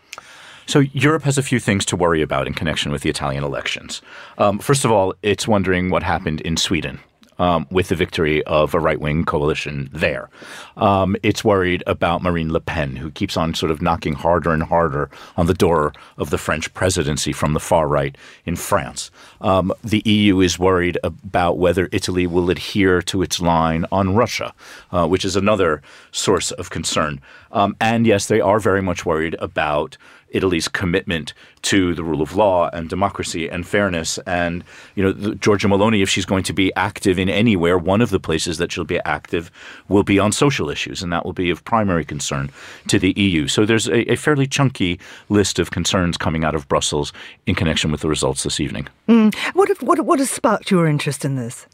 So 0.66 0.80
Europe 0.80 1.24
has 1.24 1.38
a 1.38 1.42
few 1.42 1.58
things 1.58 1.84
to 1.86 1.96
worry 1.96 2.22
about 2.22 2.46
in 2.46 2.54
connection 2.54 2.92
with 2.92 3.02
the 3.02 3.10
Italian 3.10 3.42
elections. 3.42 4.00
Um, 4.38 4.58
first 4.58 4.84
of 4.84 4.92
all, 4.92 5.14
it's 5.22 5.48
wondering 5.48 5.90
what 5.90 6.02
happened 6.02 6.40
in 6.42 6.56
Sweden 6.56 7.00
um, 7.42 7.66
with 7.72 7.88
the 7.88 7.96
victory 7.96 8.40
of 8.44 8.72
a 8.72 8.78
right 8.78 9.00
wing 9.00 9.24
coalition 9.24 9.90
there. 9.92 10.30
Um, 10.76 11.16
it's 11.24 11.42
worried 11.42 11.82
about 11.88 12.22
Marine 12.22 12.52
Le 12.52 12.60
Pen, 12.60 12.94
who 12.94 13.10
keeps 13.10 13.36
on 13.36 13.52
sort 13.54 13.72
of 13.72 13.82
knocking 13.82 14.14
harder 14.14 14.52
and 14.52 14.62
harder 14.62 15.10
on 15.36 15.46
the 15.46 15.54
door 15.54 15.92
of 16.16 16.30
the 16.30 16.38
French 16.38 16.72
presidency 16.72 17.32
from 17.32 17.52
the 17.52 17.58
far 17.58 17.88
right 17.88 18.16
in 18.46 18.54
France. 18.54 19.10
Um, 19.40 19.72
the 19.82 20.02
EU 20.04 20.38
is 20.38 20.56
worried 20.56 20.98
about 21.02 21.58
whether 21.58 21.88
Italy 21.90 22.28
will 22.28 22.48
adhere 22.48 23.02
to 23.02 23.22
its 23.22 23.40
line 23.40 23.86
on 23.90 24.14
Russia, 24.14 24.54
uh, 24.92 25.08
which 25.08 25.24
is 25.24 25.34
another 25.34 25.82
source 26.12 26.52
of 26.52 26.70
concern. 26.70 27.20
Um, 27.50 27.74
and 27.80 28.06
yes, 28.06 28.28
they 28.28 28.40
are 28.40 28.60
very 28.60 28.82
much 28.82 29.04
worried 29.04 29.34
about 29.40 29.96
Italy's 30.32 30.68
commitment 30.68 31.32
to 31.62 31.94
the 31.94 32.02
rule 32.02 32.20
of 32.20 32.34
law 32.34 32.68
and 32.72 32.88
democracy 32.88 33.48
and 33.48 33.66
fairness. 33.66 34.18
And 34.26 34.64
you 34.94 35.02
know, 35.02 35.12
the, 35.12 35.30
Giorgia 35.30 35.70
Meloni, 35.70 36.02
if 36.02 36.08
she's 36.08 36.24
going 36.24 36.42
to 36.44 36.52
be 36.52 36.74
active 36.74 37.18
in 37.18 37.28
anywhere, 37.28 37.78
one 37.78 38.00
of 38.00 38.10
the 38.10 38.18
places 38.18 38.58
that 38.58 38.72
she'll 38.72 38.84
be 38.84 39.00
active 39.04 39.50
will 39.88 40.02
be 40.02 40.18
on 40.18 40.32
social 40.32 40.68
issues, 40.70 41.02
and 41.02 41.12
that 41.12 41.24
will 41.24 41.32
be 41.32 41.50
of 41.50 41.64
primary 41.64 42.04
concern 42.04 42.50
to 42.88 42.98
the 42.98 43.12
EU. 43.16 43.46
So 43.46 43.64
there's 43.64 43.88
a, 43.88 44.12
a 44.12 44.16
fairly 44.16 44.46
chunky 44.46 44.98
list 45.28 45.58
of 45.58 45.70
concerns 45.70 46.16
coming 46.16 46.44
out 46.44 46.54
of 46.54 46.68
Brussels 46.68 47.12
in 47.46 47.54
connection 47.54 47.92
with 47.92 48.00
the 48.00 48.08
results 48.08 48.42
this 48.42 48.60
evening. 48.60 48.88
Mm. 49.08 49.34
What, 49.54 49.82
what, 49.82 50.00
what 50.00 50.18
has 50.18 50.30
sparked 50.30 50.70
your 50.70 50.86
interest 50.86 51.24
in 51.24 51.36
this? 51.36 51.66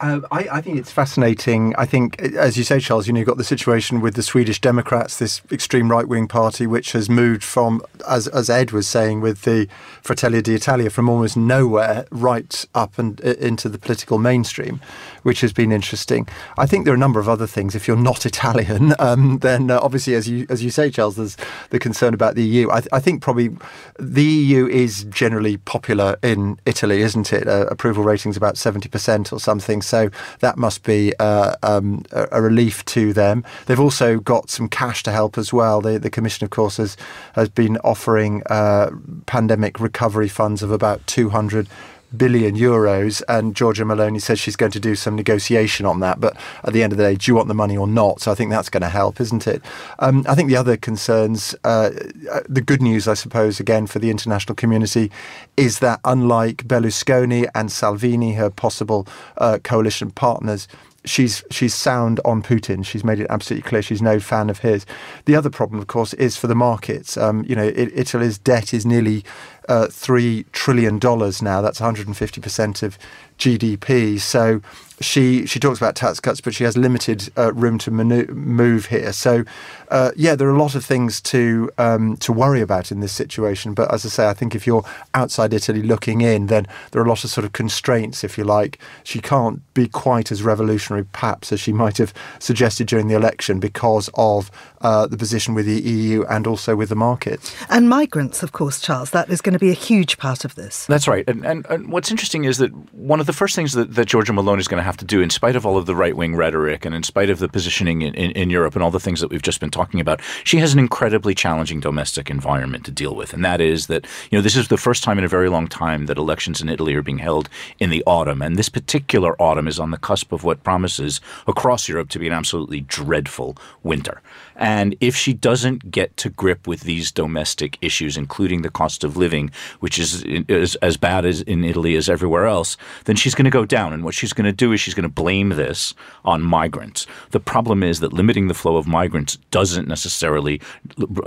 Uh, 0.00 0.20
I, 0.30 0.48
I, 0.52 0.60
think 0.60 0.78
it's 0.78 0.92
fascinating. 0.92 1.74
I 1.76 1.84
think, 1.84 2.20
as 2.20 2.56
you 2.56 2.62
say, 2.62 2.78
Charles, 2.78 3.08
you 3.08 3.12
know, 3.12 3.18
you've 3.18 3.26
got 3.26 3.36
the 3.36 3.42
situation 3.42 4.00
with 4.00 4.14
the 4.14 4.22
Swedish 4.22 4.60
Democrats, 4.60 5.18
this 5.18 5.42
extreme 5.50 5.90
right 5.90 6.06
wing 6.06 6.28
party, 6.28 6.68
which 6.68 6.92
has 6.92 7.10
moved 7.10 7.42
from, 7.42 7.82
as, 8.08 8.28
as 8.28 8.48
Ed 8.48 8.70
was 8.70 8.86
saying, 8.86 9.20
with 9.20 9.42
the 9.42 9.66
Fratelli 10.02 10.40
d'Italia, 10.40 10.88
from 10.88 11.08
almost 11.08 11.36
nowhere 11.36 12.06
right 12.12 12.64
up 12.76 12.96
and 12.96 13.20
uh, 13.24 13.30
into 13.40 13.68
the 13.68 13.78
political 13.78 14.18
mainstream, 14.18 14.80
which 15.28 15.42
has 15.42 15.52
been 15.52 15.72
interesting. 15.72 16.26
I 16.56 16.64
think 16.64 16.86
there 16.86 16.94
are 16.94 16.96
a 16.96 17.04
number 17.06 17.20
of 17.20 17.28
other 17.28 17.46
things. 17.46 17.74
If 17.74 17.86
you're 17.86 17.98
not 17.98 18.24
Italian, 18.32 18.94
um, 18.98 19.40
then 19.40 19.70
uh, 19.70 19.78
obviously, 19.82 20.14
as 20.14 20.26
you 20.26 20.46
as 20.48 20.64
you 20.64 20.70
say, 20.70 20.90
Charles, 20.90 21.16
there's 21.16 21.36
the 21.68 21.78
concern 21.78 22.14
about 22.14 22.34
the 22.34 22.42
EU. 22.42 22.70
I, 22.70 22.80
th- 22.80 22.88
I 22.94 22.98
think 22.98 23.20
probably 23.20 23.50
the 23.98 24.24
EU 24.24 24.66
is 24.66 25.04
generally 25.10 25.58
popular 25.58 26.16
in 26.22 26.58
Italy, 26.64 27.02
isn't 27.02 27.30
it? 27.30 27.46
Uh, 27.46 27.66
approval 27.66 28.04
ratings 28.04 28.38
about 28.38 28.56
seventy 28.56 28.88
percent 28.88 29.30
or 29.30 29.38
something. 29.38 29.82
So 29.82 30.08
that 30.40 30.56
must 30.56 30.82
be 30.82 31.12
uh, 31.18 31.56
um, 31.62 32.04
a, 32.12 32.40
relief 32.40 32.82
to 32.86 33.12
them. 33.12 33.44
They've 33.66 33.78
also 33.78 34.18
got 34.20 34.48
some 34.48 34.66
cash 34.70 35.02
to 35.02 35.12
help 35.12 35.36
as 35.36 35.52
well. 35.52 35.82
The, 35.82 35.98
the 35.98 36.08
Commission, 36.08 36.46
of 36.46 36.50
course, 36.50 36.78
has, 36.78 36.96
has 37.34 37.50
been 37.50 37.76
offering 37.84 38.42
uh, 38.46 38.90
pandemic 39.26 39.78
recovery 39.78 40.28
funds 40.28 40.62
of 40.62 40.70
about 40.70 41.06
200 41.06 41.68
billion 42.16 42.56
euros, 42.56 43.22
and 43.28 43.54
Giorgia 43.54 43.84
Meloni 43.84 44.20
says 44.20 44.38
she's 44.38 44.56
going 44.56 44.72
to 44.72 44.80
do 44.80 44.94
some 44.94 45.14
negotiation 45.14 45.86
on 45.86 46.00
that. 46.00 46.20
But 46.20 46.36
at 46.64 46.72
the 46.72 46.82
end 46.82 46.92
of 46.92 46.98
the 46.98 47.04
day, 47.04 47.16
do 47.16 47.30
you 47.30 47.34
want 47.34 47.48
the 47.48 47.54
money 47.54 47.76
or 47.76 47.86
not? 47.86 48.20
So 48.20 48.32
I 48.32 48.34
think 48.34 48.50
that's 48.50 48.68
going 48.68 48.82
to 48.82 48.88
help, 48.88 49.20
isn't 49.20 49.46
it? 49.46 49.62
Um, 49.98 50.24
I 50.28 50.34
think 50.34 50.48
the 50.48 50.56
other 50.56 50.76
concerns, 50.76 51.54
uh, 51.64 51.90
uh, 52.30 52.40
the 52.48 52.62
good 52.62 52.82
news, 52.82 53.08
I 53.08 53.14
suppose, 53.14 53.60
again 53.60 53.86
for 53.86 53.98
the 53.98 54.10
international 54.10 54.54
community, 54.54 55.10
is 55.56 55.80
that 55.80 56.00
unlike 56.04 56.64
Berlusconi 56.64 57.48
and 57.54 57.70
Salvini, 57.70 58.34
her 58.34 58.50
possible 58.50 59.06
uh, 59.36 59.58
coalition 59.62 60.10
partners, 60.10 60.68
she's 61.04 61.42
she's 61.50 61.74
sound 61.74 62.20
on 62.24 62.42
Putin. 62.42 62.84
She's 62.84 63.04
made 63.04 63.20
it 63.20 63.26
absolutely 63.30 63.68
clear 63.68 63.82
she's 63.82 64.02
no 64.02 64.20
fan 64.20 64.50
of 64.50 64.60
his. 64.60 64.86
The 65.24 65.36
other 65.36 65.50
problem, 65.50 65.80
of 65.80 65.86
course, 65.86 66.14
is 66.14 66.36
for 66.36 66.46
the 66.46 66.54
markets. 66.54 67.16
Um, 67.16 67.44
you 67.48 67.54
know, 67.54 67.64
it, 67.64 67.90
Italy's 67.94 68.38
debt 68.38 68.74
is 68.74 68.84
nearly 68.84 69.24
uh, 69.68 69.88
three 69.88 70.44
trillion 70.52 70.98
dollars 70.98 71.42
now. 71.42 71.60
That's 71.60 71.80
150 71.80 72.40
percent 72.40 72.82
of 72.82 72.98
GDP. 73.38 74.20
So 74.20 74.60
she 75.00 75.46
she 75.46 75.60
talks 75.60 75.78
about 75.78 75.94
tax 75.94 76.20
cuts, 76.20 76.40
but 76.40 76.54
she 76.54 76.64
has 76.64 76.76
limited 76.76 77.30
uh, 77.36 77.52
room 77.52 77.78
to 77.78 77.90
manu- 77.90 78.26
move 78.26 78.86
here. 78.86 79.12
So 79.12 79.44
uh, 79.90 80.10
yeah, 80.16 80.34
there 80.34 80.48
are 80.48 80.54
a 80.54 80.58
lot 80.58 80.74
of 80.74 80.84
things 80.84 81.20
to 81.22 81.70
um, 81.78 82.16
to 82.18 82.32
worry 82.32 82.60
about 82.60 82.90
in 82.90 83.00
this 83.00 83.12
situation. 83.12 83.74
But 83.74 83.92
as 83.92 84.04
I 84.04 84.08
say, 84.08 84.28
I 84.28 84.34
think 84.34 84.54
if 84.54 84.66
you're 84.66 84.84
outside 85.14 85.54
Italy 85.54 85.82
looking 85.82 86.20
in, 86.20 86.46
then 86.48 86.66
there 86.90 87.00
are 87.00 87.04
a 87.04 87.08
lot 87.08 87.24
of 87.24 87.30
sort 87.30 87.44
of 87.44 87.52
constraints, 87.52 88.24
if 88.24 88.36
you 88.36 88.44
like. 88.44 88.78
She 89.04 89.20
can't 89.20 89.62
be 89.74 89.88
quite 89.88 90.32
as 90.32 90.42
revolutionary, 90.42 91.04
perhaps, 91.04 91.52
as 91.52 91.60
she 91.60 91.72
might 91.72 91.98
have 91.98 92.12
suggested 92.38 92.88
during 92.88 93.08
the 93.08 93.14
election 93.14 93.60
because 93.60 94.10
of 94.14 94.50
uh, 94.80 95.06
the 95.06 95.16
position 95.16 95.54
with 95.54 95.66
the 95.66 95.80
EU 95.80 96.24
and 96.24 96.46
also 96.46 96.76
with 96.76 96.88
the 96.88 96.96
markets. 96.96 97.54
And 97.68 97.88
migrants, 97.88 98.42
of 98.42 98.52
course, 98.52 98.80
Charles. 98.80 99.10
That 99.10 99.30
is 99.30 99.40
going 99.40 99.54
to 99.54 99.58
be 99.58 99.70
a 99.70 99.74
huge 99.74 100.18
part 100.18 100.44
of 100.44 100.54
this. 100.54 100.86
That's 100.86 101.08
right. 101.08 101.24
And, 101.28 101.44
and, 101.44 101.66
and 101.66 101.90
what's 101.92 102.10
interesting 102.10 102.44
is 102.44 102.58
that 102.58 102.74
one 102.94 103.20
of 103.20 103.26
the 103.28 103.32
first 103.34 103.54
things 103.54 103.74
that, 103.74 103.94
that 103.94 104.08
Giorgia 104.08 104.34
Meloni 104.34 104.58
is 104.58 104.66
going 104.66 104.80
to 104.80 104.84
have 104.84 104.96
to 104.96 105.04
do, 105.04 105.20
in 105.20 105.28
spite 105.28 105.54
of 105.54 105.66
all 105.66 105.76
of 105.76 105.84
the 105.84 105.94
right 105.94 106.16
wing 106.16 106.34
rhetoric 106.34 106.86
and 106.86 106.94
in 106.94 107.02
spite 107.02 107.28
of 107.28 107.38
the 107.38 107.48
positioning 107.48 108.00
in, 108.00 108.14
in, 108.14 108.30
in, 108.30 108.48
Europe 108.48 108.74
and 108.74 108.82
all 108.82 108.90
the 108.90 108.98
things 108.98 109.20
that 109.20 109.28
we've 109.28 109.42
just 109.42 109.60
been 109.60 109.70
talking 109.70 110.00
about, 110.00 110.22
she 110.44 110.56
has 110.56 110.72
an 110.72 110.78
incredibly 110.78 111.34
challenging 111.34 111.78
domestic 111.78 112.30
environment 112.30 112.86
to 112.86 112.90
deal 112.90 113.14
with. 113.14 113.34
And 113.34 113.44
that 113.44 113.60
is 113.60 113.86
that, 113.88 114.06
you 114.30 114.38
know, 114.38 114.42
this 114.42 114.56
is 114.56 114.68
the 114.68 114.78
first 114.78 115.04
time 115.04 115.18
in 115.18 115.24
a 115.24 115.28
very 115.28 115.50
long 115.50 115.68
time 115.68 116.06
that 116.06 116.16
elections 116.16 116.62
in 116.62 116.70
Italy 116.70 116.94
are 116.94 117.02
being 117.02 117.18
held 117.18 117.50
in 117.78 117.90
the 117.90 118.02
autumn. 118.06 118.40
And 118.40 118.56
this 118.56 118.70
particular 118.70 119.40
autumn 119.40 119.68
is 119.68 119.78
on 119.78 119.90
the 119.90 119.98
cusp 119.98 120.32
of 120.32 120.42
what 120.42 120.64
promises 120.64 121.20
across 121.46 121.86
Europe 121.86 122.08
to 122.08 122.18
be 122.18 122.26
an 122.26 122.32
absolutely 122.32 122.80
dreadful 122.80 123.58
winter. 123.82 124.22
And 124.58 124.96
if 125.00 125.16
she 125.16 125.32
doesn't 125.32 125.90
get 125.90 126.16
to 126.18 126.28
grip 126.28 126.66
with 126.66 126.80
these 126.80 127.12
domestic 127.12 127.78
issues, 127.80 128.16
including 128.16 128.62
the 128.62 128.70
cost 128.70 129.04
of 129.04 129.16
living, 129.16 129.50
which 129.80 129.98
is, 129.98 130.24
is 130.24 130.74
as 130.76 130.96
bad 130.96 131.24
as 131.24 131.42
in 131.42 131.64
Italy 131.64 131.94
as 131.94 132.08
everywhere 132.08 132.46
else, 132.46 132.76
then 133.04 133.16
she's 133.16 133.34
going 133.34 133.44
to 133.44 133.50
go 133.50 133.64
down. 133.64 133.92
And 133.92 134.04
what 134.04 134.14
she's 134.14 134.32
going 134.32 134.46
to 134.46 134.52
do 134.52 134.72
is 134.72 134.80
she's 134.80 134.94
going 134.94 135.04
to 135.04 135.08
blame 135.08 135.50
this 135.50 135.94
on 136.24 136.42
migrants. 136.42 137.06
The 137.30 137.40
problem 137.40 137.82
is 137.82 138.00
that 138.00 138.12
limiting 138.12 138.48
the 138.48 138.54
flow 138.54 138.76
of 138.76 138.86
migrants 138.86 139.36
doesn't 139.50 139.86
necessarily 139.86 140.60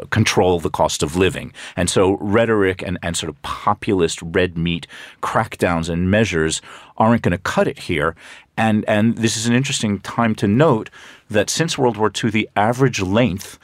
control 0.10 0.60
the 0.60 0.70
cost 0.70 1.02
of 1.02 1.16
living. 1.16 1.54
And 1.78 1.90
so 1.90 2.18
rhetoric 2.20 2.82
and, 2.82 3.00
and 3.02 3.16
sort 3.16 3.30
of 3.30 3.42
populist 3.42 4.22
red 4.22 4.58
meat 4.58 4.88
crackdowns 5.22 5.90
and 5.90 6.12
measures 6.12 6.62
aren't 6.98 7.22
going 7.22 7.32
to 7.32 7.38
cut 7.38 7.68
it 7.68 7.80
here. 7.80 8.16
And, 8.58 8.86
and 8.88 9.18
this 9.18 9.38
is 9.38 9.48
an 9.48 9.54
interesting 9.54 10.00
time 10.02 10.36
to 10.36 10.48
note 10.48 10.90
that 11.32 11.50
since 11.50 11.78
World 11.78 11.98
War 11.98 12.12
II, 12.12 12.30
the 12.30 12.50
average 12.56 13.02
length 13.02 13.58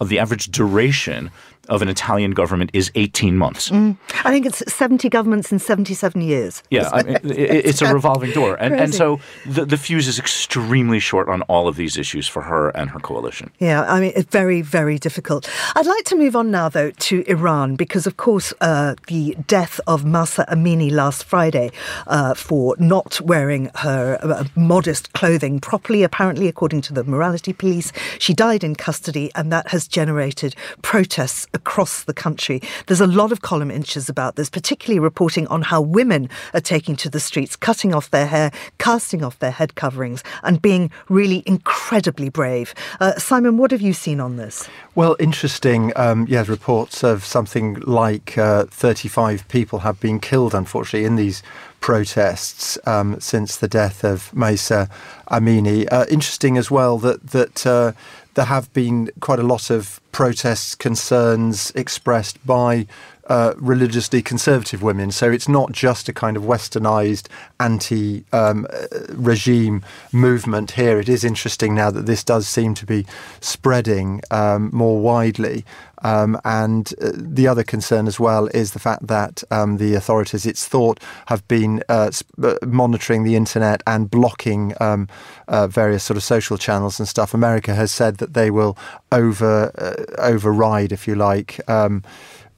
of 0.00 0.08
the 0.08 0.18
average 0.18 0.50
duration 0.50 1.30
of 1.68 1.80
an 1.80 1.88
Italian 1.88 2.32
government 2.32 2.70
is 2.72 2.90
18 2.94 3.36
months. 3.36 3.70
Mm. 3.70 3.96
I 4.24 4.30
think 4.30 4.46
it's 4.46 4.62
70 4.72 5.08
governments 5.08 5.52
in 5.52 5.58
77 5.58 6.20
years. 6.20 6.62
Yeah, 6.70 6.90
I 6.92 7.02
mean, 7.02 7.18
it's 7.22 7.80
a 7.80 7.94
revolving 7.94 8.32
door. 8.32 8.56
And, 8.56 8.74
and 8.74 8.94
so 8.94 9.20
the, 9.46 9.64
the 9.64 9.76
fuse 9.76 10.08
is 10.08 10.18
extremely 10.18 10.98
short 10.98 11.28
on 11.28 11.42
all 11.42 11.68
of 11.68 11.76
these 11.76 11.96
issues 11.96 12.26
for 12.26 12.42
her 12.42 12.70
and 12.70 12.90
her 12.90 12.98
coalition. 12.98 13.50
Yeah, 13.58 13.82
I 13.84 14.00
mean, 14.00 14.12
it's 14.16 14.30
very, 14.30 14.60
very 14.60 14.98
difficult. 14.98 15.48
I'd 15.76 15.86
like 15.86 16.04
to 16.06 16.16
move 16.16 16.34
on 16.34 16.50
now, 16.50 16.68
though, 16.68 16.90
to 16.90 17.24
Iran, 17.28 17.76
because, 17.76 18.06
of 18.06 18.16
course, 18.16 18.52
uh, 18.60 18.96
the 19.06 19.36
death 19.46 19.80
of 19.86 20.04
Mahsa 20.04 20.44
Amini 20.50 20.90
last 20.90 21.24
Friday 21.24 21.70
uh, 22.08 22.34
for 22.34 22.74
not 22.78 23.20
wearing 23.20 23.70
her 23.76 24.18
uh, 24.20 24.44
modest 24.56 25.12
clothing 25.12 25.60
properly, 25.60 26.02
apparently, 26.02 26.48
according 26.48 26.80
to 26.82 26.92
the 26.92 27.04
morality 27.04 27.52
police, 27.52 27.92
she 28.18 28.34
died 28.34 28.64
in 28.64 28.74
custody, 28.74 29.30
and 29.36 29.52
that 29.52 29.68
has 29.68 29.86
generated 29.86 30.56
protests 30.82 31.46
across 31.54 32.04
the 32.04 32.14
country. 32.14 32.60
There's 32.86 33.00
a 33.00 33.06
lot 33.06 33.32
of 33.32 33.42
column 33.42 33.70
inches 33.70 34.08
about 34.08 34.36
this, 34.36 34.50
particularly 34.50 34.98
reporting 34.98 35.46
on 35.48 35.62
how 35.62 35.80
women 35.80 36.28
are 36.54 36.60
taking 36.60 36.96
to 36.96 37.10
the 37.10 37.20
streets, 37.20 37.56
cutting 37.56 37.94
off 37.94 38.10
their 38.10 38.26
hair, 38.26 38.50
casting 38.78 39.22
off 39.22 39.38
their 39.38 39.50
head 39.50 39.74
coverings, 39.74 40.22
and 40.42 40.60
being 40.62 40.90
really 41.08 41.42
incredibly 41.46 42.28
brave. 42.28 42.74
Uh, 43.00 43.14
Simon, 43.18 43.56
what 43.56 43.70
have 43.70 43.80
you 43.80 43.92
seen 43.92 44.20
on 44.20 44.36
this? 44.36 44.68
Well, 44.94 45.16
interesting. 45.18 45.92
Um, 45.96 46.26
yeah, 46.28 46.44
reports 46.46 47.02
of 47.02 47.24
something 47.24 47.74
like 47.80 48.36
uh, 48.36 48.64
35 48.66 49.46
people 49.48 49.80
have 49.80 50.00
been 50.00 50.20
killed, 50.20 50.54
unfortunately, 50.54 51.06
in 51.06 51.16
these 51.16 51.42
protests 51.82 52.78
um, 52.86 53.20
since 53.20 53.56
the 53.56 53.68
death 53.68 54.04
of 54.04 54.32
Mahsa 54.34 54.88
Amini. 55.30 55.86
Uh, 55.92 56.06
interesting 56.08 56.56
as 56.56 56.70
well 56.70 56.96
that 56.98 57.26
that 57.28 57.66
uh, 57.66 57.92
there 58.34 58.46
have 58.46 58.72
been 58.72 59.10
quite 59.20 59.38
a 59.38 59.42
lot 59.42 59.70
of 59.70 60.00
protests, 60.12 60.74
concerns 60.74 61.70
expressed 61.74 62.44
by 62.46 62.86
uh, 63.28 63.54
religiously 63.56 64.20
conservative 64.20 64.82
women. 64.82 65.10
So 65.10 65.30
it's 65.30 65.48
not 65.48 65.72
just 65.72 66.08
a 66.08 66.12
kind 66.12 66.36
of 66.36 66.42
westernized 66.42 67.28
anti 67.60 68.24
um, 68.32 68.66
regime 69.10 69.84
movement 70.12 70.72
here. 70.72 70.98
It 70.98 71.08
is 71.08 71.24
interesting 71.24 71.74
now 71.74 71.90
that 71.90 72.06
this 72.06 72.24
does 72.24 72.48
seem 72.48 72.74
to 72.74 72.86
be 72.86 73.06
spreading 73.40 74.22
um, 74.30 74.70
more 74.72 75.00
widely. 75.00 75.64
Um, 76.02 76.38
and 76.44 76.92
uh, 77.00 77.12
the 77.14 77.48
other 77.48 77.62
concern 77.62 78.06
as 78.06 78.20
well 78.20 78.46
is 78.48 78.72
the 78.72 78.78
fact 78.78 79.06
that 79.06 79.42
um, 79.50 79.78
the 79.78 79.94
authorities, 79.94 80.46
it's 80.46 80.66
thought, 80.66 81.00
have 81.26 81.46
been 81.48 81.82
uh, 81.88 82.10
sp- 82.12 82.26
uh, 82.42 82.54
monitoring 82.66 83.24
the 83.24 83.36
internet 83.36 83.82
and 83.86 84.10
blocking 84.10 84.74
um, 84.80 85.08
uh, 85.48 85.66
various 85.66 86.04
sort 86.04 86.16
of 86.16 86.22
social 86.22 86.58
channels 86.58 86.98
and 86.98 87.08
stuff. 87.08 87.34
America 87.34 87.74
has 87.74 87.92
said 87.92 88.18
that 88.18 88.34
they 88.34 88.50
will 88.50 88.76
over 89.10 89.72
uh, 89.78 90.20
override, 90.20 90.92
if 90.92 91.06
you 91.06 91.14
like. 91.14 91.60
Um, 91.68 92.02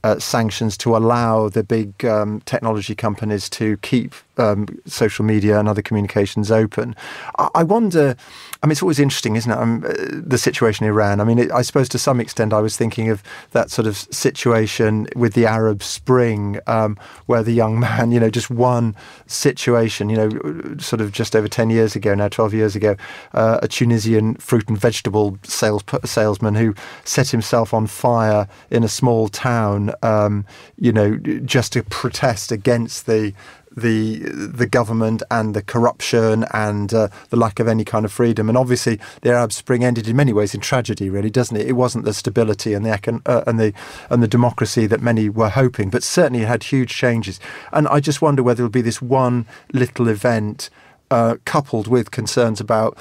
uh, 0.03 0.19
sanctions 0.19 0.77
to 0.77 0.95
allow 0.95 1.49
the 1.49 1.63
big 1.63 2.05
um, 2.05 2.39
technology 2.41 2.93
companies 2.93 3.49
to 3.49 3.75
keep 3.77 4.13
um, 4.37 4.67
social 4.85 5.25
media 5.25 5.59
and 5.59 5.67
other 5.67 5.81
communications 5.81 6.51
open. 6.51 6.95
I, 7.37 7.49
I, 7.55 7.63
wonder. 7.63 8.15
I 8.61 8.67
mean, 8.67 8.71
it's 8.71 8.81
always 8.81 8.99
interesting, 8.99 9.35
isn't 9.35 9.51
it? 9.51 9.57
Um, 9.57 9.83
uh, 9.87 9.93
the 10.09 10.37
situation 10.37 10.85
in 10.85 10.91
Iran. 10.91 11.19
I 11.19 11.23
mean, 11.23 11.39
it, 11.39 11.51
I 11.51 11.61
suppose 11.61 11.89
to 11.89 11.99
some 11.99 12.19
extent, 12.19 12.53
I 12.53 12.61
was 12.61 12.77
thinking 12.77 13.09
of 13.09 13.23
that 13.51 13.71
sort 13.71 13.87
of 13.87 13.97
situation 13.97 15.07
with 15.15 15.33
the 15.33 15.45
Arab 15.45 15.83
Spring, 15.83 16.59
um, 16.67 16.97
where 17.25 17.43
the 17.43 17.51
young 17.51 17.79
man, 17.85 18.11
you 18.11 18.19
know, 18.19 18.29
just 18.29 18.49
one 18.49 18.95
situation, 19.27 20.09
you 20.09 20.17
know, 20.17 20.77
sort 20.77 21.01
of 21.01 21.11
just 21.11 21.35
over 21.35 21.47
ten 21.47 21.69
years 21.69 21.95
ago 21.95 22.13
now, 22.15 22.27
twelve 22.27 22.53
years 22.53 22.75
ago, 22.75 22.95
uh, 23.33 23.59
a 23.61 23.67
Tunisian 23.67 24.35
fruit 24.35 24.67
and 24.67 24.77
vegetable 24.77 25.37
sales 25.43 25.83
salesman 26.03 26.55
who 26.55 26.75
set 27.03 27.29
himself 27.29 27.73
on 27.73 27.87
fire 27.87 28.47
in 28.69 28.83
a 28.83 28.87
small 28.87 29.27
town, 29.27 29.91
um, 30.03 30.45
you 30.77 30.91
know, 30.91 31.17
just 31.17 31.73
to 31.73 31.83
protest 31.83 32.51
against 32.51 33.05
the 33.05 33.33
the 33.75 34.19
the 34.19 34.65
government 34.65 35.21
and 35.29 35.53
the 35.53 35.61
corruption 35.61 36.45
and 36.53 36.93
uh, 36.93 37.09
the 37.29 37.37
lack 37.37 37.59
of 37.59 37.67
any 37.67 37.83
kind 37.83 38.05
of 38.05 38.11
freedom. 38.11 38.49
And 38.49 38.57
obviously, 38.57 38.99
the 39.21 39.31
Arab 39.31 39.51
Spring 39.51 39.83
ended 39.83 40.07
in 40.07 40.15
many 40.15 40.33
ways 40.33 40.53
in 40.53 40.61
tragedy, 40.61 41.09
really, 41.09 41.29
doesn't 41.29 41.57
it? 41.57 41.67
It 41.67 41.73
wasn't 41.73 42.05
the 42.05 42.13
stability 42.13 42.73
and 42.73 42.85
the 42.85 42.89
econ- 42.89 43.21
uh, 43.25 43.43
and 43.47 43.59
the 43.59 43.73
and 44.09 44.23
the 44.23 44.27
democracy 44.27 44.87
that 44.87 45.01
many 45.01 45.29
were 45.29 45.49
hoping, 45.49 45.89
but 45.89 46.03
certainly 46.03 46.43
it 46.43 46.47
had 46.47 46.63
huge 46.63 46.93
changes. 46.93 47.39
And 47.71 47.87
I 47.87 47.99
just 47.99 48.21
wonder 48.21 48.43
whether 48.43 48.63
it'll 48.63 48.71
be 48.71 48.81
this 48.81 49.01
one 49.01 49.45
little 49.73 50.07
event. 50.07 50.69
Uh, 51.11 51.35
coupled 51.45 51.87
with 51.87 52.09
concerns 52.09 52.59
about 52.59 52.97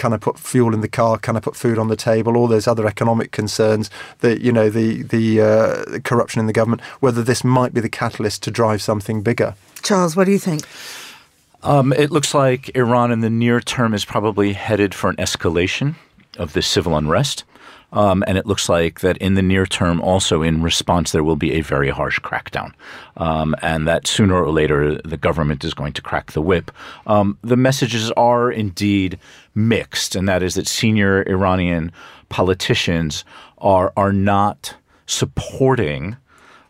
can 0.00 0.14
I 0.14 0.16
put 0.16 0.38
fuel 0.38 0.72
in 0.72 0.80
the 0.80 0.88
car? 0.88 1.18
Can 1.18 1.36
I 1.36 1.40
put 1.40 1.54
food 1.54 1.78
on 1.78 1.88
the 1.88 1.94
table? 1.94 2.34
All 2.34 2.48
those 2.48 2.66
other 2.66 2.86
economic 2.86 3.32
concerns, 3.32 3.90
the 4.20 4.40
you 4.42 4.50
know 4.50 4.70
the 4.70 5.02
the 5.02 5.42
uh, 5.42 5.98
corruption 6.00 6.40
in 6.40 6.46
the 6.46 6.54
government. 6.54 6.80
Whether 7.00 7.22
this 7.22 7.44
might 7.44 7.74
be 7.74 7.82
the 7.82 7.90
catalyst 7.90 8.42
to 8.44 8.50
drive 8.50 8.80
something 8.80 9.20
bigger. 9.20 9.54
Charles, 9.82 10.16
what 10.16 10.24
do 10.24 10.32
you 10.32 10.38
think? 10.38 10.62
Um, 11.62 11.92
it 11.92 12.10
looks 12.10 12.32
like 12.32 12.74
Iran 12.74 13.12
in 13.12 13.20
the 13.20 13.28
near 13.28 13.60
term 13.60 13.92
is 13.92 14.06
probably 14.06 14.54
headed 14.54 14.94
for 14.94 15.10
an 15.10 15.16
escalation 15.16 15.96
of 16.38 16.54
this 16.54 16.66
civil 16.66 16.96
unrest. 16.96 17.44
Um, 17.92 18.22
and 18.26 18.38
it 18.38 18.46
looks 18.46 18.68
like 18.68 19.00
that 19.00 19.16
in 19.16 19.34
the 19.34 19.42
near 19.42 19.66
term, 19.66 20.00
also 20.00 20.42
in 20.42 20.62
response, 20.62 21.12
there 21.12 21.24
will 21.24 21.36
be 21.36 21.52
a 21.52 21.60
very 21.60 21.90
harsh 21.90 22.20
crackdown. 22.20 22.72
Um, 23.16 23.56
and 23.62 23.86
that 23.88 24.06
sooner 24.06 24.40
or 24.42 24.50
later, 24.50 25.00
the 25.02 25.16
government 25.16 25.64
is 25.64 25.74
going 25.74 25.92
to 25.94 26.02
crack 26.02 26.32
the 26.32 26.42
whip. 26.42 26.70
Um, 27.06 27.38
the 27.42 27.56
messages 27.56 28.10
are 28.12 28.50
indeed 28.50 29.18
mixed, 29.54 30.14
and 30.14 30.28
that 30.28 30.42
is 30.42 30.54
that 30.54 30.68
senior 30.68 31.22
Iranian 31.28 31.92
politicians 32.28 33.24
are, 33.58 33.92
are 33.96 34.12
not 34.12 34.76
supporting 35.06 36.16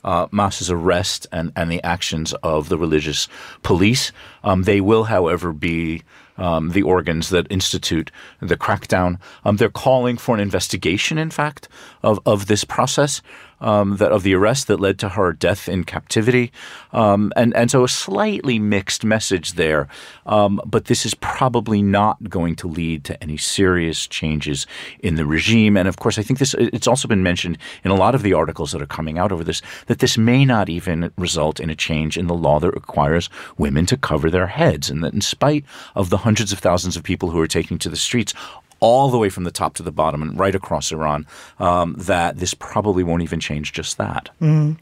uh, 0.05 0.27
arrest 0.71 1.27
and, 1.33 1.53
and 1.55 1.71
the 1.71 1.83
actions 1.85 2.33
of 2.43 2.68
the 2.68 2.79
religious 2.79 3.29
police. 3.62 4.12
Um, 4.43 4.62
they 4.62 4.81
will, 4.81 5.05
however, 5.05 5.53
be 5.53 6.03
um, 6.41 6.70
the 6.70 6.82
organs 6.82 7.28
that 7.28 7.47
institute 7.51 8.11
the 8.41 8.57
crackdown. 8.57 9.20
Um, 9.45 9.57
they're 9.57 9.70
calling 9.70 10.16
for 10.16 10.34
an 10.34 10.41
investigation, 10.41 11.18
in 11.18 11.30
fact, 11.30 11.68
of, 12.03 12.18
of 12.26 12.47
this 12.47 12.64
process 12.64 13.22
um, 13.61 13.96
that 13.96 14.12
of 14.12 14.22
the 14.22 14.34
arrest 14.34 14.66
that 14.66 14.80
led 14.80 14.98
to 14.98 15.11
her 15.11 15.32
death 15.32 15.68
in 15.68 15.84
captivity, 15.84 16.52
um, 16.92 17.32
and 17.36 17.54
and 17.54 17.70
so 17.70 17.84
a 17.84 17.88
slightly 17.88 18.58
mixed 18.58 19.04
message 19.04 19.52
there. 19.52 19.88
Um, 20.26 20.61
but 20.64 20.86
this 20.86 21.04
is 21.04 21.14
probably 21.14 21.82
not 21.82 22.28
going 22.28 22.56
to 22.56 22.68
lead 22.68 23.04
to 23.04 23.22
any 23.22 23.36
serious 23.36 24.06
changes 24.06 24.66
in 25.00 25.16
the 25.16 25.26
regime. 25.26 25.76
And 25.76 25.88
of 25.88 25.96
course, 25.96 26.18
I 26.18 26.22
think 26.22 26.38
this 26.38 26.54
it's 26.54 26.86
also 26.86 27.08
been 27.08 27.22
mentioned 27.22 27.58
in 27.84 27.90
a 27.90 27.96
lot 27.96 28.14
of 28.14 28.22
the 28.22 28.32
articles 28.32 28.72
that 28.72 28.82
are 28.82 28.86
coming 28.86 29.18
out 29.18 29.32
over 29.32 29.44
this 29.44 29.62
that 29.86 29.98
this 29.98 30.16
may 30.16 30.44
not 30.44 30.68
even 30.68 31.12
result 31.16 31.61
in 31.61 31.70
a 31.70 31.74
change 31.74 32.16
in 32.16 32.26
the 32.26 32.34
law 32.34 32.61
that 32.61 32.72
requires 32.72 33.28
women 33.58 33.86
to 33.86 33.96
cover 33.96 34.30
their 34.30 34.48
heads, 34.48 34.90
and 34.90 35.02
that 35.04 35.14
in 35.14 35.20
spite 35.20 35.64
of 35.94 36.11
the 36.11 36.18
hundreds 36.18 36.52
of 36.52 36.58
thousands 36.58 36.96
of 36.96 37.02
people 37.02 37.30
who 37.30 37.40
are 37.40 37.46
taking 37.46 37.78
to 37.78 37.88
the 37.88 37.96
streets, 37.96 38.34
all 38.81 39.11
the 39.11 39.18
way 39.18 39.28
from 39.28 39.45
the 39.45 39.51
top 39.51 39.74
to 39.74 39.83
the 39.83 39.93
bottom 39.93 40.22
and 40.22 40.39
right 40.39 40.55
across 40.55 40.91
Iran, 40.91 41.26
um, 41.59 41.95
that 41.99 42.39
this 42.39 42.55
probably 42.55 43.05
won't 43.05 43.22
even 43.22 43.39
change 43.39 43.72
just 43.72 43.99
that. 43.99 44.31
Mm. 44.41 44.76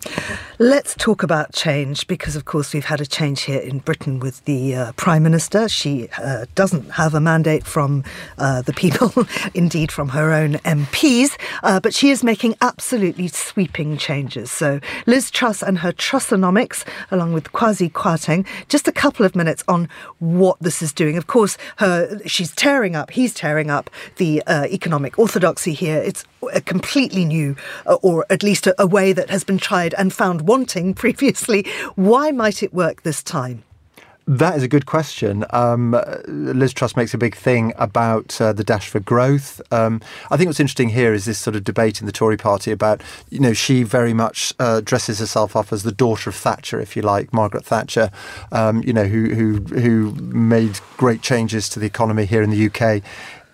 Let's 0.59 0.95
talk 0.95 1.23
about 1.23 1.53
change 1.53 2.07
because, 2.07 2.37
of 2.37 2.45
course, 2.45 2.73
we've 2.73 2.85
had 2.85 3.01
a 3.01 3.07
change 3.07 3.43
here 3.43 3.61
in 3.61 3.81
Britain 3.81 4.21
with 4.21 4.45
the 4.45 4.75
uh, 4.75 4.93
Prime 4.93 5.25
Minister. 5.25 5.69
She 5.69 6.09
uh, 6.19 6.47
doesn't 6.55 6.91
have 6.93 7.15
a 7.15 7.21
mandate 7.21 7.67
from 7.67 8.05
uh, 8.39 8.63
the 8.63 8.73
people, 8.73 9.27
indeed 9.55 9.91
from 9.91 10.11
her 10.11 10.33
own 10.33 10.55
MPs, 10.55 11.37
uh, 11.65 11.81
but 11.81 11.93
she 11.93 12.11
is 12.11 12.23
making 12.23 12.55
absolutely 12.61 13.29
sweeping 13.29 13.99
changes. 13.99 14.51
So, 14.51 14.81
Liz 15.07 15.31
Truss 15.31 15.63
and 15.63 15.79
her 15.79 15.93
Trussonomics, 15.93 16.85
along 17.11 17.33
with 17.33 17.53
Kwasi 17.53 17.91
Kwarteng, 17.91 18.47
just 18.69 18.87
a 18.87 18.93
couple 18.93 19.27
of 19.27 19.35
minutes 19.35 19.65
on 19.67 19.89
what 20.21 20.59
this 20.61 20.83
is 20.83 20.93
doing. 20.93 21.17
Of 21.17 21.27
course, 21.27 21.59
her 21.77 22.21
she's 22.27 22.55
tearing 22.55 22.95
up, 22.95 23.11
he's 23.11 23.35
tearing 23.35 23.71
up 23.71 23.88
the 24.17 24.43
uh, 24.47 24.65
economic 24.67 25.19
orthodoxy 25.19 25.73
here. 25.73 25.99
It's 25.99 26.25
a 26.53 26.61
completely 26.61 27.25
new, 27.25 27.57
uh, 27.87 27.95
or 28.03 28.27
at 28.31 28.43
least 28.43 28.67
a, 28.67 28.75
a 28.81 28.87
way 28.87 29.13
that 29.13 29.31
has 29.31 29.45
been 29.45 29.59
tried 29.59 29.95
and 29.95 30.13
found 30.13 30.43
wanting 30.43 30.95
previously. 31.03 31.67
Why 31.95 32.31
might 32.31 32.63
it 32.63 32.73
work 32.73 33.03
this 33.03 33.23
time? 33.23 33.65
That 34.29 34.59
is 34.59 34.63
a 34.63 34.69
good 34.69 34.85
question. 34.85 35.47
Um, 35.51 35.99
Liz 36.27 36.75
Truss 36.75 36.95
makes 36.95 37.15
a 37.15 37.19
big 37.19 37.35
thing 37.35 37.73
about 37.79 38.39
uh, 38.39 38.53
the 38.53 38.63
dash 38.63 38.87
for 38.91 39.01
growth. 39.01 39.63
Um, 39.73 40.03
I 40.31 40.37
think 40.37 40.49
what's 40.49 40.61
interesting 40.61 40.91
here 40.91 41.15
is 41.15 41.25
this 41.25 41.39
sort 41.39 41.57
of 41.57 41.65
debate 41.65 42.01
in 42.01 42.07
the 42.07 42.13
Tory 42.13 42.37
party 42.37 42.71
about, 42.71 43.01
you 43.31 43.41
know, 43.41 43.55
she 43.55 43.85
very 43.85 44.13
much 44.13 44.53
uh, 44.59 44.83
dresses 44.83 45.19
herself 45.19 45.57
up 45.57 45.73
as 45.73 45.83
the 45.83 45.93
daughter 45.93 46.29
of 46.29 46.37
Thatcher, 46.37 46.79
if 46.79 46.95
you 46.95 47.01
like, 47.01 47.33
Margaret 47.33 47.65
Thatcher, 47.65 48.11
um, 48.53 48.83
you 48.83 48.93
know, 48.93 49.05
who, 49.05 49.35
who, 49.35 49.61
who 49.81 50.13
made 50.21 50.79
great 50.99 51.23
changes 51.23 51.71
to 51.71 51.81
the 51.81 51.87
economy 51.87 52.27
here 52.27 52.43
in 52.43 52.51
the 52.51 52.67
UK 52.67 53.03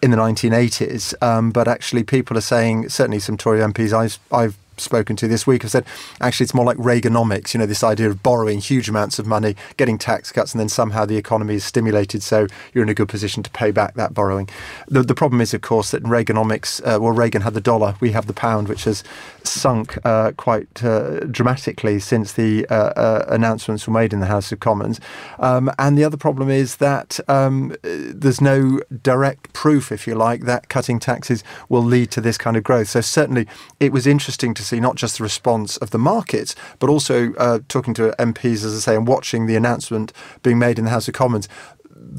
in 0.05 0.11
the 0.11 0.19
1980s. 0.19 1.15
Um, 1.23 1.51
but 1.51 1.67
actually, 1.67 2.05
people 2.05 2.37
are 2.37 2.43
saying, 2.43 2.91
certainly 2.91 3.19
some 3.19 3.39
Tory 3.39 3.61
MPs 3.61 3.95
I've, 3.95 4.19
I've 4.31 4.59
spoken 4.77 5.17
to 5.17 5.29
this 5.29 5.47
week 5.47 5.63
have 5.63 5.71
said 5.71 5.87
actually 6.21 6.45
it's 6.45 6.53
more 6.53 6.65
like 6.65 6.77
Reaganomics, 6.77 7.55
you 7.55 7.59
know, 7.59 7.65
this 7.65 7.83
idea 7.83 8.11
of 8.11 8.23
borrowing 8.23 8.59
huge 8.61 8.89
amounts 8.89 9.19
of 9.19 9.27
money, 9.27 9.57
getting 9.79 9.97
tax 9.97 10.31
cuts, 10.31 10.53
and 10.53 10.61
then 10.61 10.69
somehow 10.69 11.07
the 11.07 11.17
economy 11.17 11.55
is 11.55 11.65
stimulated 11.65 12.23
so 12.23 12.47
you're 12.75 12.85
in 12.85 12.91
a 12.91 12.95
good 12.95 13.09
position 13.09 13.43
to 13.43 13.51
pay 13.51 13.71
back 13.71 13.95
that 13.95 14.13
borrowing. 14.13 14.49
The, 14.89 15.03
the 15.03 15.15
problem 15.15 15.41
is, 15.41 15.55
of 15.55 15.63
course, 15.63 15.91
that 15.93 16.03
Reaganomics, 16.03 16.81
uh, 16.81 17.01
well, 17.01 17.13
Reagan 17.13 17.43
had 17.43 17.55
the 17.55 17.61
dollar, 17.61 17.95
we 18.01 18.13
have 18.13 18.27
the 18.27 18.35
pound, 18.35 18.69
which 18.69 18.85
has 18.85 19.03
sunk 19.47 19.99
uh, 20.05 20.33
quite 20.37 20.83
uh, 20.83 21.21
dramatically 21.21 21.99
since 21.99 22.33
the 22.33 22.67
uh, 22.67 22.75
uh, 22.75 23.27
announcements 23.29 23.87
were 23.87 23.93
made 23.93 24.13
in 24.13 24.21
the 24.21 24.27
House 24.27 24.51
of 24.53 24.61
Commons. 24.61 25.01
Um, 25.39 25.71
and 25.79 25.97
the 25.97 26.05
other 26.05 26.17
problem 26.17 26.49
is 26.51 26.77
that 26.77 27.21
um, 27.29 27.77
there's 27.83 28.41
no 28.41 28.81
direct 29.03 29.53
proof, 29.53 29.93
if 29.93 30.07
you 30.07 30.15
like, 30.15 30.43
that 30.43 30.69
cutting 30.69 30.99
taxes 30.99 31.45
will 31.69 31.83
lead 31.83 32.11
to 32.13 32.21
this 32.21 32.39
kind 32.39 32.57
of 32.57 32.63
growth. 32.63 32.89
So 32.89 33.01
certainly 33.01 33.47
it 33.81 33.93
was 33.93 34.07
interesting 34.07 34.55
to 34.55 34.63
see 34.63 34.81
not 34.81 34.97
just 34.97 35.19
the 35.19 35.23
response 35.23 35.77
of 35.79 35.91
the 35.91 35.99
markets, 35.99 36.55
but 36.79 36.91
also 36.91 37.35
uh, 37.35 37.61
talking 37.69 37.95
to 37.95 38.15
MPs, 38.19 38.65
as 38.65 38.75
I 38.75 38.79
say, 38.79 38.97
and 38.97 39.07
watching 39.07 39.47
the 39.47 39.57
announcement 39.57 40.13
being 40.43 40.59
made 40.59 40.79
in 40.79 40.85
the 40.85 40.91
House 40.91 41.09
of 41.09 41.15
Commons 41.15 41.49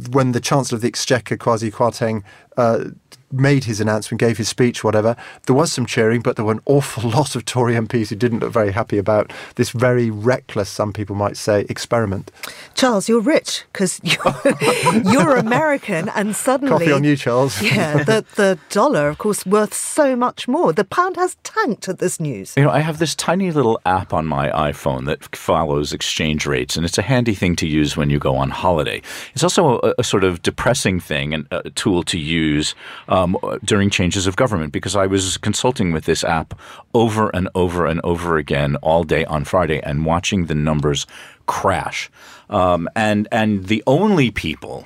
when 0.09 0.31
the 0.31 0.39
Chancellor 0.39 0.77
of 0.77 0.81
the 0.81 0.87
Exchequer, 0.87 1.37
Kwasi 1.37 1.71
Kwarteng, 1.71 2.23
uh, 2.57 2.85
made 3.31 3.65
his 3.65 3.81
announcement, 3.81 4.19
gave 4.19 4.37
his 4.37 4.47
speech, 4.47 4.83
whatever, 4.83 5.15
there 5.45 5.55
was 5.55 5.71
some 5.71 5.85
cheering, 5.85 6.21
but 6.21 6.35
there 6.35 6.45
were 6.45 6.53
an 6.53 6.61
awful 6.65 7.09
lot 7.09 7.35
of 7.35 7.45
Tory 7.45 7.73
MPs 7.73 8.09
who 8.09 8.15
didn't 8.15 8.39
look 8.39 8.51
very 8.51 8.71
happy 8.71 8.97
about 8.97 9.31
this 9.55 9.71
very 9.71 10.09
reckless, 10.09 10.69
some 10.69 10.93
people 10.93 11.15
might 11.15 11.37
say, 11.37 11.65
experiment. 11.69 12.31
Charles, 12.73 13.09
you're 13.09 13.21
rich 13.21 13.65
because 13.71 13.99
you're, 14.03 15.11
you're, 15.11 15.35
American, 15.35 16.09
and 16.09 16.35
suddenly 16.35 16.71
coffee 16.71 16.91
on 16.91 17.03
you, 17.03 17.15
Charles. 17.15 17.61
Yeah, 17.75 18.03
the 18.03 18.23
the 18.35 18.59
dollar, 18.69 19.09
of 19.09 19.17
course, 19.17 19.45
worth 19.45 19.73
so 19.73 20.15
much 20.15 20.47
more. 20.47 20.71
The 20.71 20.83
pound 20.83 21.15
has 21.17 21.35
tanked 21.43 21.89
at 21.89 21.99
this 21.99 22.19
news. 22.19 22.53
You 22.55 22.63
know, 22.63 22.69
I 22.69 22.79
have 22.79 22.99
this 22.99 23.15
tiny 23.15 23.51
little 23.51 23.81
app 23.85 24.13
on 24.13 24.27
my 24.27 24.49
iPhone 24.49 25.07
that 25.07 25.35
follows 25.35 25.91
exchange 25.91 26.45
rates, 26.45 26.77
and 26.77 26.85
it's 26.85 26.97
a 26.97 27.01
handy 27.01 27.33
thing 27.33 27.55
to 27.57 27.67
use 27.67 27.97
when 27.97 28.09
you 28.09 28.19
go 28.19 28.35
on 28.35 28.51
holiday. 28.51 29.01
It's 29.33 29.43
also 29.43 29.79
a, 29.79 29.95
a 29.97 30.03
sort 30.03 30.23
of 30.23 30.41
depressing 30.43 30.99
thing 30.99 31.33
and 31.33 31.47
a 31.51 31.69
tool 31.71 32.03
to 32.03 32.19
use. 32.19 32.75
Um, 33.15 33.37
during 33.63 33.89
changes 33.89 34.27
of 34.27 34.35
government 34.35 34.73
because 34.73 34.93
I 34.93 35.07
was 35.07 35.37
consulting 35.37 35.93
with 35.93 36.03
this 36.03 36.21
app 36.23 36.53
over 36.93 37.29
and 37.33 37.47
over 37.55 37.85
and 37.85 38.01
over 38.03 38.37
again 38.37 38.75
all 38.77 39.05
day 39.05 39.23
on 39.23 39.45
Friday 39.45 39.79
and 39.79 40.05
watching 40.05 40.47
the 40.47 40.55
numbers 40.55 41.07
crash. 41.45 42.09
Um, 42.49 42.89
and 42.93 43.27
and 43.31 43.67
the 43.67 43.81
only 43.87 44.31
people 44.31 44.85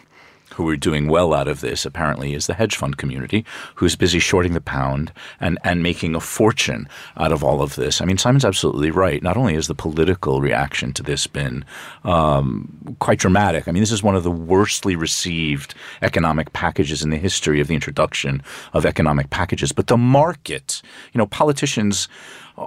who 0.60 0.68
are 0.68 0.76
doing 0.76 1.07
well 1.07 1.34
out 1.34 1.47
of 1.47 1.62
this 1.62 1.86
apparently 1.86 2.34
is 2.34 2.45
the 2.45 2.53
hedge 2.53 2.76
fund 2.76 2.97
community 2.97 3.45
who's 3.76 3.95
busy 3.95 4.20
shorting 4.20 4.53
the 4.53 4.60
pound 4.60 5.10
and, 5.39 5.57
and 5.64 5.82
making 5.82 6.16
a 6.16 6.20
fortune 6.20 6.86
out 7.16 7.32
of 7.32 7.45
all 7.45 7.62
of 7.62 7.76
this. 7.76 8.01
I 8.01 8.05
mean, 8.05 8.18
Simon's 8.18 8.43
absolutely 8.43 8.91
right. 8.91 9.24
Not 9.24 9.38
only 9.38 9.53
has 9.53 9.68
the 9.68 9.74
political 9.74 10.41
reaction 10.41 10.91
to 10.95 11.01
this 11.01 11.28
been 11.28 11.64
um, 12.03 12.97
quite 12.99 13.20
dramatic, 13.20 13.70
I 13.70 13.72
mean, 13.72 13.82
this 13.82 13.93
is 13.93 14.03
one 14.03 14.18
of 14.18 14.24
the 14.24 14.32
worstly 14.32 14.97
received 14.97 15.76
economic 16.01 16.51
packages 16.51 17.01
in 17.03 17.10
the 17.10 17.16
history 17.16 17.62
of 17.62 17.68
the 17.68 17.74
introduction 17.74 18.43
of 18.74 18.86
economic 18.86 19.30
packages. 19.30 19.72
But 19.72 19.88
the 19.88 19.97
market, 19.97 20.82
you 21.14 21.20
know, 21.20 21.28
politicians 21.28 22.10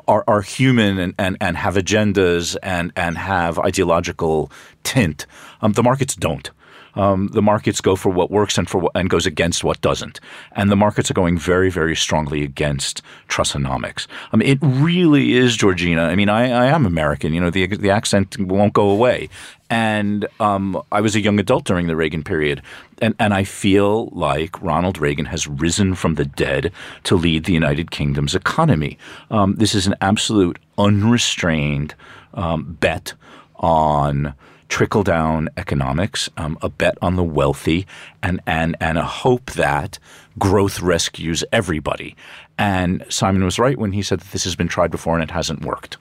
are, 0.09 0.24
are 0.26 0.40
human 0.40 0.99
and, 0.99 1.14
and, 1.18 1.36
and 1.43 1.59
have 1.59 1.74
agendas 1.74 2.57
and, 2.62 2.90
and 2.97 3.18
have 3.18 3.59
ideological 3.59 4.51
tint. 4.82 5.26
Um, 5.61 5.74
the 5.74 5.82
markets 5.82 6.16
don't 6.16 6.51
um, 6.95 7.28
the 7.28 7.43
markets 7.43 7.80
go 7.80 7.97
for 7.97 8.11
what 8.11 8.30
works 8.30 8.59
and 8.59 8.68
for 8.68 8.78
what, 8.78 8.93
and 8.95 9.09
goes 9.09 9.26
against 9.26 9.64
what 9.64 9.80
doesn't. 9.80 10.20
And 10.53 10.70
the 10.70 10.76
markets 10.76 11.11
are 11.11 11.14
going 11.14 11.38
very, 11.38 11.70
very 11.70 11.97
strongly 11.97 12.43
against 12.43 13.03
Trussonomics. 13.28 14.07
I 14.32 14.36
mean, 14.36 14.49
it 14.49 14.59
really 14.62 15.34
is, 15.34 15.57
Georgina. 15.57 16.03
I 16.03 16.14
mean, 16.14 16.28
I, 16.28 16.51
I 16.51 16.66
am 16.66 16.86
American. 16.86 17.32
You 17.32 17.40
know, 17.40 17.51
the 17.51 17.66
the 17.66 17.90
accent 17.90 18.38
won't 18.38 18.72
go 18.72 18.90
away. 18.90 19.28
And 19.70 20.26
um, 20.38 20.82
I 20.93 21.01
was 21.01 21.16
a 21.16 21.20
young 21.22 21.40
adult 21.40 21.64
during 21.64 21.86
the 21.86 21.97
Reagan 21.97 22.22
period. 22.22 22.61
And, 23.01 23.14
and 23.18 23.32
I 23.32 23.45
feel 23.45 24.09
like 24.09 24.61
Ronald 24.61 24.99
Reagan 24.99 25.24
has 25.24 25.47
risen 25.47 25.95
from 25.95 26.16
the 26.16 26.26
dead 26.26 26.72
to 27.05 27.16
lead 27.16 27.45
the 27.45 27.55
United 27.55 27.90
Kingdom's 27.90 28.34
economy. 28.34 28.99
Um, 29.30 29.55
this 29.55 29.74
is 29.74 29.86
an 29.86 29.95
absolute 30.03 30.59
unrestrained 30.76 31.95
um, 32.34 32.76
bet 32.80 33.14
on 33.57 34.34
trickle 34.73 35.03
down 35.03 35.51
economics, 35.59 36.31
um, 36.39 36.57
a 36.62 36.68
bet 36.70 36.97
on 37.03 37.14
the 37.16 37.23
wealthy, 37.23 37.87
and, 38.23 38.41
and, 38.47 38.75
and 38.81 38.97
a 38.97 39.05
hope 39.05 39.51
that 39.51 39.99
growth 40.39 40.81
rescues 40.81 41.45
everybody. 41.53 42.16
And 42.57 43.05
Simon 43.11 43.45
was 43.45 43.59
right 43.59 43.77
when 43.77 43.93
he 43.93 44.01
said 44.01 44.20
that 44.20 44.33
this 44.33 44.45
has 44.45 44.57
been 44.57 44.68
tried 44.68 44.91
before 44.91 45.12
and 45.14 45.23
it 45.23 45.31
hasn't 45.31 45.62
worked. 45.62 45.99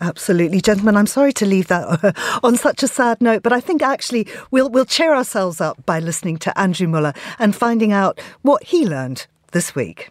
Absolutely, 0.00 0.60
gentlemen. 0.60 0.96
I'm 0.96 1.08
sorry 1.08 1.32
to 1.32 1.44
leave 1.44 1.66
that 1.66 2.16
on 2.44 2.56
such 2.56 2.84
a 2.84 2.88
sad 2.88 3.20
note, 3.20 3.42
but 3.42 3.52
I 3.52 3.58
think 3.58 3.82
actually 3.82 4.28
we'll 4.52 4.68
we'll 4.68 4.84
cheer 4.84 5.12
ourselves 5.14 5.60
up 5.60 5.84
by 5.84 5.98
listening 5.98 6.36
to 6.38 6.56
Andrew 6.56 6.86
Muller 6.86 7.14
and 7.40 7.56
finding 7.56 7.92
out 7.92 8.20
what 8.42 8.62
he 8.62 8.86
learned 8.86 9.26
this 9.50 9.74
week. 9.74 10.10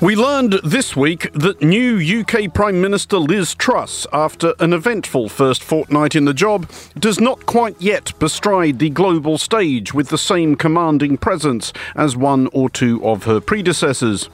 We 0.00 0.16
learned 0.16 0.54
this 0.64 0.96
week 0.96 1.30
that 1.34 1.60
new 1.60 1.98
UK 2.20 2.54
Prime 2.54 2.80
Minister 2.80 3.18
Liz 3.18 3.54
Truss, 3.54 4.06
after 4.14 4.54
an 4.58 4.72
eventful 4.72 5.28
first 5.28 5.62
fortnight 5.62 6.16
in 6.16 6.24
the 6.24 6.32
job, 6.32 6.70
does 6.98 7.20
not 7.20 7.44
quite 7.44 7.76
yet 7.78 8.18
bestride 8.18 8.78
the 8.78 8.88
global 8.88 9.36
stage 9.36 9.92
with 9.92 10.08
the 10.08 10.16
same 10.16 10.56
commanding 10.56 11.18
presence 11.18 11.74
as 11.94 12.16
one 12.16 12.48
or 12.54 12.70
two 12.70 13.06
of 13.06 13.24
her 13.24 13.42
predecessors. 13.42 14.30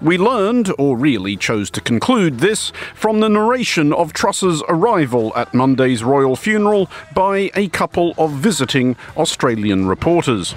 We 0.00 0.16
learned, 0.16 0.72
or 0.78 0.96
really 0.96 1.36
chose 1.36 1.70
to 1.72 1.82
conclude 1.82 2.38
this, 2.38 2.72
from 2.94 3.20
the 3.20 3.28
narration 3.28 3.92
of 3.92 4.14
Truss's 4.14 4.62
arrival 4.66 5.34
at 5.36 5.52
Monday's 5.52 6.02
royal 6.02 6.36
funeral 6.36 6.88
by 7.14 7.50
a 7.54 7.68
couple 7.68 8.14
of 8.16 8.32
visiting 8.32 8.96
Australian 9.18 9.88
reporters. 9.88 10.54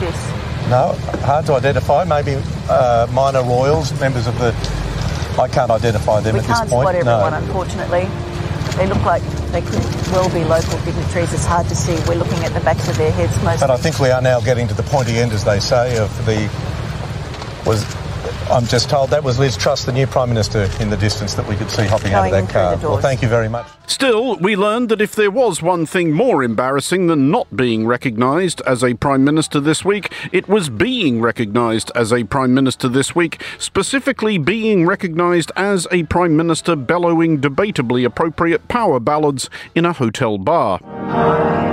This? 0.00 0.47
No, 0.68 0.92
hard 1.24 1.46
to 1.46 1.54
identify. 1.54 2.04
Maybe 2.04 2.36
uh, 2.68 3.06
minor 3.10 3.42
royals, 3.42 3.98
members 4.00 4.26
of 4.26 4.38
the. 4.38 4.54
I 5.40 5.48
can't 5.48 5.70
identify 5.70 6.20
them 6.20 6.34
we 6.34 6.40
at 6.40 6.46
this 6.46 6.58
point. 6.58 6.70
We 6.70 6.70
can't 6.70 6.82
spot 6.82 6.94
everyone, 6.94 7.32
no. 7.32 7.38
unfortunately. 7.38 8.08
They 8.76 8.86
look 8.86 9.02
like 9.04 9.22
they 9.50 9.62
could 9.62 9.82
well 10.12 10.28
be 10.32 10.44
local 10.44 10.78
dignitaries. 10.84 11.32
It's 11.32 11.46
hard 11.46 11.68
to 11.68 11.74
see. 11.74 11.94
We're 12.06 12.18
looking 12.18 12.44
at 12.44 12.52
the 12.52 12.60
backs 12.60 12.88
of 12.88 12.96
their 12.98 13.10
heads 13.10 13.32
most. 13.42 13.60
But 13.60 13.70
I 13.70 13.76
think 13.76 13.98
we 13.98 14.10
are 14.10 14.20
now 14.20 14.40
getting 14.40 14.68
to 14.68 14.74
the 14.74 14.82
pointy 14.82 15.18
end, 15.18 15.32
as 15.32 15.44
they 15.44 15.58
say, 15.58 15.96
of 15.96 16.10
the 16.26 16.50
was 17.64 17.84
I'm 18.50 18.64
just 18.66 18.88
told 18.88 19.10
that 19.10 19.22
was 19.22 19.38
Liz 19.38 19.58
Truss, 19.58 19.84
the 19.84 19.92
new 19.92 20.06
Prime 20.06 20.30
Minister, 20.30 20.70
in 20.80 20.88
the 20.88 20.96
distance 20.96 21.34
that 21.34 21.46
we 21.46 21.54
could 21.54 21.70
see 21.70 21.84
hopping 21.84 22.12
Going 22.12 22.32
out 22.32 22.40
of 22.40 22.46
that 22.46 22.52
car. 22.52 22.76
Well, 22.78 22.98
thank 22.98 23.20
you 23.20 23.28
very 23.28 23.48
much. 23.48 23.66
Still, 23.86 24.36
we 24.36 24.56
learned 24.56 24.88
that 24.88 25.02
if 25.02 25.14
there 25.14 25.30
was 25.30 25.60
one 25.60 25.84
thing 25.84 26.12
more 26.12 26.42
embarrassing 26.42 27.08
than 27.08 27.30
not 27.30 27.54
being 27.54 27.86
recognised 27.86 28.62
as 28.66 28.82
a 28.82 28.94
Prime 28.94 29.22
Minister 29.22 29.60
this 29.60 29.84
week, 29.84 30.10
it 30.32 30.48
was 30.48 30.70
being 30.70 31.20
recognised 31.20 31.92
as 31.94 32.10
a 32.10 32.24
Prime 32.24 32.54
Minister 32.54 32.88
this 32.88 33.14
week, 33.14 33.42
specifically 33.58 34.38
being 34.38 34.86
recognised 34.86 35.52
as 35.54 35.86
a 35.90 36.04
Prime 36.04 36.34
Minister 36.34 36.74
bellowing 36.74 37.40
debatably 37.42 38.06
appropriate 38.06 38.66
power 38.68 38.98
ballads 38.98 39.50
in 39.74 39.84
a 39.84 39.92
hotel 39.92 40.38
bar. 40.38 41.67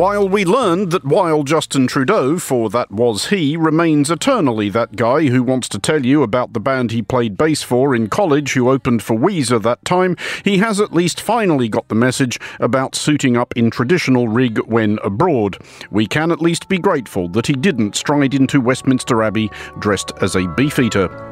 While 0.00 0.30
we 0.30 0.46
learned 0.46 0.92
that 0.92 1.04
while 1.04 1.42
Justin 1.42 1.86
Trudeau, 1.86 2.38
for 2.38 2.70
that 2.70 2.90
was 2.90 3.26
he, 3.26 3.54
remains 3.54 4.10
eternally 4.10 4.70
that 4.70 4.96
guy 4.96 5.26
who 5.26 5.42
wants 5.42 5.68
to 5.68 5.78
tell 5.78 6.06
you 6.06 6.22
about 6.22 6.54
the 6.54 6.58
band 6.58 6.90
he 6.90 7.02
played 7.02 7.36
bass 7.36 7.62
for 7.62 7.94
in 7.94 8.08
college 8.08 8.54
who 8.54 8.70
opened 8.70 9.02
for 9.02 9.14
Weezer 9.14 9.62
that 9.62 9.84
time, 9.84 10.16
he 10.42 10.56
has 10.56 10.80
at 10.80 10.94
least 10.94 11.20
finally 11.20 11.68
got 11.68 11.88
the 11.88 11.94
message 11.94 12.40
about 12.60 12.94
suiting 12.94 13.36
up 13.36 13.54
in 13.58 13.70
traditional 13.70 14.26
rig 14.26 14.56
when 14.60 14.98
abroad. 15.04 15.58
We 15.90 16.06
can 16.06 16.32
at 16.32 16.40
least 16.40 16.66
be 16.66 16.78
grateful 16.78 17.28
that 17.32 17.48
he 17.48 17.52
didn't 17.52 17.94
stride 17.94 18.32
into 18.32 18.58
Westminster 18.58 19.22
Abbey 19.22 19.50
dressed 19.80 20.12
as 20.22 20.34
a 20.34 20.48
beefeater. 20.48 21.29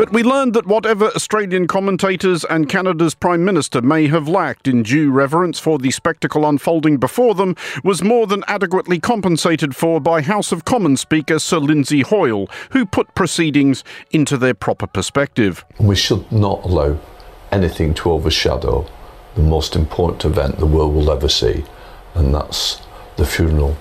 But 0.00 0.14
we 0.14 0.22
learned 0.22 0.54
that 0.54 0.66
whatever 0.66 1.08
Australian 1.08 1.66
commentators 1.66 2.42
and 2.46 2.70
Canada's 2.70 3.14
Prime 3.14 3.44
Minister 3.44 3.82
may 3.82 4.06
have 4.06 4.26
lacked 4.26 4.66
in 4.66 4.82
due 4.82 5.10
reverence 5.10 5.58
for 5.58 5.78
the 5.78 5.90
spectacle 5.90 6.48
unfolding 6.48 6.96
before 6.96 7.34
them 7.34 7.54
was 7.84 8.02
more 8.02 8.26
than 8.26 8.42
adequately 8.48 8.98
compensated 8.98 9.76
for 9.76 10.00
by 10.00 10.22
House 10.22 10.52
of 10.52 10.64
Commons 10.64 11.02
Speaker 11.02 11.38
Sir 11.38 11.58
Lindsay 11.58 12.00
Hoyle, 12.00 12.48
who 12.70 12.86
put 12.86 13.14
proceedings 13.14 13.84
into 14.10 14.38
their 14.38 14.54
proper 14.54 14.86
perspective. 14.86 15.66
We 15.78 15.96
should 15.96 16.32
not 16.32 16.64
allow 16.64 16.98
anything 17.52 17.92
to 17.96 18.10
overshadow 18.10 18.86
the 19.34 19.42
most 19.42 19.76
important 19.76 20.24
event 20.24 20.56
the 20.56 20.64
world 20.64 20.94
will 20.94 21.10
ever 21.10 21.28
see, 21.28 21.62
and 22.14 22.34
that's 22.34 22.80
the 23.18 23.26
funeral 23.26 23.76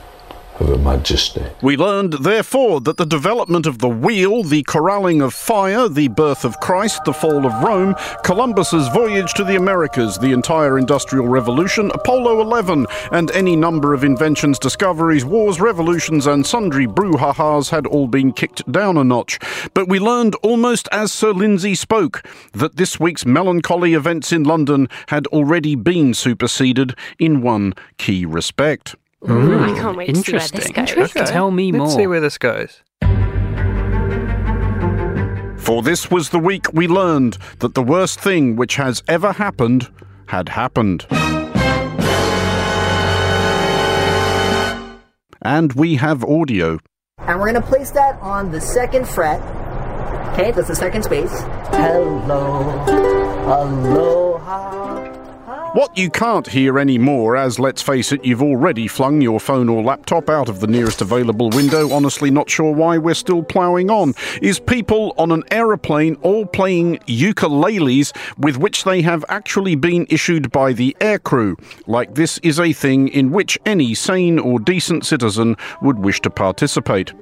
of 0.59 0.67
Her 0.67 0.77
Majesty. 0.77 1.43
We 1.61 1.77
learned, 1.77 2.13
therefore, 2.13 2.81
that 2.81 2.97
the 2.97 3.05
development 3.05 3.65
of 3.65 3.79
the 3.79 3.89
wheel, 3.89 4.43
the 4.43 4.63
corralling 4.63 5.21
of 5.21 5.33
fire, 5.33 5.87
the 5.87 6.07
birth 6.07 6.45
of 6.45 6.59
Christ, 6.59 7.03
the 7.05 7.13
fall 7.13 7.45
of 7.45 7.63
Rome, 7.63 7.95
Columbus's 8.23 8.87
voyage 8.89 9.33
to 9.33 9.43
the 9.43 9.55
Americas, 9.55 10.17
the 10.17 10.31
entire 10.31 10.77
Industrial 10.77 11.27
Revolution, 11.27 11.91
Apollo 11.93 12.41
11, 12.41 12.87
and 13.11 13.31
any 13.31 13.55
number 13.55 13.93
of 13.93 14.03
inventions, 14.03 14.59
discoveries, 14.59 15.25
wars, 15.25 15.59
revolutions, 15.59 16.27
and 16.27 16.45
sundry 16.45 16.87
brouhahas 16.87 17.69
had 17.69 17.87
all 17.87 18.07
been 18.07 18.31
kicked 18.31 18.69
down 18.71 18.97
a 18.97 19.03
notch. 19.03 19.39
But 19.73 19.87
we 19.87 19.99
learned, 19.99 20.35
almost 20.43 20.87
as 20.91 21.11
Sir 21.11 21.31
Lindsay 21.31 21.75
spoke, 21.75 22.25
that 22.53 22.75
this 22.75 22.99
week's 22.99 23.25
melancholy 23.25 23.93
events 23.93 24.31
in 24.31 24.43
London 24.43 24.87
had 25.07 25.27
already 25.27 25.75
been 25.75 26.13
superseded 26.13 26.95
in 27.17 27.41
one 27.41 27.73
key 27.97 28.25
respect. 28.25 28.95
Ooh, 29.27 29.59
I 29.59 29.73
can't 29.77 29.97
wait 29.97 30.13
to 30.13 30.15
see 30.15 30.31
where 30.31 30.47
this 30.47 30.71
goes. 30.71 30.91
Okay. 30.97 31.25
Tell 31.25 31.51
me 31.51 31.71
more. 31.71 31.87
Let's 31.87 31.95
see 31.95 32.07
where 32.07 32.21
this 32.21 32.37
goes. 32.37 32.81
For 35.57 35.81
this 35.81 36.09
was 36.09 36.29
the 36.29 36.39
week 36.39 36.71
we 36.73 36.87
learned 36.87 37.37
that 37.59 37.73
the 37.75 37.83
worst 37.83 38.19
thing 38.19 38.55
which 38.55 38.75
has 38.77 39.03
ever 39.07 39.33
happened 39.33 39.89
had 40.27 40.49
happened. 40.49 41.05
And 45.41 45.73
we 45.73 45.95
have 45.95 46.23
audio. 46.23 46.79
And 47.19 47.39
we're 47.39 47.51
going 47.51 47.61
to 47.61 47.67
place 47.67 47.91
that 47.91 48.17
on 48.21 48.51
the 48.51 48.61
second 48.61 49.07
fret. 49.07 49.41
Okay, 50.33 50.51
that's 50.51 50.69
the 50.69 50.75
second 50.75 51.03
space. 51.03 51.31
Hello, 51.71 52.61
aloha. 53.45 55.18
What 55.73 55.95
you 55.95 56.09
can't 56.09 56.47
hear 56.47 56.79
anymore, 56.79 57.37
as 57.37 57.59
let's 57.59 57.83
face 57.83 58.11
it, 58.11 58.25
you've 58.25 58.41
already 58.41 58.87
flung 58.87 59.21
your 59.21 59.39
phone 59.39 59.69
or 59.69 59.83
laptop 59.83 60.27
out 60.27 60.49
of 60.49 60.61
the 60.61 60.67
nearest 60.67 60.99
available 60.99 61.51
window, 61.51 61.91
honestly 61.91 62.31
not 62.31 62.49
sure 62.49 62.73
why 62.73 62.97
we're 62.97 63.13
still 63.13 63.43
ploughing 63.43 63.91
on, 63.91 64.15
is 64.41 64.59
people 64.59 65.13
on 65.19 65.31
an 65.31 65.43
aeroplane 65.51 66.15
all 66.23 66.47
playing 66.47 66.97
ukuleles 67.07 68.17
with 68.39 68.57
which 68.57 68.83
they 68.83 69.03
have 69.03 69.23
actually 69.29 69.75
been 69.75 70.07
issued 70.09 70.51
by 70.51 70.73
the 70.73 70.97
aircrew. 71.01 71.55
Like 71.85 72.15
this 72.15 72.39
is 72.39 72.59
a 72.59 72.73
thing 72.73 73.07
in 73.07 73.29
which 73.29 73.59
any 73.63 73.93
sane 73.93 74.39
or 74.39 74.59
decent 74.59 75.05
citizen 75.05 75.55
would 75.83 75.99
wish 75.99 76.19
to 76.21 76.31
participate. 76.31 77.13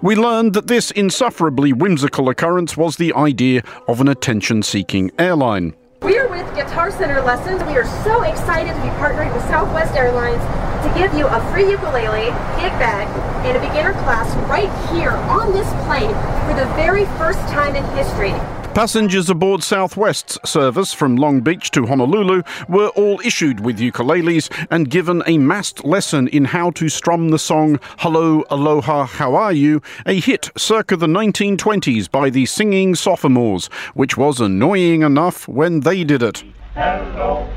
We 0.00 0.14
learned 0.14 0.54
that 0.54 0.68
this 0.68 0.92
insufferably 0.92 1.72
whimsical 1.72 2.28
occurrence 2.28 2.76
was 2.76 2.96
the 2.96 3.12
idea 3.14 3.64
of 3.88 4.00
an 4.00 4.06
attention 4.06 4.62
seeking 4.62 5.10
airline. 5.18 5.74
We 6.02 6.18
are 6.18 6.28
with 6.28 6.44
Guitar 6.54 6.90
Center 6.90 7.22
Lessons. 7.22 7.62
We 7.64 7.78
are 7.78 7.86
so 8.04 8.22
excited 8.22 8.68
to 8.68 8.80
be 8.82 8.88
partnering 9.00 9.32
with 9.32 9.42
Southwest 9.44 9.96
Airlines 9.96 10.42
to 10.84 10.92
give 10.98 11.14
you 11.14 11.26
a 11.26 11.40
free 11.50 11.70
ukulele, 11.70 12.26
gig 12.60 12.72
bag, 12.76 13.08
and 13.46 13.56
a 13.56 13.60
beginner 13.60 13.94
class 14.04 14.28
right 14.46 14.68
here 14.92 15.12
on 15.12 15.52
this 15.52 15.66
plane 15.86 16.12
for 16.44 16.52
the 16.52 16.68
very 16.76 17.06
first 17.16 17.40
time 17.48 17.74
in 17.74 17.84
history. 17.96 18.34
Passengers 18.76 19.30
aboard 19.30 19.62
Southwest's 19.62 20.38
service 20.44 20.92
from 20.92 21.16
Long 21.16 21.40
Beach 21.40 21.70
to 21.70 21.86
Honolulu 21.86 22.42
were 22.68 22.88
all 22.88 23.18
issued 23.24 23.60
with 23.60 23.78
ukuleles 23.78 24.50
and 24.70 24.90
given 24.90 25.22
a 25.24 25.38
massed 25.38 25.86
lesson 25.86 26.28
in 26.28 26.44
how 26.44 26.72
to 26.72 26.90
strum 26.90 27.30
the 27.30 27.38
song 27.38 27.80
Hello, 28.00 28.44
Aloha, 28.50 29.06
How 29.06 29.34
Are 29.34 29.54
You, 29.54 29.80
a 30.04 30.20
hit 30.20 30.50
circa 30.58 30.94
the 30.94 31.06
1920s 31.06 32.10
by 32.10 32.28
the 32.28 32.44
Singing 32.44 32.94
Sophomores, 32.94 33.68
which 33.94 34.18
was 34.18 34.42
annoying 34.42 35.00
enough 35.00 35.48
when 35.48 35.80
they 35.80 36.04
did 36.04 36.22
it. 36.22 36.44
Hello, 36.74 37.48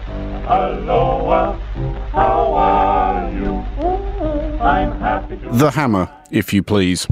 aloha, 0.47 1.59
how 2.13 2.53
are 2.53 3.30
you? 3.34 3.55
I'm 4.61 4.97
happy 5.01 5.36
to... 5.36 5.49
The 5.49 5.72
Hammer, 5.72 6.09
if 6.32 6.53
you 6.53 6.63
please. 6.63 7.07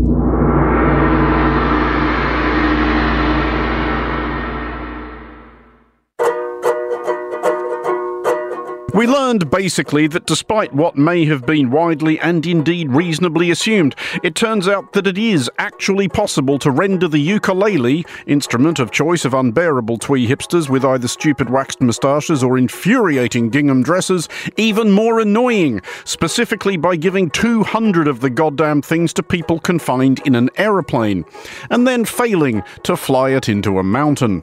We 8.98 9.06
learned 9.06 9.52
basically 9.52 10.08
that 10.08 10.26
despite 10.26 10.74
what 10.74 10.98
may 10.98 11.24
have 11.26 11.46
been 11.46 11.70
widely 11.70 12.20
and 12.20 12.44
indeed 12.44 12.90
reasonably 12.90 13.52
assumed, 13.52 13.96
it 14.24 14.34
turns 14.34 14.68
out 14.68 14.94
that 14.94 15.06
it 15.06 15.20
is 15.20 15.52
actually 15.60 16.08
possible 16.08 16.58
to 16.58 16.72
render 16.72 17.08
the 17.08 17.20
ukulele, 17.20 18.08
instrument 18.26 18.80
of 18.80 18.90
choice 18.90 19.24
of 19.24 19.36
unbearable 19.36 20.00
twee 20.00 20.28
hipsters 20.28 20.68
with 20.68 20.84
either 20.84 21.08
stupid 21.08 21.52
waxed 21.52 21.80
moustaches 21.80 22.44
or 22.44 22.58
infuriating 22.58 23.52
gingham 23.52 23.84
dresses, 23.84 24.28
even 24.58 24.90
more 24.90 25.20
annoying, 25.20 25.80
specifically 26.04 26.76
by 26.76 26.96
giving 26.96 27.30
200 27.30 28.08
of 28.08 28.22
the 28.22 28.32
goddamn 28.32 28.82
things 28.82 29.14
to 29.14 29.22
people 29.22 29.60
confined 29.60 30.24
in 30.26 30.34
an 30.34 30.50
aeroplane, 30.58 31.24
and 31.70 31.86
then 31.86 32.04
failing 32.04 32.64
to 32.82 32.98
fly 32.98 33.30
it 33.30 33.48
into 33.48 33.78
a 33.78 33.84
mountain. 33.84 34.42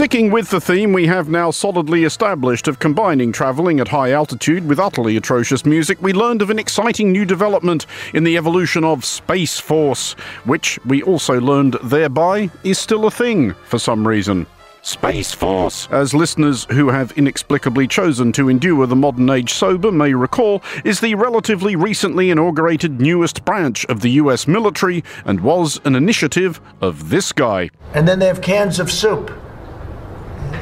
Sticking 0.00 0.30
with 0.30 0.48
the 0.48 0.62
theme 0.62 0.94
we 0.94 1.08
have 1.08 1.28
now 1.28 1.50
solidly 1.50 2.04
established 2.04 2.66
of 2.68 2.78
combining 2.78 3.32
travelling 3.32 3.80
at 3.80 3.88
high 3.88 4.12
altitude 4.12 4.66
with 4.66 4.78
utterly 4.78 5.14
atrocious 5.14 5.66
music, 5.66 6.00
we 6.00 6.14
learned 6.14 6.40
of 6.40 6.48
an 6.48 6.58
exciting 6.58 7.12
new 7.12 7.26
development 7.26 7.84
in 8.14 8.24
the 8.24 8.38
evolution 8.38 8.82
of 8.82 9.04
Space 9.04 9.60
Force, 9.60 10.12
which 10.46 10.78
we 10.86 11.02
also 11.02 11.38
learned 11.38 11.76
thereby 11.84 12.48
is 12.64 12.78
still 12.78 13.04
a 13.04 13.10
thing 13.10 13.52
for 13.66 13.78
some 13.78 14.08
reason. 14.08 14.46
Space 14.80 15.34
Force, 15.34 15.86
as 15.90 16.14
listeners 16.14 16.66
who 16.70 16.88
have 16.88 17.12
inexplicably 17.18 17.86
chosen 17.86 18.32
to 18.32 18.48
endure 18.48 18.86
the 18.86 18.96
modern 18.96 19.28
age 19.28 19.52
sober 19.52 19.92
may 19.92 20.14
recall, 20.14 20.62
is 20.82 21.00
the 21.00 21.14
relatively 21.14 21.76
recently 21.76 22.30
inaugurated 22.30 23.02
newest 23.02 23.44
branch 23.44 23.84
of 23.90 24.00
the 24.00 24.12
US 24.12 24.48
military 24.48 25.04
and 25.26 25.42
was 25.42 25.78
an 25.84 25.94
initiative 25.94 26.58
of 26.80 27.10
this 27.10 27.32
guy. 27.32 27.68
And 27.92 28.08
then 28.08 28.18
they 28.18 28.28
have 28.28 28.40
cans 28.40 28.80
of 28.80 28.90
soup 28.90 29.30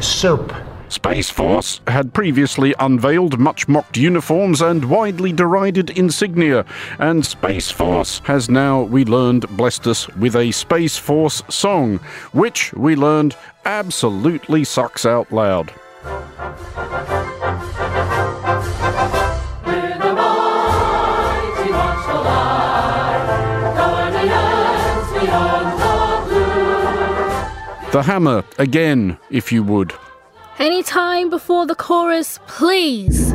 soup. 0.01 0.53
Space 0.89 1.29
Force 1.29 1.81
had 1.87 2.15
previously 2.15 2.75
unveiled 2.81 3.39
much 3.39 3.69
mocked 3.69 3.99
uniforms 3.99 4.63
and 4.63 4.89
widely 4.89 5.33
derided 5.33 5.91
insignia, 5.91 6.65
and 6.99 7.25
Space 7.27 7.71
Force 7.71 8.21
has 8.21 8.49
now, 8.49 8.83
we 8.83 9.05
learned, 9.05 9.49
blessed 9.57 9.87
us 9.87 10.09
with 10.17 10.35
a 10.35 10.51
Space 10.51 10.97
Force 10.97 11.43
song, 11.51 11.99
which 12.33 12.73
we 12.73 12.97
learned 12.97 13.37
absolutely 13.67 14.65
sucks 14.65 15.05
out 15.05 15.31
loud. 15.31 15.73
The 27.91 28.03
hammer, 28.03 28.45
again, 28.59 29.17
if 29.31 29.51
you 29.51 29.63
would. 29.63 29.95
Any 30.59 30.83
time 30.83 31.31
before 31.31 31.65
the 31.65 31.75
chorus, 31.75 32.39
please. 32.47 33.33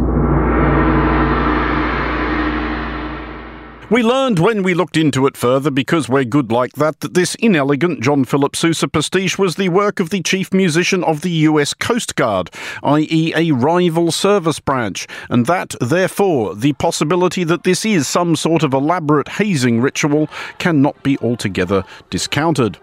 We 3.90 4.04
learned 4.04 4.38
when 4.38 4.62
we 4.62 4.76
looked 4.76 4.96
into 4.96 5.26
it 5.26 5.36
further, 5.36 5.72
because 5.72 6.08
we're 6.08 6.24
good 6.24 6.52
like 6.52 6.74
that, 6.74 7.00
that 7.00 7.16
this 7.16 7.34
inelegant 7.36 8.02
John 8.02 8.26
Philip 8.26 8.56
Sousa 8.56 8.88
pastiche 8.88 9.40
was 9.40 9.56
the 9.56 9.70
work 9.70 10.00
of 10.00 10.12
the 10.12 10.22
chief 10.22 10.54
musician 10.54 11.04
of 11.04 11.22
the 11.22 11.32
US 11.32 11.74
Coast 11.74 12.16
Guard, 12.16 12.52
i.e., 12.84 13.34
a 13.36 13.52
rival 13.54 14.12
service 14.12 14.60
branch, 14.60 15.08
and 15.30 15.48
that, 15.48 15.74
therefore, 15.82 16.54
the 16.54 16.74
possibility 16.74 17.44
that 17.44 17.64
this 17.64 17.86
is 17.86 18.08
some 18.08 18.36
sort 18.36 18.62
of 18.62 18.72
elaborate 18.72 19.30
hazing 19.30 19.82
ritual 19.82 20.28
cannot 20.60 21.02
be 21.02 21.18
altogether 21.20 21.84
discounted. 22.12 22.78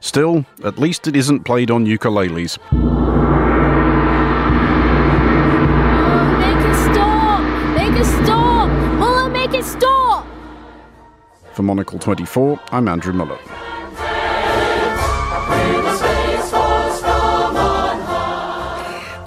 Still, 0.00 0.44
at 0.64 0.78
least 0.78 1.06
it 1.06 1.16
isn't 1.16 1.44
played 1.44 1.70
on 1.70 1.84
ukuleles. 1.86 2.58
Make 6.38 6.64
it 6.64 6.74
stop! 6.92 7.42
Make 7.76 8.00
it 8.00 8.04
stop! 8.24 8.68
Muller, 8.98 9.28
make 9.28 9.54
it 9.54 9.64
stop! 9.64 10.26
For 11.52 11.62
Monocle 11.62 11.98
24, 11.98 12.60
I'm 12.70 12.86
Andrew 12.88 13.12
Muller. 13.12 13.38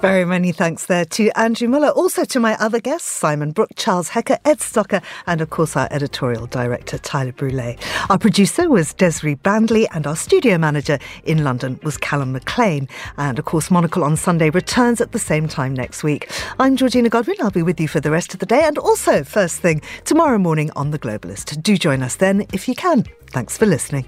Very 0.01 0.25
many 0.25 0.51
thanks 0.51 0.87
there 0.87 1.05
to 1.05 1.29
Andrew 1.37 1.67
Muller. 1.67 1.89
Also 1.89 2.25
to 2.25 2.39
my 2.39 2.57
other 2.59 2.79
guests, 2.79 3.07
Simon 3.07 3.51
Brooke, 3.51 3.69
Charles 3.75 4.09
Hecker, 4.09 4.39
Ed 4.43 4.57
Stocker, 4.57 5.03
and 5.27 5.41
of 5.41 5.51
course 5.51 5.77
our 5.77 5.87
editorial 5.91 6.47
director, 6.47 6.97
Tyler 6.97 7.31
Brûlé. 7.31 7.79
Our 8.09 8.17
producer 8.17 8.67
was 8.67 8.95
Desiree 8.95 9.35
Bandley, 9.35 9.85
and 9.91 10.07
our 10.07 10.15
studio 10.15 10.57
manager 10.57 10.97
in 11.23 11.43
London 11.43 11.79
was 11.83 11.97
Callum 11.97 12.31
McLean. 12.31 12.89
And 13.17 13.37
of 13.37 13.45
course, 13.45 13.69
Monocle 13.69 14.03
on 14.03 14.17
Sunday 14.17 14.49
returns 14.49 15.01
at 15.01 15.11
the 15.11 15.19
same 15.19 15.47
time 15.47 15.75
next 15.75 16.03
week. 16.03 16.31
I'm 16.59 16.77
Georgina 16.77 17.09
Godwin. 17.09 17.37
I'll 17.39 17.51
be 17.51 17.61
with 17.61 17.79
you 17.79 17.87
for 17.87 17.99
the 17.99 18.09
rest 18.09 18.33
of 18.33 18.39
the 18.39 18.47
day 18.47 18.63
and 18.63 18.79
also 18.79 19.23
first 19.23 19.59
thing 19.59 19.83
tomorrow 20.03 20.39
morning 20.39 20.71
on 20.75 20.89
The 20.89 20.99
Globalist. 20.99 21.61
Do 21.61 21.77
join 21.77 22.01
us 22.01 22.15
then 22.15 22.47
if 22.53 22.67
you 22.67 22.73
can. 22.73 23.03
Thanks 23.27 23.55
for 23.55 23.67
listening. 23.67 24.07